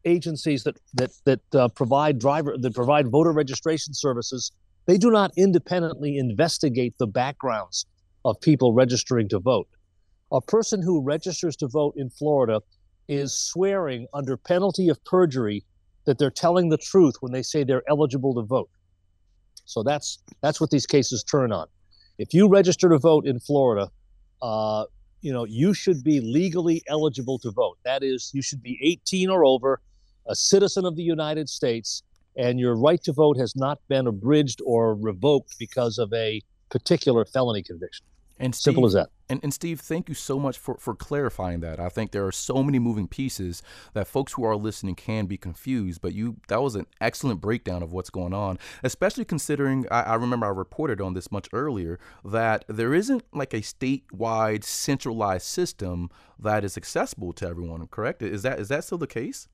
agencies 0.04 0.64
that 0.64 0.78
that 0.94 1.10
that 1.24 1.40
uh, 1.54 1.68
provide 1.68 2.18
driver 2.18 2.56
that 2.58 2.74
provide 2.74 3.08
voter 3.08 3.32
registration 3.32 3.92
services 3.92 4.52
they 4.86 4.96
do 4.96 5.10
not 5.10 5.32
independently 5.36 6.16
investigate 6.16 6.94
the 6.98 7.06
backgrounds 7.06 7.86
of 8.26 8.38
people 8.40 8.74
registering 8.74 9.28
to 9.30 9.38
vote 9.38 9.68
a 10.32 10.40
person 10.40 10.82
who 10.82 11.02
registers 11.02 11.56
to 11.56 11.68
vote 11.68 11.94
in 11.96 12.10
Florida 12.10 12.60
is 13.08 13.32
swearing 13.32 14.06
under 14.12 14.36
penalty 14.36 14.88
of 14.88 15.02
perjury 15.04 15.64
that 16.04 16.18
they're 16.18 16.30
telling 16.30 16.68
the 16.68 16.76
truth 16.76 17.16
when 17.20 17.32
they 17.32 17.42
say 17.42 17.64
they're 17.64 17.88
eligible 17.88 18.34
to 18.34 18.42
vote. 18.42 18.70
So 19.64 19.82
that's 19.82 20.18
that's 20.40 20.60
what 20.60 20.70
these 20.70 20.86
cases 20.86 21.24
turn 21.24 21.52
on. 21.52 21.66
If 22.18 22.32
you 22.32 22.48
register 22.48 22.88
to 22.88 22.98
vote 22.98 23.26
in 23.26 23.40
Florida, 23.40 23.90
uh, 24.42 24.84
you 25.20 25.32
know 25.32 25.44
you 25.44 25.74
should 25.74 26.04
be 26.04 26.20
legally 26.20 26.82
eligible 26.88 27.38
to 27.40 27.50
vote. 27.50 27.78
That 27.84 28.02
is, 28.02 28.30
you 28.34 28.42
should 28.42 28.62
be 28.62 28.78
18 28.82 29.30
or 29.30 29.44
over, 29.44 29.80
a 30.26 30.34
citizen 30.34 30.84
of 30.84 30.96
the 30.96 31.02
United 31.02 31.48
States, 31.48 32.02
and 32.36 32.60
your 32.60 32.76
right 32.76 33.02
to 33.04 33.12
vote 33.12 33.38
has 33.38 33.56
not 33.56 33.80
been 33.88 34.06
abridged 34.06 34.60
or 34.64 34.94
revoked 34.94 35.58
because 35.58 35.98
of 35.98 36.12
a 36.12 36.42
particular 36.70 37.24
felony 37.24 37.62
conviction. 37.62 38.06
And 38.38 38.54
Steve, 38.54 38.74
simple 38.74 38.86
as 38.86 38.92
that. 38.92 39.08
And, 39.30 39.40
and 39.42 39.52
Steve, 39.52 39.80
thank 39.80 40.08
you 40.08 40.14
so 40.14 40.38
much 40.38 40.58
for, 40.58 40.76
for 40.76 40.94
clarifying 40.94 41.60
that. 41.60 41.80
I 41.80 41.88
think 41.88 42.10
there 42.12 42.26
are 42.26 42.32
so 42.32 42.62
many 42.62 42.78
moving 42.78 43.08
pieces 43.08 43.62
that 43.94 44.06
folks 44.06 44.34
who 44.34 44.44
are 44.44 44.56
listening 44.56 44.94
can 44.94 45.24
be 45.24 45.38
confused. 45.38 46.02
But 46.02 46.12
you, 46.12 46.36
that 46.48 46.62
was 46.62 46.74
an 46.76 46.86
excellent 47.00 47.40
breakdown 47.40 47.82
of 47.82 47.92
what's 47.92 48.10
going 48.10 48.34
on, 48.34 48.58
especially 48.84 49.24
considering 49.24 49.86
I, 49.90 50.02
I 50.02 50.14
remember 50.16 50.46
I 50.46 50.50
reported 50.50 51.00
on 51.00 51.14
this 51.14 51.32
much 51.32 51.48
earlier 51.52 51.98
that 52.24 52.66
there 52.68 52.92
isn't 52.92 53.24
like 53.32 53.54
a 53.54 53.60
statewide 53.60 54.64
centralized 54.64 55.46
system 55.46 56.10
that 56.38 56.62
is 56.62 56.76
accessible 56.76 57.32
to 57.34 57.48
everyone. 57.48 57.86
Correct? 57.86 58.22
Is 58.22 58.42
that 58.42 58.60
is 58.60 58.68
that 58.68 58.84
still 58.84 58.98
the 58.98 59.06
case? 59.06 59.48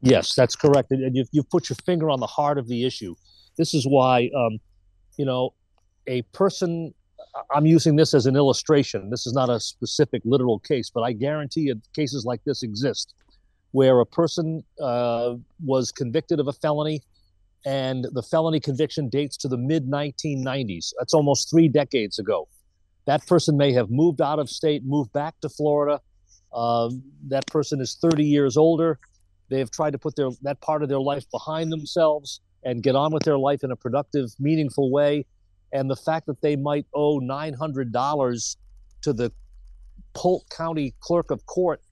Yes, 0.00 0.34
that's 0.34 0.56
correct. 0.56 0.90
And 0.90 1.14
you've, 1.16 1.28
you've 1.32 1.48
put 1.48 1.68
your 1.68 1.76
finger 1.84 2.10
on 2.10 2.20
the 2.20 2.26
heart 2.26 2.58
of 2.58 2.68
the 2.68 2.84
issue. 2.84 3.14
This 3.56 3.74
is 3.74 3.86
why, 3.86 4.30
um, 4.36 4.58
you 5.16 5.24
know, 5.24 5.54
a 6.06 6.22
person 6.32 6.92
I'm 7.54 7.66
using 7.66 7.96
this 7.96 8.14
as 8.14 8.26
an 8.26 8.36
illustration. 8.36 9.10
This 9.10 9.26
is 9.26 9.32
not 9.32 9.50
a 9.50 9.58
specific 9.58 10.22
literal 10.24 10.60
case, 10.60 10.90
but 10.90 11.02
I 11.02 11.12
guarantee 11.12 11.62
you 11.62 11.80
cases 11.94 12.24
like 12.24 12.42
this 12.44 12.62
exist 12.62 13.14
where 13.72 13.98
a 13.98 14.06
person 14.06 14.62
uh, 14.80 15.34
was 15.64 15.90
convicted 15.90 16.38
of 16.38 16.46
a 16.46 16.52
felony 16.52 17.02
and 17.66 18.06
the 18.12 18.22
felony 18.22 18.60
conviction 18.60 19.08
dates 19.08 19.36
to 19.38 19.48
the 19.48 19.56
mid 19.56 19.90
1990s. 19.90 20.92
That's 20.98 21.12
almost 21.12 21.50
three 21.50 21.68
decades 21.68 22.18
ago. 22.18 22.46
That 23.06 23.26
person 23.26 23.56
may 23.56 23.72
have 23.72 23.90
moved 23.90 24.20
out 24.20 24.38
of 24.38 24.48
state, 24.48 24.82
moved 24.84 25.12
back 25.12 25.34
to 25.40 25.48
Florida. 25.48 26.00
Uh, 26.52 26.90
that 27.28 27.46
person 27.48 27.80
is 27.80 27.98
30 28.00 28.24
years 28.24 28.56
older. 28.56 28.98
They 29.50 29.58
have 29.58 29.72
tried 29.72 29.90
to 29.90 29.98
put 29.98 30.14
their 30.14 30.30
that 30.42 30.60
part 30.60 30.82
of 30.84 30.88
their 30.88 31.00
life 31.00 31.28
behind 31.30 31.72
themselves 31.72 32.40
and 32.62 32.82
get 32.82 32.94
on 32.94 33.12
with 33.12 33.24
their 33.24 33.38
life 33.38 33.64
in 33.64 33.72
a 33.72 33.76
productive, 33.76 34.30
meaningful 34.38 34.90
way 34.90 35.26
and 35.74 35.90
the 35.90 35.96
fact 35.96 36.26
that 36.26 36.40
they 36.40 36.54
might 36.54 36.86
owe 36.94 37.18
$900 37.20 38.56
to 39.02 39.12
the 39.12 39.32
Polk 40.14 40.48
County 40.48 40.94
Clerk 41.00 41.32
of 41.32 41.44
Court 41.46 41.82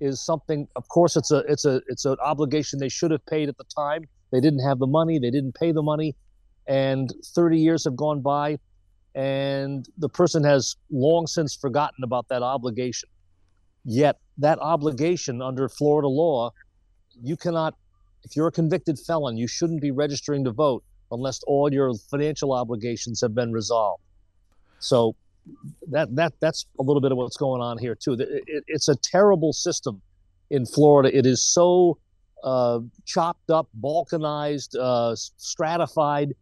is 0.00 0.24
something. 0.24 0.68
Of 0.76 0.88
course, 0.88 1.16
it's 1.16 1.32
a 1.32 1.38
it's 1.48 1.64
a 1.64 1.82
it's 1.88 2.04
an 2.04 2.16
obligation 2.22 2.78
they 2.78 2.88
should 2.88 3.10
have 3.10 3.26
paid 3.26 3.48
at 3.48 3.58
the 3.58 3.64
time. 3.64 4.04
They 4.30 4.40
didn't 4.40 4.60
have 4.60 4.78
the 4.78 4.86
money. 4.86 5.18
They 5.18 5.30
didn't 5.30 5.54
pay 5.56 5.72
the 5.72 5.82
money, 5.82 6.14
and 6.68 7.12
30 7.34 7.58
years 7.58 7.84
have 7.84 7.96
gone 7.96 8.20
by, 8.20 8.58
and 9.16 9.86
the 9.98 10.08
person 10.08 10.44
has 10.44 10.76
long 10.90 11.26
since 11.26 11.54
forgotten 11.54 12.04
about 12.04 12.28
that 12.28 12.42
obligation. 12.42 13.08
Yet 13.84 14.18
that 14.38 14.60
obligation 14.60 15.42
under 15.42 15.68
Florida 15.68 16.08
law, 16.08 16.52
you 17.20 17.36
cannot. 17.36 17.74
If 18.22 18.36
you're 18.36 18.46
a 18.46 18.52
convicted 18.52 19.00
felon, 19.00 19.36
you 19.36 19.48
shouldn't 19.48 19.80
be 19.80 19.90
registering 19.90 20.44
to 20.44 20.52
vote 20.52 20.84
unless 21.12 21.42
all 21.44 21.72
your 21.72 21.94
financial 22.10 22.52
obligations 22.52 23.20
have 23.20 23.34
been 23.34 23.52
resolved. 23.52 24.02
So 24.78 25.14
that 25.90 26.14
that 26.16 26.32
that's 26.40 26.66
a 26.78 26.82
little 26.82 27.00
bit 27.00 27.12
of 27.12 27.18
what's 27.18 27.36
going 27.36 27.60
on 27.60 27.78
here 27.78 27.94
too. 27.94 28.14
It, 28.14 28.28
it, 28.46 28.64
it's 28.66 28.88
a 28.88 28.96
terrible 28.96 29.52
system 29.52 30.00
in 30.50 30.66
Florida. 30.66 31.16
It 31.16 31.26
is 31.26 31.44
so 31.44 31.98
uh, 32.44 32.80
chopped 33.04 33.50
up, 33.50 33.68
balkanized, 33.80 34.76
uh, 34.78 35.14
stratified, 35.14 36.34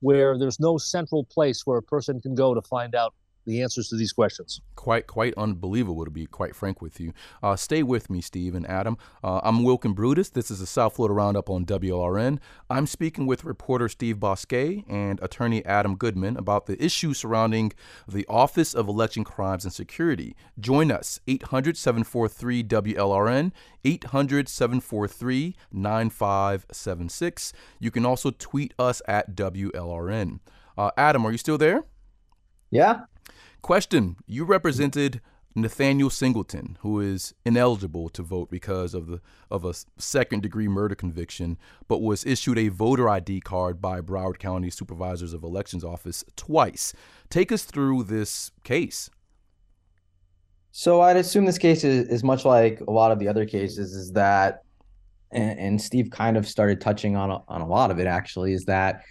where 0.00 0.38
there's 0.38 0.60
no 0.60 0.78
central 0.78 1.24
place 1.24 1.66
where 1.66 1.78
a 1.78 1.82
person 1.82 2.20
can 2.20 2.34
go 2.34 2.54
to 2.54 2.62
find 2.62 2.94
out 2.94 3.14
the 3.48 3.62
answers 3.62 3.88
to 3.88 3.96
these 3.96 4.12
questions. 4.12 4.60
Quite, 4.76 5.06
quite 5.06 5.34
unbelievable 5.36 6.04
to 6.04 6.10
be 6.10 6.26
quite 6.26 6.54
frank 6.54 6.80
with 6.82 7.00
you. 7.00 7.12
Uh, 7.42 7.56
stay 7.56 7.82
with 7.82 8.10
me, 8.10 8.20
Steve 8.20 8.54
and 8.54 8.68
Adam. 8.68 8.98
Uh, 9.24 9.40
I'm 9.42 9.64
Wilkin 9.64 9.94
Brutus. 9.94 10.28
This 10.28 10.50
is 10.50 10.60
the 10.60 10.66
South 10.66 10.96
Florida 10.96 11.14
Roundup 11.14 11.48
on 11.48 11.64
WLRN. 11.64 12.38
I'm 12.68 12.86
speaking 12.86 13.26
with 13.26 13.44
reporter 13.44 13.88
Steve 13.88 14.16
Bousquet 14.18 14.84
and 14.88 15.18
attorney 15.22 15.64
Adam 15.64 15.96
Goodman 15.96 16.36
about 16.36 16.66
the 16.66 16.82
issue 16.82 17.14
surrounding 17.14 17.72
the 18.06 18.26
Office 18.28 18.74
of 18.74 18.86
Election 18.86 19.24
Crimes 19.24 19.64
and 19.64 19.72
Security. 19.72 20.36
Join 20.60 20.92
us, 20.92 21.18
800 21.26 21.76
743 21.76 22.62
WLRN, 22.64 23.52
800 23.84 24.48
743 24.48 25.56
9576. 25.72 27.52
You 27.80 27.90
can 27.90 28.04
also 28.04 28.30
tweet 28.30 28.74
us 28.78 29.00
at 29.08 29.34
WLRN. 29.34 30.40
Uh, 30.76 30.90
Adam, 30.98 31.26
are 31.26 31.32
you 31.32 31.38
still 31.38 31.56
there? 31.58 31.84
Yeah. 32.70 33.00
Question 33.62 34.16
You 34.26 34.44
represented 34.44 35.20
Nathaniel 35.54 36.10
Singleton, 36.10 36.78
who 36.80 37.00
is 37.00 37.34
ineligible 37.44 38.08
to 38.10 38.22
vote 38.22 38.50
because 38.50 38.94
of 38.94 39.06
the 39.06 39.20
of 39.50 39.64
a 39.64 39.74
second 39.96 40.42
degree 40.42 40.68
murder 40.68 40.94
conviction, 40.94 41.58
but 41.88 42.00
was 42.00 42.24
issued 42.24 42.58
a 42.58 42.68
voter 42.68 43.08
ID 43.08 43.40
card 43.40 43.80
by 43.80 44.00
Broward 44.00 44.38
County 44.38 44.70
Supervisors 44.70 45.32
of 45.32 45.42
Elections 45.42 45.84
Office 45.84 46.24
twice. 46.36 46.92
Take 47.30 47.50
us 47.50 47.64
through 47.64 48.04
this 48.04 48.52
case. 48.62 49.10
So 50.70 51.00
I'd 51.00 51.16
assume 51.16 51.44
this 51.44 51.58
case 51.58 51.82
is, 51.82 52.08
is 52.08 52.22
much 52.22 52.44
like 52.44 52.80
a 52.86 52.90
lot 52.90 53.10
of 53.10 53.18
the 53.18 53.26
other 53.26 53.46
cases, 53.46 53.94
is 53.94 54.12
that 54.12 54.62
and, 55.30 55.58
and 55.58 55.82
Steve 55.82 56.10
kind 56.10 56.36
of 56.36 56.46
started 56.46 56.80
touching 56.80 57.16
on 57.16 57.30
a, 57.30 57.42
on 57.48 57.60
a 57.60 57.66
lot 57.66 57.90
of 57.90 57.98
it. 57.98 58.06
Actually, 58.06 58.52
is 58.52 58.64
that 58.66 59.02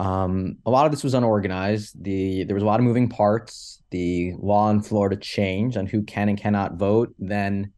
um, 0.00 0.56
a 0.64 0.70
lot 0.70 0.86
of 0.86 0.92
this 0.92 1.04
was 1.04 1.12
unorganized. 1.12 2.02
The 2.02 2.44
there 2.44 2.54
was 2.54 2.62
a 2.62 2.66
lot 2.66 2.80
of 2.80 2.86
moving 2.86 3.06
parts. 3.06 3.82
The 3.90 4.32
law 4.38 4.70
in 4.70 4.80
Florida 4.80 5.14
changed 5.14 5.76
on 5.76 5.86
who 5.86 6.02
can 6.02 6.30
and 6.30 6.38
cannot 6.40 6.76
vote. 6.76 7.14
Then, 7.18 7.72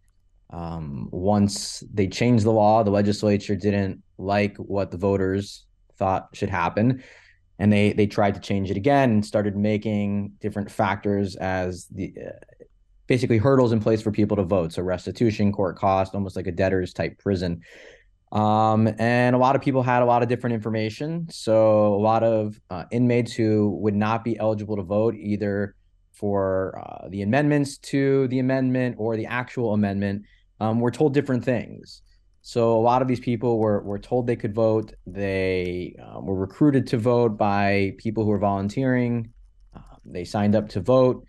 um, 0.50 1.08
once 1.10 1.82
they 1.92 2.06
changed 2.06 2.44
the 2.44 2.52
law, 2.52 2.84
the 2.84 2.92
legislature 2.92 3.56
didn't 3.56 4.04
like 4.18 4.56
what 4.58 4.92
the 4.92 4.98
voters 4.98 5.66
thought 5.96 6.28
should 6.32 6.48
happen, 6.48 7.02
and 7.58 7.72
they 7.72 7.92
they 7.92 8.06
tried 8.06 8.34
to 8.34 8.40
change 8.40 8.70
it 8.70 8.76
again 8.76 9.10
and 9.10 9.26
started 9.26 9.56
making 9.56 10.30
different 10.40 10.70
factors 10.70 11.34
as 11.34 11.86
the 11.86 12.14
uh, 12.24 12.64
basically 13.08 13.38
hurdles 13.38 13.72
in 13.72 13.80
place 13.80 14.00
for 14.00 14.12
people 14.12 14.36
to 14.36 14.44
vote. 14.44 14.72
So 14.72 14.82
restitution, 14.82 15.50
court 15.50 15.76
cost, 15.76 16.14
almost 16.14 16.36
like 16.36 16.46
a 16.46 16.52
debtor's 16.52 16.92
type 16.92 17.18
prison. 17.18 17.62
Um, 18.32 18.88
and 18.98 19.36
a 19.36 19.38
lot 19.38 19.56
of 19.56 19.62
people 19.62 19.82
had 19.82 20.02
a 20.02 20.06
lot 20.06 20.22
of 20.22 20.28
different 20.28 20.54
information. 20.54 21.26
So 21.30 21.94
a 21.94 22.00
lot 22.00 22.22
of 22.22 22.58
uh, 22.70 22.84
inmates 22.90 23.32
who 23.34 23.76
would 23.82 23.94
not 23.94 24.24
be 24.24 24.38
eligible 24.38 24.76
to 24.76 24.82
vote 24.82 25.14
either 25.14 25.74
for 26.12 26.78
uh, 26.78 27.08
the 27.08 27.22
amendments 27.22 27.76
to 27.78 28.28
the 28.28 28.38
amendment 28.38 28.96
or 28.98 29.16
the 29.16 29.26
actual 29.26 29.74
amendment 29.74 30.22
um, 30.60 30.80
were 30.80 30.90
told 30.90 31.12
different 31.12 31.44
things. 31.44 32.00
So 32.40 32.76
a 32.76 32.80
lot 32.80 33.02
of 33.02 33.08
these 33.08 33.20
people 33.20 33.58
were 33.58 33.82
were 33.82 33.98
told 33.98 34.26
they 34.26 34.36
could 34.36 34.54
vote. 34.54 34.94
They 35.06 35.94
um, 36.02 36.26
were 36.26 36.34
recruited 36.34 36.86
to 36.88 36.98
vote 36.98 37.36
by 37.36 37.94
people 37.98 38.24
who 38.24 38.30
were 38.30 38.38
volunteering. 38.38 39.30
Uh, 39.76 39.80
they 40.04 40.24
signed 40.24 40.56
up 40.56 40.68
to 40.70 40.80
vote 40.80 41.24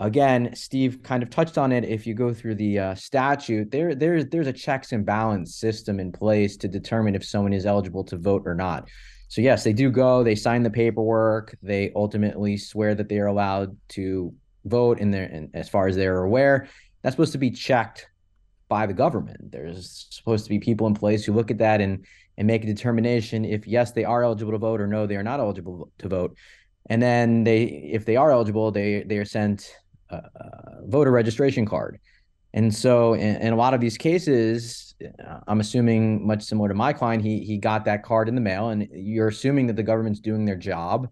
again, 0.00 0.54
Steve 0.54 1.02
kind 1.02 1.22
of 1.22 1.30
touched 1.30 1.58
on 1.58 1.72
it. 1.72 1.84
If 1.84 2.06
you 2.06 2.14
go 2.14 2.32
through 2.32 2.56
the 2.56 2.78
uh, 2.78 2.94
statute, 2.94 3.70
there 3.70 3.94
there's 3.94 4.26
there's 4.26 4.46
a 4.46 4.52
checks 4.52 4.92
and 4.92 5.04
balance 5.06 5.54
system 5.56 6.00
in 6.00 6.12
place 6.12 6.56
to 6.58 6.68
determine 6.68 7.14
if 7.14 7.24
someone 7.24 7.52
is 7.52 7.66
eligible 7.66 8.04
to 8.04 8.16
vote 8.16 8.42
or 8.46 8.54
not. 8.54 8.88
So 9.28 9.40
yes, 9.40 9.64
they 9.64 9.72
do 9.72 9.90
go. 9.90 10.22
They 10.22 10.34
sign 10.34 10.62
the 10.62 10.70
paperwork. 10.70 11.56
They 11.62 11.92
ultimately 11.96 12.56
swear 12.56 12.94
that 12.94 13.08
they 13.08 13.18
are 13.18 13.26
allowed 13.26 13.76
to 13.90 14.34
vote 14.64 14.98
in 15.00 15.10
their, 15.10 15.24
and 15.24 15.50
as 15.54 15.68
far 15.68 15.86
as 15.86 15.96
they're 15.96 16.22
aware, 16.22 16.68
that's 17.02 17.14
supposed 17.14 17.32
to 17.32 17.38
be 17.38 17.50
checked 17.50 18.08
by 18.68 18.86
the 18.86 18.92
government. 18.92 19.50
There's 19.50 20.06
supposed 20.10 20.44
to 20.44 20.50
be 20.50 20.58
people 20.58 20.86
in 20.86 20.94
place 20.94 21.24
who 21.24 21.32
look 21.32 21.50
at 21.50 21.58
that 21.58 21.80
and 21.80 22.04
and 22.38 22.46
make 22.46 22.64
a 22.64 22.66
determination 22.66 23.44
if 23.44 23.66
yes 23.66 23.92
they 23.92 24.04
are 24.04 24.24
eligible 24.24 24.52
to 24.52 24.58
vote 24.58 24.80
or 24.80 24.86
no 24.86 25.06
they 25.06 25.16
are 25.16 25.22
not 25.22 25.40
eligible 25.40 25.92
to 25.98 26.08
vote. 26.08 26.36
And 26.86 27.00
then 27.00 27.44
they, 27.44 27.64
if 27.64 28.04
they 28.04 28.16
are 28.16 28.30
eligible, 28.32 28.70
they 28.70 29.02
they 29.04 29.18
are 29.18 29.24
sent 29.24 29.70
voter 30.86 31.10
registration 31.10 31.66
card. 31.66 31.98
And 32.54 32.74
so, 32.74 33.14
in, 33.14 33.36
in, 33.36 33.52
a 33.52 33.56
lot 33.56 33.72
of 33.72 33.80
these 33.80 33.96
cases, 33.96 34.94
uh, 35.02 35.38
I'm 35.48 35.60
assuming 35.60 36.26
much 36.26 36.42
similar 36.42 36.68
to 36.68 36.74
my 36.74 36.92
client, 36.92 37.22
he 37.22 37.40
he 37.40 37.56
got 37.56 37.84
that 37.86 38.02
card 38.02 38.28
in 38.28 38.34
the 38.34 38.42
mail, 38.42 38.68
and 38.68 38.88
you're 38.92 39.28
assuming 39.28 39.66
that 39.68 39.76
the 39.76 39.82
government's 39.82 40.20
doing 40.20 40.44
their 40.44 40.56
job, 40.56 41.08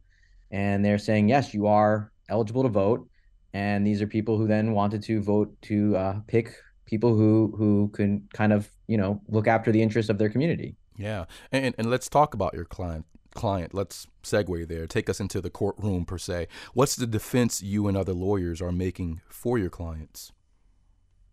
and 0.50 0.84
they're 0.84 0.98
saying 0.98 1.28
yes, 1.28 1.54
you 1.54 1.66
are 1.66 2.12
eligible 2.28 2.62
to 2.62 2.68
vote, 2.68 3.08
and 3.54 3.86
these 3.86 4.02
are 4.02 4.06
people 4.06 4.36
who 4.36 4.46
then 4.46 4.72
wanted 4.72 5.02
to 5.04 5.22
vote 5.22 5.56
to 5.62 5.96
uh, 5.96 6.20
pick 6.26 6.54
people 6.84 7.16
who 7.16 7.54
who 7.56 7.88
can 7.94 8.28
kind 8.34 8.52
of 8.52 8.68
you 8.86 8.98
know 8.98 9.22
look 9.28 9.46
after 9.46 9.72
the 9.72 9.80
interests 9.80 10.10
of 10.10 10.18
their 10.18 10.28
community. 10.28 10.76
Yeah, 10.98 11.24
and 11.52 11.74
and 11.78 11.88
let's 11.88 12.10
talk 12.10 12.34
about 12.34 12.52
your 12.52 12.66
client 12.66 13.06
client. 13.34 13.74
Let's 13.74 14.06
segue 14.22 14.68
there. 14.68 14.86
Take 14.86 15.08
us 15.08 15.20
into 15.20 15.40
the 15.40 15.50
courtroom 15.50 16.04
per 16.04 16.18
se. 16.18 16.48
What's 16.74 16.96
the 16.96 17.06
defense 17.06 17.62
you 17.62 17.88
and 17.88 17.96
other 17.96 18.12
lawyers 18.12 18.60
are 18.60 18.72
making 18.72 19.20
for 19.28 19.58
your 19.58 19.70
clients? 19.70 20.32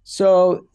So, 0.09 0.67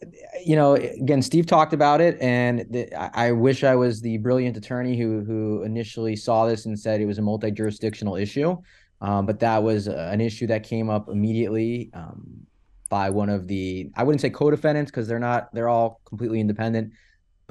you 0.45 0.55
know, 0.55 0.75
again, 0.75 1.23
Steve 1.23 1.47
talked 1.47 1.73
about 1.73 2.01
it, 2.01 2.21
and 2.21 2.67
the, 2.69 2.93
I 3.17 3.31
wish 3.31 3.63
I 3.63 3.73
was 3.73 3.99
the 3.99 4.19
brilliant 4.19 4.57
attorney 4.57 4.95
who 4.95 5.23
who 5.23 5.63
initially 5.63 6.15
saw 6.15 6.45
this 6.45 6.67
and 6.67 6.79
said 6.79 7.01
it 7.01 7.07
was 7.07 7.17
a 7.17 7.23
multi 7.23 7.49
jurisdictional 7.49 8.15
issue. 8.15 8.55
Um, 9.01 9.25
but 9.25 9.39
that 9.39 9.63
was 9.63 9.87
an 9.87 10.21
issue 10.21 10.45
that 10.47 10.61
came 10.61 10.89
up 10.89 11.09
immediately 11.09 11.89
um, 11.95 12.45
by 12.89 13.09
one 13.09 13.29
of 13.29 13.47
the 13.47 13.89
I 13.95 14.03
wouldn't 14.03 14.21
say 14.21 14.29
co-defendants 14.29 14.91
because 14.91 15.07
they're 15.07 15.17
not 15.17 15.51
they're 15.51 15.67
all 15.67 15.99
completely 16.05 16.39
independent, 16.39 16.93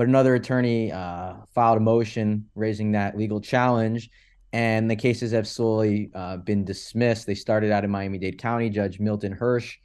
but 0.02 0.08
another 0.08 0.34
attorney 0.34 0.90
uh, 0.90 1.34
filed 1.54 1.76
a 1.76 1.80
motion 1.80 2.44
raising 2.56 2.90
that 2.90 3.16
legal 3.16 3.40
challenge, 3.40 4.10
and 4.52 4.90
the 4.90 4.96
cases 4.96 5.30
have 5.30 5.46
slowly 5.46 6.10
uh, 6.16 6.38
been 6.38 6.64
dismissed. 6.64 7.24
They 7.24 7.36
started 7.36 7.70
out 7.70 7.84
in 7.84 7.90
Miami 7.92 8.18
Dade 8.18 8.36
County. 8.36 8.68
Judge 8.68 8.98
Milton 8.98 9.30
Hirsch 9.30 9.78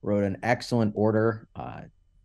wrote 0.00 0.22
an 0.22 0.36
excellent 0.44 0.92
order 0.94 1.48
uh, 1.56 1.80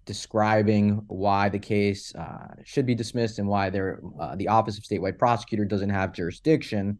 describing 0.05 1.01
why 1.07 1.49
the 1.49 1.57
case 1.57 2.13
uh, 2.13 2.53
should 2.65 2.85
be 2.85 2.93
dismissed 2.93 3.39
and 3.39 3.47
why 3.47 3.69
uh, 3.69 4.35
the 4.35 4.47
Office 4.47 4.77
of 4.77 4.83
Statewide 4.83 5.17
Prosecutor 5.17 5.65
doesn't 5.65 5.89
have 5.89 6.13
jurisdiction. 6.13 6.99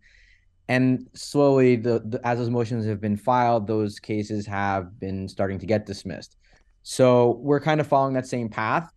And 0.67 1.07
slowly, 1.13 1.75
the, 1.75 2.01
the, 2.03 2.25
as 2.25 2.39
those 2.39 2.49
motions 2.49 2.87
have 2.87 2.99
been 2.99 3.17
filed, 3.17 3.67
those 3.67 3.99
cases 3.99 4.47
have 4.47 4.99
been 4.99 5.27
starting 5.27 5.59
to 5.59 5.67
get 5.67 5.85
dismissed. 5.85 6.37
So 6.81 7.37
we're 7.39 7.61
kind 7.61 7.79
of 7.79 7.85
following 7.85 8.15
that 8.15 8.25
same 8.25 8.49
path 8.49 8.91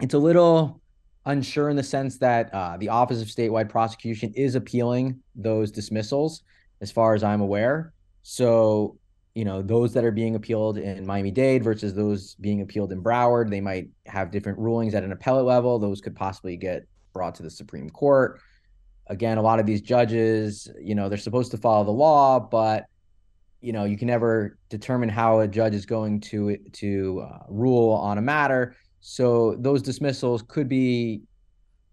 it's 0.00 0.14
a 0.14 0.18
little 0.18 0.80
unsure 1.26 1.68
in 1.68 1.76
the 1.76 1.82
sense 1.82 2.18
that 2.18 2.52
uh, 2.54 2.76
the 2.76 2.88
Office 2.88 3.20
of 3.20 3.28
Statewide 3.28 3.68
Prosecution 3.68 4.32
is 4.34 4.54
appealing 4.54 5.20
those 5.34 5.70
dismissals, 5.70 6.42
as 6.80 6.90
far 6.90 7.14
as 7.14 7.22
I'm 7.22 7.40
aware. 7.40 7.92
So, 8.22 8.96
you 9.34 9.44
know, 9.44 9.62
those 9.62 9.92
that 9.94 10.04
are 10.04 10.10
being 10.10 10.34
appealed 10.34 10.78
in 10.78 11.06
Miami 11.06 11.30
Dade 11.30 11.62
versus 11.62 11.94
those 11.94 12.34
being 12.36 12.62
appealed 12.62 12.92
in 12.92 13.02
Broward, 13.02 13.50
they 13.50 13.60
might 13.60 13.88
have 14.06 14.30
different 14.30 14.58
rulings 14.58 14.94
at 14.94 15.04
an 15.04 15.12
appellate 15.12 15.44
level. 15.44 15.78
Those 15.78 16.00
could 16.00 16.16
possibly 16.16 16.56
get 16.56 16.86
brought 17.12 17.34
to 17.36 17.42
the 17.42 17.50
Supreme 17.50 17.90
Court. 17.90 18.40
Again, 19.08 19.38
a 19.38 19.42
lot 19.42 19.58
of 19.58 19.66
these 19.66 19.80
judges, 19.80 20.68
you 20.80 20.94
know, 20.94 21.08
they're 21.08 21.18
supposed 21.18 21.50
to 21.52 21.56
follow 21.56 21.84
the 21.84 21.90
law, 21.90 22.38
but 22.38 22.86
you 23.60 23.72
know, 23.72 23.84
you 23.84 23.96
can 23.96 24.06
never 24.06 24.56
determine 24.68 25.08
how 25.08 25.40
a 25.40 25.48
judge 25.48 25.74
is 25.74 25.84
going 25.84 26.20
to 26.20 26.56
to 26.74 27.26
uh, 27.28 27.38
rule 27.48 27.92
on 27.92 28.18
a 28.18 28.22
matter 28.22 28.76
so 29.00 29.56
those 29.58 29.82
dismissals 29.82 30.42
could 30.42 30.68
be 30.68 31.22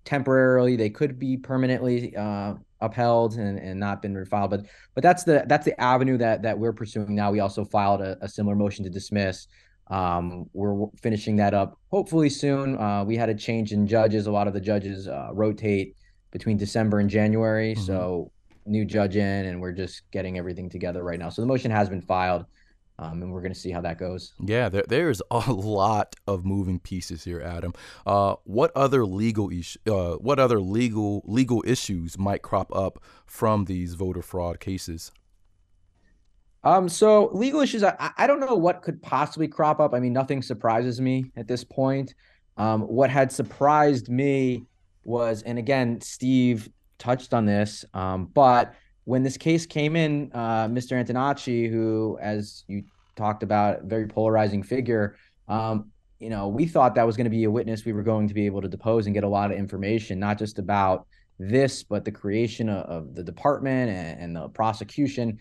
temporarily, 0.06 0.76
they 0.76 0.90
could 0.90 1.20
be 1.20 1.38
permanently 1.38 2.16
uh, 2.16 2.56
upheld 2.82 3.36
and, 3.36 3.58
and 3.60 3.80
not 3.80 4.02
been 4.02 4.14
refiled. 4.14 4.50
But 4.50 4.66
but 4.94 5.04
that's 5.04 5.24
the 5.24 5.46
that's 5.48 5.66
the 5.66 5.80
avenue 5.80 6.18
that 6.18 6.42
that 6.44 6.58
we're 6.58 6.74
pursuing 6.74 7.16
now. 7.16 7.32
We 7.32 7.40
also 7.40 7.66
filed 7.66 8.02
a, 8.02 8.18
a 8.22 8.28
similar 8.28 8.56
motion 8.56 8.84
to 8.86 8.90
dismiss. 8.90 9.48
Um, 9.88 10.50
we're 10.54 10.88
finishing 11.02 11.36
that 11.36 11.54
up 11.54 11.78
hopefully 11.92 12.30
soon. 12.30 12.78
Uh, 12.78 13.04
we 13.04 13.16
had 13.16 13.30
a 13.30 13.36
change 13.36 13.72
in 13.72 13.86
judges. 13.86 14.26
A 14.26 14.32
lot 14.32 14.48
of 14.48 14.54
the 14.54 14.62
judges 14.62 15.08
uh, 15.08 15.30
rotate 15.32 15.96
between 16.32 16.58
December 16.58 17.00
and 17.00 17.10
January. 17.10 17.74
Mm-hmm. 17.74 17.84
So 17.84 18.32
new 18.66 18.84
judge 18.84 19.16
in, 19.16 19.46
and 19.46 19.62
we're 19.62 19.72
just 19.72 20.10
getting 20.12 20.38
everything 20.40 20.70
together 20.70 21.04
right 21.04 21.20
now. 21.20 21.30
So 21.30 21.42
the 21.42 21.48
motion 21.48 21.70
has 21.70 21.88
been 21.88 22.02
filed 22.02 22.46
um, 22.98 23.22
and 23.22 23.32
we're 23.32 23.42
going 23.42 23.54
to 23.54 23.60
see 23.60 23.72
how 23.72 23.82
that 23.82 23.98
goes. 23.98 24.34
Yeah, 24.40 24.70
there, 24.70 24.84
there's 24.88 25.22
a 25.30 25.40
lot 25.52 26.16
of 26.28 26.46
moving 26.46 26.80
pieces 26.80 27.24
here, 27.24 27.42
Adam. 27.42 27.74
Uh, 28.06 28.36
what 28.44 28.72
other 28.76 29.06
legal 29.06 29.50
is- 29.50 29.78
uh, 29.88 30.14
what 30.14 30.40
other 30.40 30.60
legal 30.60 31.22
legal 31.26 31.64
issues 31.68 32.18
might 32.18 32.42
crop 32.42 32.74
up 32.76 33.04
from 33.26 33.66
these 33.66 33.96
voter 33.96 34.22
fraud 34.22 34.60
cases? 34.60 35.12
Um, 36.64 36.90
so 36.90 37.30
legal 37.32 37.62
issues, 37.62 37.84
I, 37.84 38.12
I 38.18 38.26
don't 38.26 38.40
know 38.40 38.56
what 38.56 38.82
could 38.82 39.00
possibly 39.02 39.48
crop 39.48 39.80
up. 39.80 39.94
I 39.94 40.00
mean, 40.00 40.14
nothing 40.14 40.42
surprises 40.42 41.00
me 41.00 41.32
at 41.36 41.48
this 41.48 41.64
point. 41.64 42.16
Um, 42.58 42.82
what 42.82 43.12
had 43.12 43.32
surprised 43.32 44.10
me 44.10 44.64
was, 45.04 45.44
and 45.44 45.60
again, 45.60 46.02
Steve 46.02 46.68
touched 46.98 47.36
on 47.36 47.46
this, 47.46 47.86
um, 47.94 48.32
but 48.34 48.74
when 49.06 49.24
this 49.24 49.38
case 49.38 49.66
came 49.66 49.96
in, 49.96 50.32
uh, 50.34 50.68
Mr. 50.68 51.02
Antonacci, 51.02 51.70
who, 51.70 52.18
as 52.22 52.66
you 52.68 52.84
talked 53.16 53.44
about, 53.44 53.84
very 53.84 54.08
polarizing 54.08 54.64
figure, 54.64 55.16
um, 55.48 55.92
you 56.20 56.30
know, 56.30 56.48
we 56.48 56.66
thought 56.66 56.96
that 56.96 57.06
was 57.06 57.16
going 57.16 57.26
to 57.26 57.32
be 57.32 57.44
a 57.44 57.52
witness 57.52 57.86
we 57.86 57.94
were 57.94 58.04
going 58.04 58.28
to 58.28 58.34
be 58.34 58.46
able 58.46 58.62
to 58.62 58.68
depose 58.68 59.06
and 59.06 59.14
get 59.14 59.24
a 59.24 59.28
lot 59.28 59.52
of 59.52 59.58
information, 59.58 60.20
not 60.20 60.40
just 60.40 60.58
about 60.60 61.08
this, 61.38 61.84
but 61.84 62.04
the 62.04 62.12
creation 62.12 62.68
of, 62.68 62.86
of 62.86 63.16
the 63.16 63.24
department 63.24 63.92
and, 63.92 64.20
and, 64.22 64.36
the 64.36 64.50
prosecution. 64.50 65.38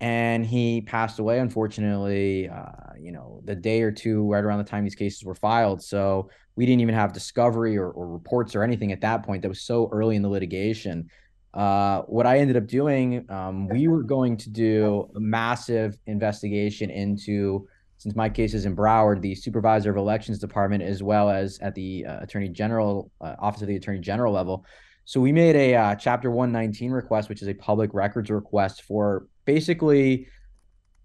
And 0.00 0.46
he 0.46 0.80
passed 0.80 1.18
away, 1.18 1.38
unfortunately, 1.40 2.48
uh, 2.48 2.94
you 2.98 3.12
know, 3.12 3.40
the 3.44 3.54
day 3.54 3.82
or 3.82 3.92
two 3.92 4.30
right 4.30 4.42
around 4.42 4.58
the 4.58 4.64
time 4.64 4.84
these 4.84 4.94
cases 4.94 5.24
were 5.24 5.34
filed. 5.34 5.82
So 5.82 6.30
we 6.56 6.64
didn't 6.64 6.80
even 6.80 6.94
have 6.94 7.12
discovery 7.12 7.76
or, 7.76 7.90
or 7.90 8.08
reports 8.08 8.54
or 8.54 8.62
anything 8.62 8.90
at 8.92 9.00
that 9.02 9.24
point. 9.24 9.42
That 9.42 9.48
was 9.48 9.62
so 9.62 9.88
early 9.92 10.16
in 10.16 10.22
the 10.22 10.28
litigation 10.28 11.10
uh, 11.54 12.02
what 12.02 12.26
I 12.26 12.38
ended 12.38 12.56
up 12.56 12.66
doing, 12.66 13.26
um, 13.28 13.68
we 13.68 13.86
were 13.88 14.02
going 14.02 14.36
to 14.38 14.50
do 14.50 15.10
a 15.14 15.20
massive 15.20 15.98
investigation 16.06 16.90
into, 16.90 17.68
since 17.98 18.16
my 18.16 18.28
case 18.28 18.54
is 18.54 18.64
in 18.64 18.74
Broward, 18.74 19.20
the 19.20 19.34
supervisor 19.34 19.90
of 19.90 19.96
elections 19.96 20.38
department, 20.38 20.82
as 20.82 21.02
well 21.02 21.28
as 21.28 21.58
at 21.58 21.74
the 21.74 22.06
uh, 22.06 22.20
attorney 22.20 22.48
general 22.48 23.10
uh, 23.20 23.34
office 23.38 23.60
of 23.60 23.68
the 23.68 23.76
attorney 23.76 23.98
general 23.98 24.32
level. 24.32 24.64
So 25.04 25.20
we 25.20 25.32
made 25.32 25.56
a 25.56 25.74
uh, 25.74 25.94
chapter 25.96 26.30
119 26.30 26.90
request, 26.90 27.28
which 27.28 27.42
is 27.42 27.48
a 27.48 27.54
public 27.54 27.92
records 27.92 28.30
request 28.30 28.82
for 28.82 29.26
basically 29.44 30.28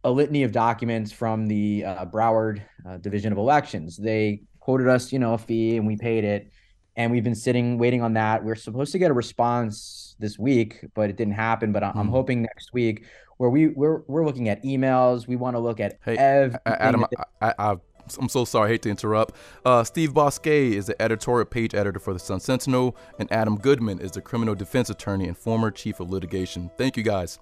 a 0.03 0.11
litany 0.11 0.43
of 0.43 0.53
documents 0.53 1.11
from 1.11 1.47
the 1.47 1.83
uh, 1.83 2.05
Broward 2.05 2.61
uh, 2.87 2.97
Division 2.97 3.33
of 3.33 3.37
Elections. 3.37 3.97
They 3.97 4.43
quoted 4.59 4.87
us, 4.87 5.11
you 5.11 5.19
know, 5.19 5.33
a 5.33 5.37
fee, 5.37 5.75
and 5.75 5.85
we 5.85 5.97
paid 5.97 6.23
it 6.23 6.51
and 6.97 7.11
we've 7.11 7.23
been 7.23 7.35
sitting 7.35 7.77
waiting 7.77 8.01
on 8.01 8.13
that. 8.13 8.43
We're 8.43 8.55
supposed 8.55 8.91
to 8.91 8.99
get 8.99 9.11
a 9.11 9.13
response 9.13 10.15
this 10.19 10.37
week, 10.37 10.83
but 10.95 11.09
it 11.09 11.15
didn't 11.15 11.35
happen. 11.35 11.71
But 11.71 11.83
I'm 11.83 11.93
mm. 11.93 12.09
hoping 12.09 12.41
next 12.41 12.73
week 12.73 13.05
where 13.37 13.49
we 13.49 13.67
we're 13.67 14.01
we're 14.07 14.25
looking 14.25 14.49
at 14.49 14.61
emails. 14.63 15.27
We 15.27 15.35
want 15.35 15.55
to 15.55 15.59
look 15.59 15.79
at 15.79 15.99
hey, 16.03 16.17
everything. 16.17 16.59
Adam, 16.65 17.05
I, 17.39 17.53
I, 17.57 17.75
I'm 18.19 18.29
so 18.29 18.45
sorry. 18.45 18.69
I 18.69 18.71
hate 18.73 18.81
to 18.81 18.89
interrupt. 18.89 19.35
Uh, 19.63 19.83
Steve 19.83 20.13
Bousquet 20.13 20.71
is 20.71 20.87
the 20.87 21.01
editorial 21.01 21.45
page 21.45 21.75
editor 21.75 21.99
for 21.99 22.13
the 22.13 22.19
Sun 22.19 22.39
Sentinel, 22.39 22.97
and 23.19 23.31
Adam 23.31 23.57
Goodman 23.57 23.99
is 23.99 24.11
the 24.11 24.21
criminal 24.21 24.55
defense 24.55 24.89
attorney 24.89 25.27
and 25.27 25.37
former 25.37 25.71
chief 25.71 25.99
of 25.99 26.09
litigation. 26.09 26.71
Thank 26.77 26.97
you, 26.97 27.03
guys. 27.03 27.39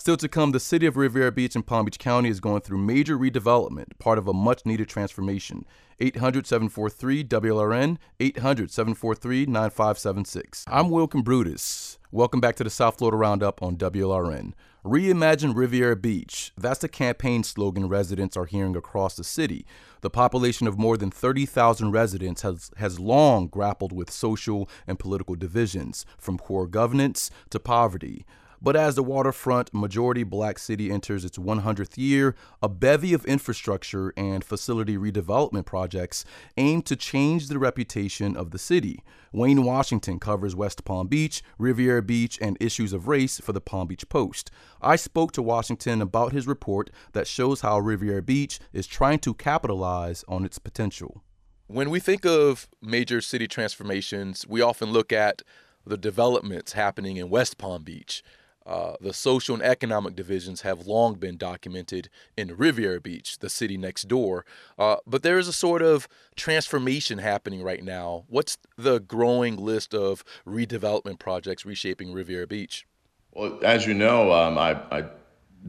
Still 0.00 0.16
to 0.16 0.28
come, 0.30 0.52
the 0.52 0.60
city 0.60 0.86
of 0.86 0.96
Riviera 0.96 1.30
Beach 1.30 1.54
in 1.54 1.62
Palm 1.62 1.84
Beach 1.84 1.98
County 1.98 2.30
is 2.30 2.40
going 2.40 2.62
through 2.62 2.78
major 2.78 3.18
redevelopment, 3.18 3.98
part 3.98 4.16
of 4.16 4.26
a 4.26 4.32
much 4.32 4.64
needed 4.64 4.88
transformation. 4.88 5.66
800 5.98 6.46
743 6.46 7.22
WLRN, 7.24 7.98
800 8.18 8.70
743 8.70 9.44
9576. 9.44 10.64
I'm 10.68 10.88
Wilkin 10.88 11.20
Brutus. 11.20 11.98
Welcome 12.10 12.40
back 12.40 12.56
to 12.56 12.64
the 12.64 12.70
South 12.70 12.96
Florida 12.96 13.18
Roundup 13.18 13.62
on 13.62 13.76
WLRN. 13.76 14.54
Reimagine 14.86 15.54
Riviera 15.54 15.96
Beach. 15.96 16.52
That's 16.56 16.80
the 16.80 16.88
campaign 16.88 17.44
slogan 17.44 17.86
residents 17.86 18.38
are 18.38 18.46
hearing 18.46 18.76
across 18.76 19.16
the 19.16 19.22
city. 19.22 19.66
The 20.00 20.08
population 20.08 20.66
of 20.66 20.78
more 20.78 20.96
than 20.96 21.10
30,000 21.10 21.90
residents 21.90 22.40
has, 22.40 22.70
has 22.78 22.98
long 22.98 23.48
grappled 23.48 23.92
with 23.92 24.10
social 24.10 24.66
and 24.86 24.98
political 24.98 25.34
divisions, 25.34 26.06
from 26.16 26.38
poor 26.38 26.66
governance 26.66 27.30
to 27.50 27.60
poverty. 27.60 28.24
But 28.62 28.76
as 28.76 28.94
the 28.94 29.02
waterfront 29.02 29.72
majority 29.72 30.22
black 30.22 30.58
city 30.58 30.90
enters 30.90 31.24
its 31.24 31.38
100th 31.38 31.96
year, 31.96 32.34
a 32.62 32.68
bevy 32.68 33.14
of 33.14 33.24
infrastructure 33.24 34.12
and 34.18 34.44
facility 34.44 34.98
redevelopment 34.98 35.64
projects 35.64 36.26
aim 36.58 36.82
to 36.82 36.94
change 36.94 37.48
the 37.48 37.58
reputation 37.58 38.36
of 38.36 38.50
the 38.50 38.58
city. 38.58 39.02
Wayne 39.32 39.64
Washington 39.64 40.18
covers 40.18 40.54
West 40.54 40.84
Palm 40.84 41.06
Beach, 41.06 41.42
Riviera 41.56 42.02
Beach, 42.02 42.38
and 42.42 42.58
issues 42.60 42.92
of 42.92 43.08
race 43.08 43.40
for 43.40 43.52
the 43.52 43.60
Palm 43.62 43.88
Beach 43.88 44.06
Post. 44.10 44.50
I 44.82 44.96
spoke 44.96 45.32
to 45.32 45.42
Washington 45.42 46.02
about 46.02 46.32
his 46.32 46.46
report 46.46 46.90
that 47.12 47.26
shows 47.26 47.62
how 47.62 47.78
Riviera 47.78 48.22
Beach 48.22 48.60
is 48.74 48.86
trying 48.86 49.20
to 49.20 49.32
capitalize 49.32 50.22
on 50.28 50.44
its 50.44 50.58
potential. 50.58 51.22
When 51.66 51.88
we 51.88 52.00
think 52.00 52.26
of 52.26 52.68
major 52.82 53.20
city 53.20 53.46
transformations, 53.46 54.46
we 54.46 54.60
often 54.60 54.92
look 54.92 55.12
at 55.12 55.42
the 55.86 55.96
developments 55.96 56.72
happening 56.72 57.16
in 57.16 57.30
West 57.30 57.56
Palm 57.56 57.84
Beach. 57.84 58.22
Uh, 58.66 58.94
the 59.00 59.12
social 59.12 59.54
and 59.54 59.64
economic 59.64 60.14
divisions 60.14 60.60
have 60.60 60.86
long 60.86 61.14
been 61.14 61.36
documented 61.36 62.08
in 62.36 62.56
Riviera 62.56 63.00
Beach, 63.00 63.38
the 63.38 63.48
city 63.48 63.76
next 63.76 64.06
door. 64.06 64.44
Uh, 64.78 64.96
but 65.06 65.22
there 65.22 65.38
is 65.38 65.48
a 65.48 65.52
sort 65.52 65.82
of 65.82 66.06
transformation 66.36 67.18
happening 67.18 67.62
right 67.62 67.82
now. 67.82 68.24
What's 68.28 68.58
the 68.76 69.00
growing 69.00 69.56
list 69.56 69.94
of 69.94 70.22
redevelopment 70.46 71.18
projects 71.18 71.64
reshaping 71.64 72.12
Riviera 72.12 72.46
Beach? 72.46 72.86
Well, 73.32 73.58
as 73.62 73.86
you 73.86 73.94
know, 73.94 74.32
um, 74.32 74.58
I, 74.58 74.72
I, 74.90 75.04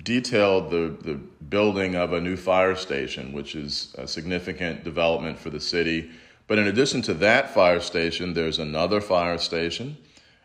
detailed 0.04 0.70
the, 0.70 0.96
the 1.02 1.16
building 1.16 1.96
of 1.96 2.14
a 2.14 2.22
new 2.22 2.38
fire 2.38 2.76
station, 2.76 3.34
which 3.34 3.56
is 3.56 3.94
a 3.98 4.08
significant 4.08 4.84
development 4.84 5.38
for 5.38 5.50
the 5.50 5.60
city. 5.60 6.10
But 6.48 6.60
in 6.60 6.68
addition 6.68 7.02
to 7.04 7.14
that 7.16 7.54
fire 7.54 7.80
station, 7.80 8.34
there's 8.34 8.60
another 8.60 9.02
fire 9.02 9.38
station. 9.38 9.98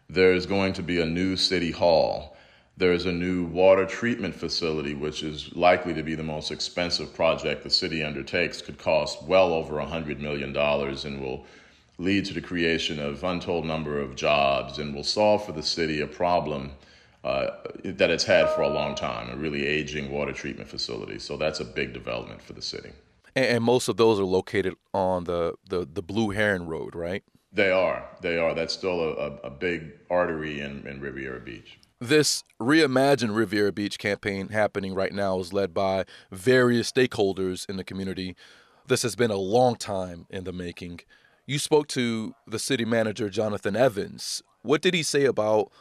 There's 0.08 0.46
going 0.46 0.72
to 0.74 0.82
be 0.82 1.00
a 1.00 1.06
new 1.06 1.36
city 1.36 1.70
hall. 1.70 2.35
There's 2.78 3.06
a 3.06 3.12
new 3.12 3.46
water 3.46 3.86
treatment 3.86 4.34
facility, 4.34 4.94
which 4.94 5.22
is 5.22 5.54
likely 5.56 5.94
to 5.94 6.02
be 6.02 6.14
the 6.14 6.22
most 6.22 6.50
expensive 6.50 7.14
project 7.14 7.62
the 7.62 7.70
city 7.70 8.04
undertakes, 8.04 8.60
could 8.60 8.78
cost 8.78 9.22
well 9.22 9.54
over 9.54 9.76
$100 9.76 10.18
million 10.18 10.54
and 10.54 11.20
will 11.22 11.46
lead 11.98 12.26
to 12.26 12.34
the 12.34 12.40
creation 12.40 13.00
of 13.00 13.24
untold 13.24 13.64
number 13.64 13.98
of 13.98 14.14
jobs 14.14 14.78
and 14.78 14.94
will 14.94 15.04
solve 15.04 15.44
for 15.44 15.52
the 15.52 15.62
city 15.62 16.02
a 16.02 16.06
problem 16.06 16.72
uh, 17.24 17.50
that 17.82 18.10
it's 18.10 18.24
had 18.24 18.48
for 18.50 18.60
a 18.60 18.68
long 18.68 18.94
time, 18.94 19.30
a 19.30 19.36
really 19.36 19.66
aging 19.66 20.12
water 20.12 20.32
treatment 20.32 20.68
facility. 20.68 21.18
So 21.18 21.36
that's 21.36 21.60
a 21.60 21.64
big 21.64 21.92
development 21.92 22.42
for 22.42 22.52
the 22.52 22.62
city. 22.62 22.90
And, 23.34 23.46
and 23.46 23.64
most 23.64 23.88
of 23.88 23.96
those 23.96 24.20
are 24.20 24.24
located 24.24 24.74
on 24.92 25.24
the, 25.24 25.54
the, 25.68 25.88
the 25.90 26.02
Blue 26.02 26.30
Heron 26.30 26.66
Road, 26.66 26.94
right? 26.94 27.24
They 27.52 27.70
are. 27.70 28.06
They 28.20 28.38
are. 28.38 28.54
That's 28.54 28.74
still 28.74 29.00
a, 29.00 29.36
a, 29.44 29.50
big 29.50 29.92
artery 30.10 30.60
in, 30.60 30.86
in 30.86 31.00
Riviera 31.00 31.40
Beach. 31.40 31.78
This 32.00 32.44
Reimagine 32.60 33.34
Riviera 33.34 33.72
Beach 33.72 33.98
campaign 33.98 34.48
happening 34.48 34.94
right 34.94 35.14
now 35.14 35.38
is 35.38 35.54
led 35.54 35.72
by 35.72 36.04
various 36.30 36.92
stakeholders 36.92 37.66
in 37.70 37.78
the 37.78 37.84
community. 37.84 38.36
This 38.86 39.02
has 39.02 39.16
been 39.16 39.30
a 39.30 39.36
long 39.36 39.76
time 39.76 40.26
in 40.28 40.44
the 40.44 40.52
making. 40.52 41.00
You 41.46 41.58
spoke 41.58 41.86
to 41.88 42.34
the 42.46 42.58
city 42.58 42.84
manager, 42.84 43.30
Jonathan 43.30 43.76
Evans. 43.76 44.42
What 44.60 44.82
did 44.82 44.92
he 44.92 45.02
say 45.02 45.24
about 45.24 45.72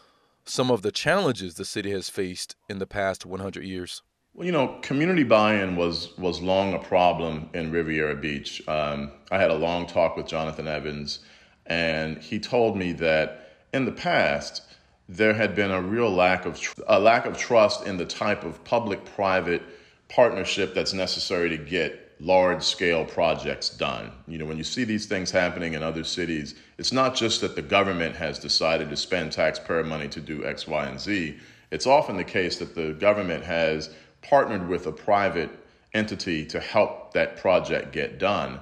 some 0.45 0.72
of 0.72 0.84
the 0.84 0.91
challenges 0.91 1.55
the 1.55 1.66
city 1.66 1.91
has 1.91 2.07
faced 2.07 2.55
in 2.70 2.80
the 2.80 2.88
past 2.88 3.26
100 3.26 3.66
years? 3.66 4.01
Well, 4.34 4.45
you 4.45 4.53
know, 4.53 4.80
community 4.84 5.24
buy-in 5.24 5.76
was 5.76 6.18
was 6.18 6.41
long 6.41 6.74
a 6.74 6.80
problem 6.80 7.49
in 7.53 7.72
Riviera 7.72 8.16
Beach. 8.16 8.66
Um, 8.70 9.11
I 9.32 9.38
had 9.38 9.51
a 9.51 9.55
long 9.55 9.86
talk 9.86 10.16
with 10.16 10.28
Jonathan 10.28 10.68
Evans, 10.68 11.20
and 11.66 12.20
he 12.20 12.39
told 12.39 12.78
me 12.78 12.93
that 12.93 13.68
in 13.74 13.84
the 13.84 13.91
past, 13.91 14.61
there 15.08 15.34
had 15.34 15.56
been 15.56 15.72
a 15.72 15.82
real 15.82 16.10
lack 16.10 16.45
of 16.45 16.60
tr- 16.60 16.82
a 16.88 16.99
lack 16.99 17.26
of 17.26 17.38
trust 17.38 17.86
in 17.86 17.97
the 17.97 18.06
type 18.06 18.43
of 18.43 18.64
public-private 18.64 19.62
partnership 20.10 20.74
that's 20.74 20.93
necessary 20.93 21.49
to 21.49 21.58
get 21.58 22.01
large 22.20 22.64
scale 22.64 23.06
projects 23.06 23.70
done. 23.70 24.12
You 24.28 24.38
know, 24.38 24.45
when 24.45 24.58
you 24.58 24.64
see 24.64 24.84
these 24.84 25.06
things 25.06 25.32
happening 25.32 25.74
in 25.74 25.84
other 25.84 26.03
cities, 26.03 26.56
it's 26.78 26.91
not 26.93 27.16
just 27.16 27.41
that 27.41 27.56
the 27.56 27.62
government 27.62 28.16
has 28.16 28.39
decided 28.39 28.89
to 28.89 28.95
spend 28.95 29.32
taxpayer 29.32 29.84
money 29.84 30.08
to 30.10 30.22
do 30.22 30.45
X, 30.45 30.68
Y, 30.68 30.86
and 30.86 30.99
Z. 30.99 31.38
It's 31.72 31.88
often 31.88 32.16
the 32.16 32.24
case 32.24 32.58
that 32.60 32.74
the 32.74 32.93
government 32.93 33.43
has 33.43 33.89
partnered 34.22 34.68
with 34.68 34.88
a 34.88 34.91
private 34.91 35.49
entity 35.93 36.45
to 36.45 36.60
help 36.60 37.14
that 37.14 37.38
project 37.38 37.91
get 37.91 38.18
done. 38.18 38.60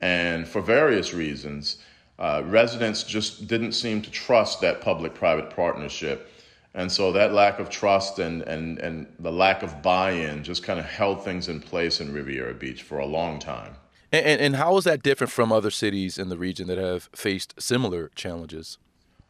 And 0.00 0.46
for 0.46 0.60
various 0.60 1.14
reasons, 1.14 1.78
uh, 2.18 2.42
residents 2.46 3.02
just 3.02 3.46
didn't 3.46 3.72
seem 3.72 4.02
to 4.02 4.10
trust 4.10 4.60
that 4.60 4.80
public 4.80 5.14
private 5.14 5.50
partnership. 5.50 6.32
And 6.74 6.92
so 6.92 7.12
that 7.12 7.32
lack 7.32 7.58
of 7.58 7.70
trust 7.70 8.18
and, 8.18 8.42
and, 8.42 8.78
and 8.78 9.06
the 9.18 9.32
lack 9.32 9.62
of 9.62 9.82
buy 9.82 10.10
in 10.10 10.44
just 10.44 10.62
kind 10.62 10.78
of 10.78 10.84
held 10.84 11.24
things 11.24 11.48
in 11.48 11.60
place 11.60 12.00
in 12.00 12.12
Riviera 12.12 12.54
Beach 12.54 12.82
for 12.82 12.98
a 12.98 13.06
long 13.06 13.38
time. 13.38 13.76
And, 14.12 14.40
and 14.40 14.56
how 14.56 14.76
is 14.76 14.84
that 14.84 15.02
different 15.02 15.32
from 15.32 15.52
other 15.52 15.70
cities 15.70 16.18
in 16.18 16.28
the 16.28 16.36
region 16.36 16.68
that 16.68 16.78
have 16.78 17.08
faced 17.14 17.54
similar 17.60 18.10
challenges? 18.14 18.78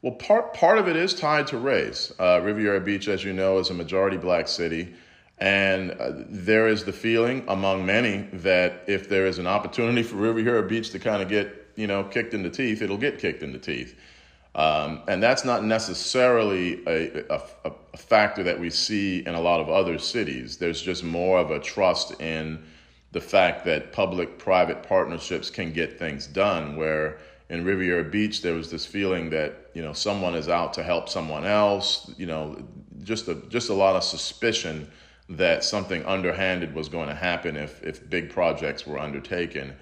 Well, 0.02 0.14
part, 0.14 0.54
part 0.54 0.78
of 0.78 0.88
it 0.88 0.96
is 0.96 1.14
tied 1.14 1.46
to 1.48 1.58
race. 1.58 2.12
Uh, 2.18 2.40
Riviera 2.42 2.80
Beach, 2.80 3.08
as 3.08 3.24
you 3.24 3.32
know, 3.32 3.58
is 3.58 3.70
a 3.70 3.74
majority 3.74 4.16
black 4.16 4.48
city. 4.48 4.94
And 5.38 5.92
uh, 5.92 6.12
there 6.28 6.66
is 6.66 6.84
the 6.84 6.92
feeling 6.92 7.44
among 7.48 7.84
many 7.84 8.28
that 8.32 8.82
if 8.86 9.08
there 9.08 9.26
is 9.26 9.38
an 9.38 9.46
opportunity 9.46 10.02
for 10.02 10.16
Riviera 10.16 10.62
Beach 10.62 10.90
to 10.90 10.98
kind 10.98 11.22
of 11.22 11.28
get 11.28 11.65
you 11.76 11.86
know, 11.86 12.04
kicked 12.04 12.34
in 12.34 12.42
the 12.42 12.50
teeth, 12.50 12.82
it'll 12.82 12.96
get 12.96 13.18
kicked 13.18 13.42
in 13.42 13.52
the 13.52 13.58
teeth. 13.58 13.96
Um, 14.56 15.02
and 15.06 15.22
that's 15.22 15.44
not 15.44 15.64
necessarily 15.64 16.82
a, 16.86 17.24
a, 17.30 17.42
a, 17.66 17.96
factor 17.98 18.42
that 18.42 18.58
we 18.58 18.70
see 18.70 19.18
in 19.18 19.34
a 19.34 19.40
lot 19.40 19.60
of 19.60 19.68
other 19.68 19.98
cities. 19.98 20.56
There's 20.56 20.80
just 20.80 21.04
more 21.04 21.38
of 21.38 21.50
a 21.50 21.60
trust 21.60 22.18
in 22.22 22.64
the 23.12 23.20
fact 23.20 23.66
that 23.66 23.92
public 23.92 24.38
private 24.38 24.82
partnerships 24.82 25.50
can 25.50 25.74
get 25.74 25.98
things 25.98 26.26
done. 26.26 26.76
Where 26.76 27.18
in 27.50 27.66
Riviera 27.66 28.04
Beach, 28.04 28.40
there 28.40 28.54
was 28.54 28.70
this 28.70 28.86
feeling 28.86 29.28
that, 29.30 29.70
you 29.74 29.82
know, 29.82 29.92
someone 29.92 30.34
is 30.34 30.48
out 30.48 30.72
to 30.74 30.82
help 30.82 31.10
someone 31.10 31.44
else, 31.44 32.10
you 32.16 32.24
know, 32.24 32.56
just 33.02 33.28
a, 33.28 33.34
just 33.50 33.68
a 33.68 33.74
lot 33.74 33.94
of 33.94 34.04
suspicion 34.04 34.88
that 35.28 35.64
something 35.64 36.02
underhanded 36.06 36.74
was 36.74 36.88
going 36.88 37.08
to 37.08 37.14
happen 37.14 37.56
if, 37.56 37.82
if 37.82 38.08
big 38.08 38.30
projects 38.30 38.86
were 38.86 38.98
undertaken 38.98 39.76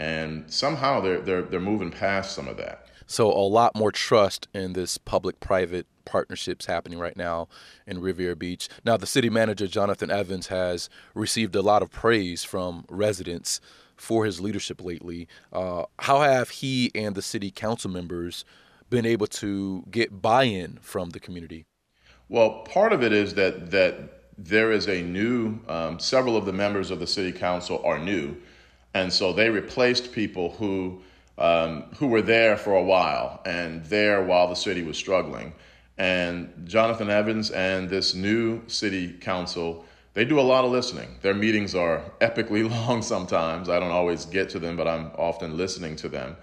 and 0.00 0.50
somehow 0.50 0.98
they're 1.00 1.20
they're 1.20 1.42
they're 1.42 1.60
moving 1.60 1.90
past 1.90 2.34
some 2.34 2.48
of 2.48 2.56
that. 2.56 2.86
So 3.06 3.30
a 3.30 3.44
lot 3.44 3.74
more 3.74 3.92
trust 3.92 4.48
in 4.54 4.72
this 4.72 4.96
public-private 4.96 5.86
partnerships 6.04 6.66
happening 6.66 6.98
right 6.98 7.16
now 7.16 7.48
in 7.84 8.00
Riviera 8.00 8.36
Beach. 8.36 8.68
Now, 8.84 8.96
the 8.96 9.06
city 9.06 9.28
manager 9.28 9.66
Jonathan 9.66 10.12
Evans 10.12 10.46
has 10.46 10.88
received 11.12 11.56
a 11.56 11.60
lot 11.60 11.82
of 11.82 11.90
praise 11.90 12.44
from 12.44 12.84
residents 12.88 13.60
for 13.96 14.24
his 14.24 14.40
leadership 14.40 14.80
lately. 14.80 15.26
Uh, 15.52 15.86
how 15.98 16.20
have 16.20 16.50
he 16.50 16.92
and 16.94 17.16
the 17.16 17.22
city 17.22 17.50
council 17.50 17.90
members 17.90 18.44
been 18.90 19.04
able 19.04 19.26
to 19.26 19.84
get 19.90 20.22
buy-in 20.22 20.78
from 20.80 21.10
the 21.10 21.20
community? 21.20 21.66
Well, 22.28 22.60
part 22.60 22.92
of 22.92 23.02
it 23.02 23.12
is 23.12 23.34
that 23.34 23.72
that 23.72 24.22
there 24.38 24.72
is 24.72 24.88
a 24.88 25.02
new. 25.02 25.58
Um, 25.68 25.98
several 25.98 26.36
of 26.36 26.46
the 26.46 26.52
members 26.52 26.90
of 26.90 27.00
the 27.00 27.06
city 27.06 27.32
council 27.32 27.82
are 27.84 27.98
new 27.98 28.36
and 28.94 29.12
so 29.12 29.32
they 29.32 29.50
replaced 29.50 30.12
people 30.12 30.52
who 30.52 31.02
um, 31.38 31.84
who 31.98 32.08
were 32.08 32.22
there 32.22 32.56
for 32.56 32.74
a 32.74 32.82
while 32.82 33.40
and 33.46 33.84
there 33.86 34.22
while 34.24 34.48
the 34.48 34.54
city 34.56 34.82
was 34.82 34.96
struggling. 34.98 35.54
And 35.98 36.52
Jonathan 36.66 37.10
Evans 37.10 37.50
and 37.50 37.88
this 37.88 38.14
new 38.14 38.62
city 38.68 39.12
council, 39.14 39.84
they 40.14 40.24
do 40.24 40.38
a 40.38 40.42
lot 40.42 40.64
of 40.64 40.70
listening. 40.70 41.18
Their 41.22 41.34
meetings 41.34 41.74
are 41.74 42.02
epically 42.20 42.68
long 42.86 43.02
sometimes. 43.02 43.68
I 43.68 43.80
don't 43.80 43.90
always 43.90 44.26
get 44.26 44.50
to 44.50 44.58
them, 44.58 44.76
but 44.76 44.86
I'm 44.88 45.10
often 45.16 45.56
listening 45.56 45.96
to 45.96 46.08
them. 46.08 46.36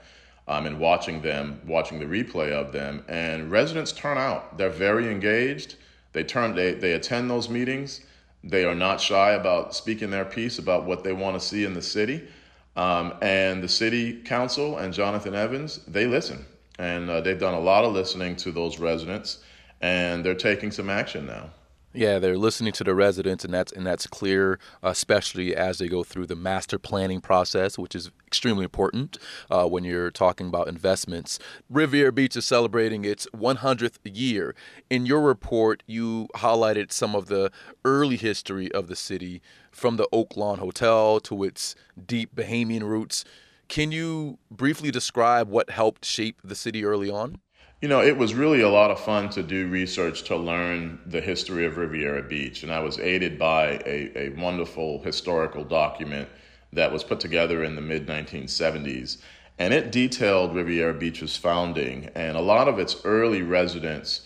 um, 0.47 0.65
and 0.65 0.79
watching 0.79 1.21
them, 1.21 1.61
watching 1.65 1.99
the 1.99 2.05
replay 2.05 2.51
of 2.51 2.71
them. 2.71 3.03
And 3.07 3.51
residents 3.51 3.91
turn 3.91 4.17
out. 4.17 4.57
They're 4.57 4.69
very 4.69 5.11
engaged. 5.11 5.75
They 6.13 6.23
turn, 6.23 6.55
they, 6.55 6.73
they 6.73 6.93
attend 6.93 7.29
those 7.29 7.49
meetings. 7.49 8.01
They 8.49 8.63
are 8.65 8.75
not 8.75 9.01
shy 9.01 9.31
about 9.31 9.75
speaking 9.75 10.09
their 10.09 10.25
piece 10.25 10.57
about 10.57 10.85
what 10.85 11.03
they 11.03 11.13
want 11.13 11.39
to 11.39 11.45
see 11.45 11.65
in 11.65 11.73
the 11.73 11.81
city. 11.81 12.27
Um, 12.75 13.15
and 13.21 13.61
the 13.61 13.67
city 13.67 14.21
council 14.21 14.77
and 14.77 14.93
Jonathan 14.93 15.33
Evans, 15.33 15.79
they 15.87 16.05
listen. 16.05 16.45
And 16.79 17.09
uh, 17.09 17.21
they've 17.21 17.39
done 17.39 17.55
a 17.55 17.59
lot 17.59 17.83
of 17.83 17.93
listening 17.93 18.35
to 18.37 18.51
those 18.51 18.77
residents, 18.77 19.39
and 19.81 20.23
they're 20.23 20.35
taking 20.35 20.71
some 20.71 20.89
action 20.89 21.25
now. 21.25 21.49
Yeah, 21.97 22.19
they're 22.19 22.37
listening 22.37 22.73
to 22.73 22.83
the 22.83 22.93
residents, 22.93 23.43
and 23.43 23.51
that's 23.51 23.71
and 23.71 23.83
that's 23.83 24.05
clear, 24.05 24.59
especially 24.83 25.55
as 25.55 25.79
they 25.79 25.87
go 25.87 26.03
through 26.03 26.27
the 26.27 26.35
master 26.35 26.77
planning 26.77 27.21
process, 27.21 27.75
which 27.75 27.95
is 27.95 28.11
extremely 28.27 28.65
important 28.65 29.17
uh, 29.49 29.65
when 29.65 29.83
you're 29.83 30.11
talking 30.11 30.45
about 30.45 30.67
investments. 30.67 31.39
Riviera 31.71 32.11
Beach 32.11 32.35
is 32.35 32.45
celebrating 32.45 33.03
its 33.03 33.25
100th 33.35 33.97
year. 34.03 34.53
In 34.91 35.07
your 35.07 35.21
report, 35.21 35.81
you 35.87 36.27
highlighted 36.35 36.91
some 36.91 37.15
of 37.15 37.29
the 37.29 37.51
early 37.83 38.17
history 38.17 38.71
of 38.73 38.89
the 38.89 38.95
city, 38.95 39.41
from 39.71 39.97
the 39.97 40.07
Oak 40.13 40.37
Lawn 40.37 40.59
Hotel 40.59 41.19
to 41.21 41.43
its 41.43 41.73
deep 42.05 42.35
Bahamian 42.35 42.83
roots. 42.83 43.25
Can 43.69 43.91
you 43.91 44.37
briefly 44.51 44.91
describe 44.91 45.49
what 45.49 45.71
helped 45.71 46.05
shape 46.05 46.41
the 46.43 46.53
city 46.53 46.85
early 46.85 47.09
on? 47.09 47.39
You 47.79 47.87
know, 47.87 48.01
it 48.01 48.17
was 48.17 48.33
really 48.33 48.61
a 48.61 48.69
lot 48.69 48.89
of 48.89 48.99
fun 48.99 49.29
to 49.29 49.43
do 49.43 49.67
research 49.67 50.23
to 50.23 50.35
learn 50.35 50.97
the 51.05 51.21
history 51.21 51.63
of 51.63 51.77
Riviera 51.77 52.23
Beach. 52.23 52.63
And 52.63 52.71
I 52.71 52.79
was 52.79 52.97
aided 52.97 53.37
by 53.37 53.79
a, 53.85 54.11
a 54.15 54.29
wonderful 54.29 55.03
historical 55.03 55.63
document 55.63 56.27
that 56.73 56.91
was 56.91 57.03
put 57.03 57.19
together 57.19 57.63
in 57.63 57.75
the 57.75 57.81
mid 57.81 58.07
1970s. 58.07 59.17
And 59.59 59.75
it 59.75 59.91
detailed 59.91 60.55
Riviera 60.55 60.95
Beach's 60.95 61.37
founding. 61.37 62.09
And 62.15 62.35
a 62.35 62.41
lot 62.41 62.67
of 62.67 62.79
its 62.79 63.05
early 63.05 63.43
residents 63.43 64.21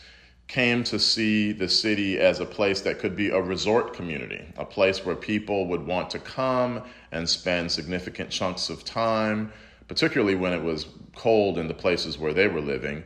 came 0.48 0.86
to 0.86 0.98
see 0.98 1.52
the 1.52 1.68
city 1.68 2.20
as 2.20 2.40
a 2.40 2.46
place 2.46 2.80
that 2.82 3.00
could 3.00 3.18
be 3.18 3.32
a 3.32 3.42
resort 3.42 3.94
community, 3.94 4.46
a 4.56 4.66
place 4.66 5.06
where 5.06 5.16
people 5.16 5.68
would 5.68 5.86
want 5.86 6.10
to 6.12 6.20
come 6.20 6.84
and 7.12 7.28
spend 7.28 7.70
significant 7.70 8.30
chunks 8.30 8.70
of 8.70 8.86
time, 8.86 9.52
particularly 9.90 10.36
when 10.36 10.54
it 10.54 10.64
was 10.64 10.86
cold 11.18 11.58
in 11.58 11.68
the 11.68 11.74
places 11.74 12.18
where 12.18 12.34
they 12.34 12.48
were 12.48 12.62
living 12.62 13.04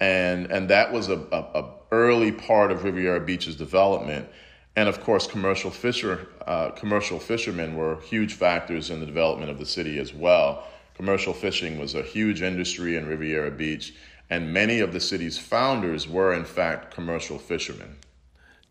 and 0.00 0.46
and 0.50 0.68
that 0.68 0.92
was 0.92 1.08
a, 1.08 1.18
a, 1.32 1.60
a 1.60 1.70
early 1.92 2.32
part 2.32 2.70
of 2.70 2.84
Riviera 2.84 3.20
Beach's 3.20 3.56
development. 3.56 4.28
And 4.74 4.88
of 4.88 5.00
course, 5.00 5.26
commercial 5.26 5.70
fisher 5.70 6.28
uh, 6.46 6.70
commercial 6.70 7.18
fishermen 7.18 7.76
were 7.76 8.00
huge 8.02 8.34
factors 8.34 8.90
in 8.90 9.00
the 9.00 9.06
development 9.06 9.50
of 9.50 9.58
the 9.58 9.66
city 9.66 9.98
as 9.98 10.12
well. 10.12 10.66
Commercial 10.94 11.34
fishing 11.34 11.78
was 11.78 11.94
a 11.94 12.02
huge 12.02 12.42
industry 12.42 12.96
in 12.96 13.06
Riviera 13.06 13.50
Beach, 13.50 13.94
and 14.30 14.52
many 14.52 14.80
of 14.80 14.92
the 14.92 15.00
city's 15.00 15.38
founders 15.38 16.08
were 16.08 16.32
in 16.32 16.44
fact 16.44 16.94
commercial 16.94 17.38
fishermen. 17.38 17.96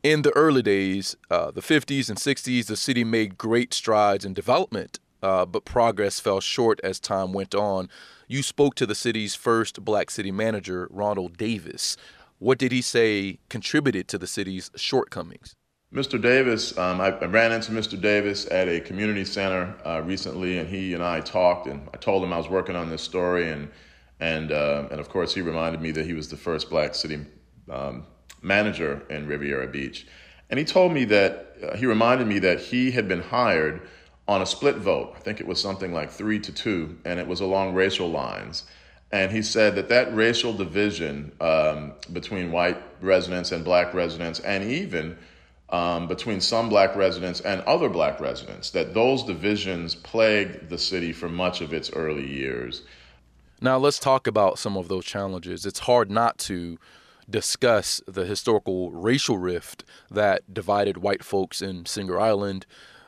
In 0.04 0.22
the 0.22 0.32
early 0.36 0.62
days, 0.62 1.16
uh, 1.32 1.50
the 1.50 1.62
50s 1.62 2.10
and 2.10 2.18
60s, 2.18 2.68
the 2.68 2.78
city 2.78 3.04
made 3.04 3.40
great 3.40 3.74
strides 3.74 4.24
in 4.24 4.36
development, 4.36 5.00
uh, 5.26 5.44
but 5.44 5.66
progress 5.66 6.20
fell 6.20 6.40
short 6.40 6.80
as 6.84 7.00
time 7.00 7.34
went 7.34 7.56
on. 7.56 7.90
You 8.28 8.44
spoke 8.44 8.76
to 8.76 8.86
the 8.86 8.94
city's 8.94 9.34
first 9.34 9.84
black 9.84 10.12
city 10.12 10.32
manager, 10.32 10.88
Ronald 10.92 11.36
Davis. 11.36 11.98
What 12.38 12.60
did 12.60 12.72
he 12.72 12.84
say 12.84 13.40
contributed 13.50 14.08
to 14.10 14.20
the 14.20 14.28
city's 14.28 14.70
shortcomings? 14.76 15.56
Mr. 15.92 16.22
Davis, 16.22 16.78
um, 16.78 17.02
I, 17.02 17.08
I, 17.08 17.26
ran 17.26 17.52
into 17.52 17.72
Mr. 17.72 18.00
Davis 18.00 18.46
at 18.52 18.68
a 18.68 18.80
community 18.80 19.26
center 19.26 19.74
uh, 19.84 20.02
recently, 20.04 20.60
and 20.60 20.70
he 20.70 20.94
and 20.94 21.02
I 21.02 21.22
talked, 21.22 21.66
and 21.66 21.88
I 21.92 21.98
told 21.98 22.24
him 22.24 22.32
I 22.32 22.38
was 22.38 22.50
working 22.50 22.76
on 22.76 22.90
this 22.90 23.02
story, 23.02 23.50
and 23.52 23.70
and 24.20 24.52
uh, 24.52 24.90
and 24.92 25.00
of 25.00 25.10
course 25.10 25.34
he 25.34 25.42
reminded 25.42 25.82
me 25.82 25.90
that 25.92 26.06
he 26.06 26.14
was 26.14 26.30
the 26.30 26.38
first 26.38 26.70
black 26.70 26.94
city 26.94 27.26
um, 27.72 28.06
manager 28.44 29.02
in 29.10 29.26
Riviera 29.26 29.68
Beach, 29.68 30.06
and 30.52 30.60
he 30.60 30.66
told 30.66 30.92
me 30.92 31.06
that 31.06 31.56
uh, 31.64 31.78
he 31.78 31.88
reminded 31.88 32.28
me 32.28 32.38
that 32.40 32.60
he 32.60 32.92
had 32.92 33.08
been 33.08 33.22
hired 33.22 33.82
on 34.28 34.42
a 34.42 34.46
split 34.46 34.78
vote. 34.78 35.14
I 35.16 35.20
think 35.20 35.40
it 35.40 35.48
was 35.48 35.62
something 35.62 35.94
like 35.94 36.10
three 36.10 36.40
to 36.40 36.52
two, 36.52 36.98
and 37.06 37.20
it 37.20 37.28
was 37.28 37.42
along 37.42 37.76
racial 37.76 38.10
lines. 38.10 38.64
And 39.12 39.32
he 39.32 39.42
said 39.42 39.76
that 39.76 39.90
that 39.90 40.14
racial 40.16 40.52
division 40.54 41.32
um, 41.40 41.94
between 42.12 42.52
white 42.52 42.82
residents 43.02 43.52
and 43.52 43.64
black 43.64 43.94
residents, 43.94 44.40
and 44.40 44.64
even 44.64 45.18
um, 45.70 46.08
between 46.08 46.42
some 46.42 46.70
black 46.70 46.96
residents 46.96 47.40
and 47.42 47.62
other 47.62 47.90
black 47.90 48.20
residents, 48.20 48.72
that 48.72 48.94
those 48.94 49.24
divisions 49.24 49.96
plagued 49.96 50.70
the 50.70 50.78
city 50.78 51.14
for 51.14 51.30
much 51.30 51.62
of 51.62 51.74
its 51.74 51.92
early 51.92 52.28
years. 52.28 52.82
Now, 53.62 53.78
let's 53.78 54.00
talk 54.00 54.28
about 54.28 54.60
some 54.60 54.76
of 54.76 54.88
those 54.88 55.06
challenges. 55.06 55.66
It's 55.66 55.80
hard 55.80 56.12
not 56.12 56.38
to 56.40 56.78
discuss 57.30 58.02
the 58.08 58.26
historical 58.26 58.92
racial 58.92 59.38
rift 59.38 59.84
that 60.12 60.54
divided 60.54 60.98
white 60.98 61.24
folks 61.24 61.62
in 61.62 61.86
Singer 61.86 62.20
Island 62.20 62.66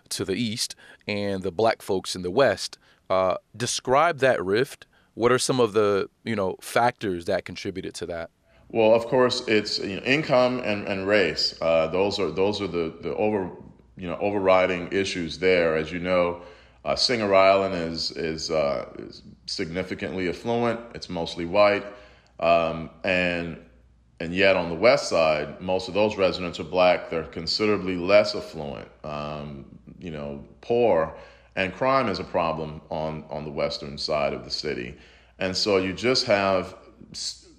to 0.10 0.26
the 0.26 0.36
east 0.36 0.76
and 1.08 1.44
the 1.44 1.52
black 1.52 1.82
folks 1.82 2.16
in 2.16 2.22
the 2.22 2.32
west. 2.32 2.78
Uh, 3.10 3.36
describe 3.56 4.20
that 4.20 4.44
rift. 4.44 4.86
What 5.14 5.32
are 5.32 5.40
some 5.40 5.60
of 5.60 5.74
the 5.74 6.10
you 6.24 6.36
know 6.36 6.58
factors 6.62 7.26
that 7.26 7.46
contributed 7.46 7.94
to 7.96 8.06
that? 8.08 8.30
Well, 8.70 8.94
of 8.94 9.06
course, 9.08 9.48
it's 9.48 9.80
you 9.80 9.96
know, 9.96 10.04
income 10.04 10.60
and, 10.60 10.88
and 10.88 11.08
race. 11.08 11.56
Uh, 11.62 11.88
those 11.88 12.20
are 12.20 12.32
those 12.32 12.62
are 12.62 12.68
the, 12.68 12.94
the 13.02 13.16
over 13.16 13.50
you 13.96 14.08
know 14.08 14.18
overriding 14.20 14.90
issues 14.92 15.40
there. 15.40 15.78
As 15.78 15.92
you 15.92 16.00
know, 16.00 16.42
uh, 16.84 16.96
Singer 16.96 17.34
Island 17.34 17.76
is 17.76 18.12
is, 18.12 18.52
uh, 18.52 18.90
is 19.00 19.24
significantly 19.46 20.28
affluent. 20.30 20.80
It's 20.94 21.10
mostly 21.10 21.46
white, 21.46 21.86
um, 22.40 22.90
and 23.06 23.58
and 24.20 24.36
yet 24.36 24.56
on 24.58 24.70
the 24.70 24.76
west 24.76 25.10
side, 25.10 25.62
most 25.62 25.88
of 25.88 25.94
those 25.94 26.18
residents 26.18 26.60
are 26.60 26.66
black. 26.66 27.10
They're 27.10 27.24
considerably 27.24 27.96
less 27.96 28.36
affluent. 28.36 28.90
Um, 29.04 29.77
you 30.00 30.12
know, 30.12 30.44
poor, 30.62 31.14
and 31.56 31.74
crime 31.74 32.08
is 32.08 32.20
a 32.20 32.24
problem 32.24 32.82
on, 32.90 33.24
on 33.30 33.44
the 33.44 33.52
western 33.52 33.98
side 33.98 34.34
of 34.34 34.44
the 34.44 34.52
city. 34.52 34.96
And 35.40 35.56
so 35.56 35.78
you 35.78 35.94
just 35.94 36.26
have 36.26 36.76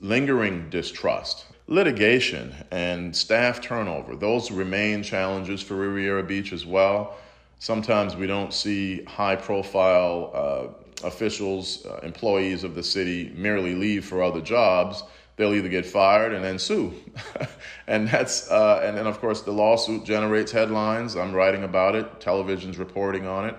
lingering 0.01 0.71
distrust. 0.71 1.47
Litigation 1.67 2.55
and 2.71 3.15
staff 3.15 3.61
turnover, 3.61 4.17
those 4.17 4.51
remain 4.51 5.03
challenges 5.03 5.63
for 5.63 5.75
Riviera 5.75 6.23
Beach 6.23 6.53
as 6.53 6.65
well. 6.65 7.17
Sometimes 7.59 8.17
we 8.17 8.27
don't 8.27 8.55
see 8.55 9.03
high 9.05 9.37
profile 9.37 10.31
uh, 10.33 11.07
officials, 11.07 11.85
uh, 11.85 12.01
employees 12.03 12.65
of 12.65 12.75
the 12.75 12.83
city 12.83 13.33
merely 13.35 13.75
leave 13.75 14.05
for 14.05 14.23
other 14.23 14.41
jobs 14.41 15.03
they'll 15.39 15.55
either 15.55 15.69
get 15.69 15.87
fired 15.87 16.35
and 16.35 16.45
then 16.45 16.59
sue. 16.59 16.93
and 17.87 18.09
that's 18.09 18.51
uh, 18.51 18.83
and 18.85 18.97
then 18.97 19.07
of 19.07 19.19
course 19.21 19.41
the 19.41 19.53
lawsuit 19.53 20.05
generates 20.05 20.53
headlines. 20.53 21.17
I'm 21.17 21.33
writing 21.33 21.63
about 21.63 21.95
it, 21.95 22.21
television's 22.21 22.77
reporting 22.77 23.27
on 23.27 23.47
it, 23.47 23.57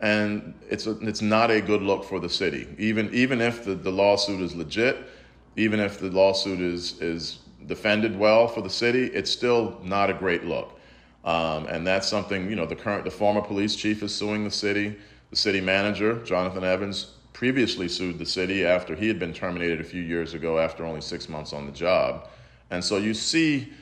and 0.00 0.54
it's 0.68 0.88
a, 0.88 0.98
it's 1.06 1.22
not 1.22 1.52
a 1.52 1.60
good 1.60 1.82
look 1.82 2.02
for 2.04 2.18
the 2.18 2.28
city. 2.28 2.66
Even 2.78 3.12
even 3.14 3.40
if 3.40 3.64
the, 3.64 3.76
the 3.76 3.92
lawsuit 3.92 4.40
is 4.40 4.56
legit, 4.56 5.06
even 5.54 5.78
if 5.78 6.00
the 6.00 6.10
lawsuit 6.10 6.60
is 6.60 7.00
is 7.00 7.40
defended 7.66 8.18
well 8.18 8.48
for 8.48 8.62
the 8.62 8.70
city, 8.70 9.04
it's 9.08 9.30
still 9.30 9.78
not 9.84 10.10
a 10.10 10.14
great 10.14 10.44
look. 10.44 10.80
Um, 11.24 11.66
and 11.66 11.86
that's 11.86 12.08
something 12.08 12.48
you 12.48 12.56
know 12.56 12.66
the 12.66 12.76
current 12.76 13.04
the 13.04 13.10
former 13.10 13.42
police 13.42 13.76
chief 13.76 14.02
is 14.02 14.14
suing 14.14 14.44
the 14.44 14.50
city. 14.50 14.96
The 15.30 15.36
city 15.36 15.60
manager 15.60 16.24
Jonathan 16.24 16.64
Evans 16.64 17.17
previously 17.38 17.86
sued 17.86 18.18
the 18.18 18.26
city 18.26 18.66
after 18.66 18.96
he 18.96 19.06
had 19.06 19.16
been 19.16 19.32
terminated 19.32 19.80
a 19.80 19.84
few 19.84 20.02
years 20.02 20.34
ago 20.34 20.58
after 20.58 20.84
only 20.84 21.00
six 21.00 21.28
months 21.28 21.52
on 21.52 21.66
the 21.66 21.70
job. 21.70 22.26
And 22.72 22.84
so 22.84 22.96
you 22.96 23.14
see, 23.14 23.72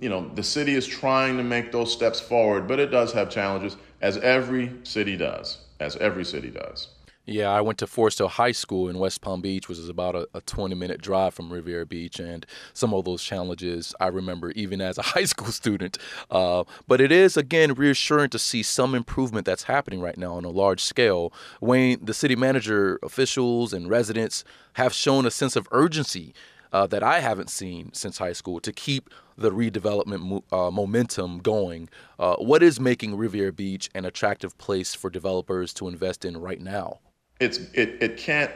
you 0.00 0.08
know, 0.08 0.30
the 0.34 0.42
city 0.42 0.72
is 0.72 0.86
trying 0.86 1.36
to 1.36 1.42
make 1.42 1.72
those 1.72 1.92
steps 1.92 2.20
forward, 2.20 2.66
but 2.66 2.80
it 2.80 2.86
does 2.86 3.12
have 3.12 3.28
challenges, 3.28 3.76
as 4.00 4.16
every 4.16 4.72
city 4.84 5.18
does, 5.18 5.58
as 5.78 5.94
every 5.96 6.24
city 6.24 6.48
does. 6.48 6.88
Yeah, 7.24 7.50
I 7.50 7.60
went 7.60 7.78
to 7.78 7.86
Forest 7.86 8.18
Hill 8.18 8.26
High 8.26 8.50
School 8.50 8.88
in 8.88 8.98
West 8.98 9.20
Palm 9.20 9.40
Beach, 9.40 9.68
which 9.68 9.78
is 9.78 9.88
about 9.88 10.16
a, 10.16 10.28
a 10.34 10.40
20 10.40 10.74
minute 10.74 11.00
drive 11.00 11.34
from 11.34 11.52
Riviera 11.52 11.86
Beach. 11.86 12.18
And 12.18 12.44
some 12.74 12.92
of 12.92 13.04
those 13.04 13.22
challenges 13.22 13.94
I 14.00 14.08
remember 14.08 14.50
even 14.52 14.80
as 14.80 14.98
a 14.98 15.02
high 15.14 15.26
school 15.26 15.52
student. 15.52 15.98
Uh, 16.32 16.64
but 16.88 17.00
it 17.00 17.12
is, 17.12 17.36
again, 17.36 17.74
reassuring 17.74 18.30
to 18.30 18.40
see 18.40 18.64
some 18.64 18.92
improvement 18.96 19.46
that's 19.46 19.62
happening 19.64 20.00
right 20.00 20.18
now 20.18 20.34
on 20.34 20.44
a 20.44 20.50
large 20.50 20.82
scale. 20.82 21.32
Wayne, 21.60 22.04
the 22.04 22.12
city 22.12 22.34
manager, 22.34 22.98
officials, 23.04 23.72
and 23.72 23.88
residents 23.88 24.42
have 24.72 24.92
shown 24.92 25.24
a 25.24 25.30
sense 25.30 25.54
of 25.54 25.68
urgency 25.70 26.34
uh, 26.72 26.88
that 26.88 27.04
I 27.04 27.20
haven't 27.20 27.50
seen 27.50 27.92
since 27.92 28.18
high 28.18 28.32
school 28.32 28.58
to 28.58 28.72
keep 28.72 29.08
the 29.36 29.52
redevelopment 29.52 30.22
mo- 30.22 30.44
uh, 30.50 30.72
momentum 30.72 31.38
going. 31.38 31.88
Uh, 32.18 32.34
what 32.36 32.64
is 32.64 32.80
making 32.80 33.16
Riviera 33.16 33.52
Beach 33.52 33.90
an 33.94 34.04
attractive 34.04 34.58
place 34.58 34.92
for 34.92 35.08
developers 35.08 35.72
to 35.74 35.86
invest 35.86 36.24
in 36.24 36.36
right 36.38 36.60
now? 36.60 36.98
It's 37.42 37.58
it, 37.74 37.98
it 38.02 38.16
can't 38.18 38.52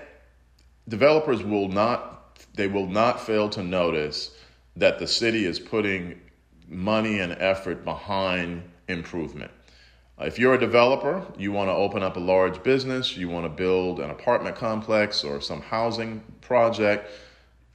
developers 0.89 1.43
will 1.43 1.69
not 1.69 2.39
they 2.55 2.69
will 2.69 2.87
not 2.89 3.21
fail 3.21 3.49
to 3.51 3.63
notice 3.63 4.33
that 4.77 4.99
the 4.99 5.07
city 5.07 5.47
is 5.47 5.61
putting 5.61 6.21
money 6.69 7.21
and 7.21 7.33
effort 7.41 7.85
behind 7.85 8.63
improvement 8.89 9.51
If 10.19 10.39
you're 10.39 10.55
a 10.55 10.61
developer, 10.61 11.27
you 11.39 11.53
want 11.53 11.69
to 11.69 11.75
open 11.75 12.03
up 12.03 12.17
a 12.17 12.21
large 12.21 12.63
business, 12.63 13.17
you 13.17 13.29
want 13.29 13.45
to 13.45 13.51
build 13.51 14.01
an 14.01 14.11
apartment 14.11 14.57
complex 14.57 15.25
or 15.25 15.41
some 15.43 15.61
housing 15.63 16.23
project, 16.41 17.11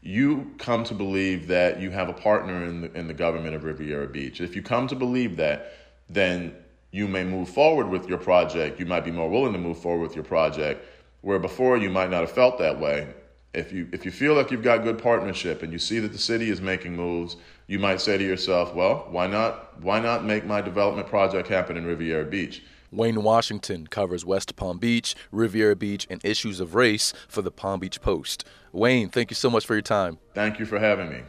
you 0.01 0.51
come 0.57 0.83
to 0.85 0.95
believe 0.95 1.47
that 1.49 1.81
you 1.81 1.91
have 1.91 2.09
a 2.09 2.13
partner 2.13 2.65
in 2.65 2.81
the, 2.81 2.93
in 2.93 3.07
the 3.07 3.13
government 3.13 3.55
of 3.55 3.63
Riviera 3.63 4.07
Beach. 4.07 4.41
If 4.41 4.55
you 4.55 4.63
come 4.63 4.87
to 4.87 4.95
believe 4.95 5.37
that, 5.37 5.73
then 6.09 6.55
you 6.91 7.07
may 7.07 7.23
move 7.25 7.49
forward 7.49 7.89
with 7.89 8.09
your 8.09 8.19
project. 8.19 8.79
You 8.79 8.87
might 8.87 9.05
be 9.05 9.11
more 9.11 9.29
willing 9.29 9.53
to 9.53 9.59
move 9.59 9.79
forward 9.79 10.07
with 10.07 10.15
your 10.15 10.25
project, 10.25 10.85
where 11.21 11.39
before 11.39 11.77
you 11.77 11.89
might 11.89 12.09
not 12.09 12.21
have 12.21 12.31
felt 12.31 12.57
that 12.59 12.79
way. 12.79 13.07
If 13.53 13.73
you 13.73 13.89
if 13.91 14.05
you 14.05 14.11
feel 14.11 14.33
like 14.33 14.49
you've 14.49 14.63
got 14.63 14.83
good 14.83 14.97
partnership 14.97 15.61
and 15.61 15.73
you 15.73 15.79
see 15.79 15.99
that 15.99 16.13
the 16.13 16.17
city 16.17 16.49
is 16.49 16.61
making 16.61 16.95
moves, 16.95 17.35
you 17.67 17.79
might 17.79 17.99
say 17.99 18.17
to 18.17 18.23
yourself, 18.23 18.73
"Well, 18.73 19.07
why 19.09 19.27
not 19.27 19.81
why 19.81 19.99
not 19.99 20.23
make 20.23 20.45
my 20.45 20.61
development 20.61 21.07
project 21.07 21.49
happen 21.49 21.75
in 21.75 21.85
Riviera 21.85 22.23
Beach?" 22.25 22.63
Wayne 22.91 23.23
Washington 23.23 23.87
covers 23.87 24.25
West 24.25 24.55
Palm 24.55 24.77
Beach, 24.77 25.15
Riviera 25.31 25.75
Beach, 25.75 26.07
and 26.09 26.23
issues 26.25 26.59
of 26.59 26.75
race 26.75 27.13
for 27.27 27.41
the 27.41 27.51
Palm 27.51 27.79
Beach 27.79 28.01
Post. 28.01 28.45
Wayne, 28.73 29.09
thank 29.09 29.31
you 29.31 29.35
so 29.35 29.49
much 29.49 29.65
for 29.65 29.75
your 29.75 29.81
time. 29.81 30.17
Thank 30.33 30.59
you 30.59 30.65
for 30.65 30.77
having 30.79 31.09
me. 31.09 31.21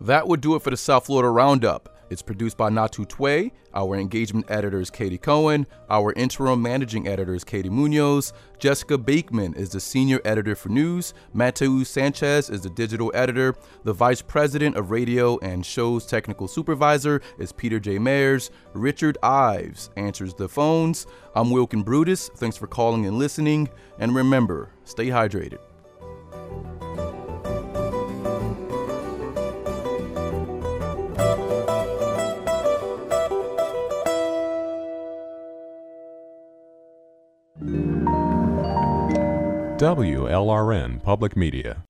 That 0.00 0.28
would 0.28 0.40
do 0.40 0.54
it 0.54 0.62
for 0.62 0.70
the 0.70 0.78
South 0.78 1.06
Florida 1.06 1.28
Roundup. 1.28 1.99
It's 2.10 2.22
produced 2.22 2.56
by 2.56 2.70
Natu 2.70 3.06
Tway. 3.06 3.52
Our 3.72 3.96
engagement 3.96 4.50
editor 4.50 4.80
is 4.80 4.90
Katie 4.90 5.16
Cohen. 5.16 5.64
Our 5.88 6.12
interim 6.14 6.60
managing 6.60 7.06
editor 7.06 7.34
is 7.34 7.44
Katie 7.44 7.70
Munoz. 7.70 8.32
Jessica 8.58 8.98
Bakeman 8.98 9.54
is 9.54 9.70
the 9.70 9.78
senior 9.78 10.20
editor 10.24 10.56
for 10.56 10.70
news. 10.70 11.14
Mateo 11.32 11.84
Sanchez 11.84 12.50
is 12.50 12.62
the 12.62 12.70
digital 12.70 13.12
editor. 13.14 13.54
The 13.84 13.92
vice 13.92 14.22
president 14.22 14.76
of 14.76 14.90
radio 14.90 15.38
and 15.38 15.64
shows 15.64 16.04
technical 16.04 16.48
supervisor 16.48 17.22
is 17.38 17.52
Peter 17.52 17.78
J. 17.78 17.98
Mayers. 17.98 18.50
Richard 18.74 19.16
Ives 19.22 19.90
answers 19.96 20.34
the 20.34 20.48
phones. 20.48 21.06
I'm 21.36 21.50
Wilkin 21.52 21.84
Brutus. 21.84 22.28
Thanks 22.30 22.56
for 22.56 22.66
calling 22.66 23.06
and 23.06 23.18
listening. 23.18 23.68
And 24.00 24.16
remember, 24.16 24.70
stay 24.82 25.06
hydrated. 25.06 25.58
WLRN 39.80 41.02
Public 41.02 41.38
Media. 41.38 41.86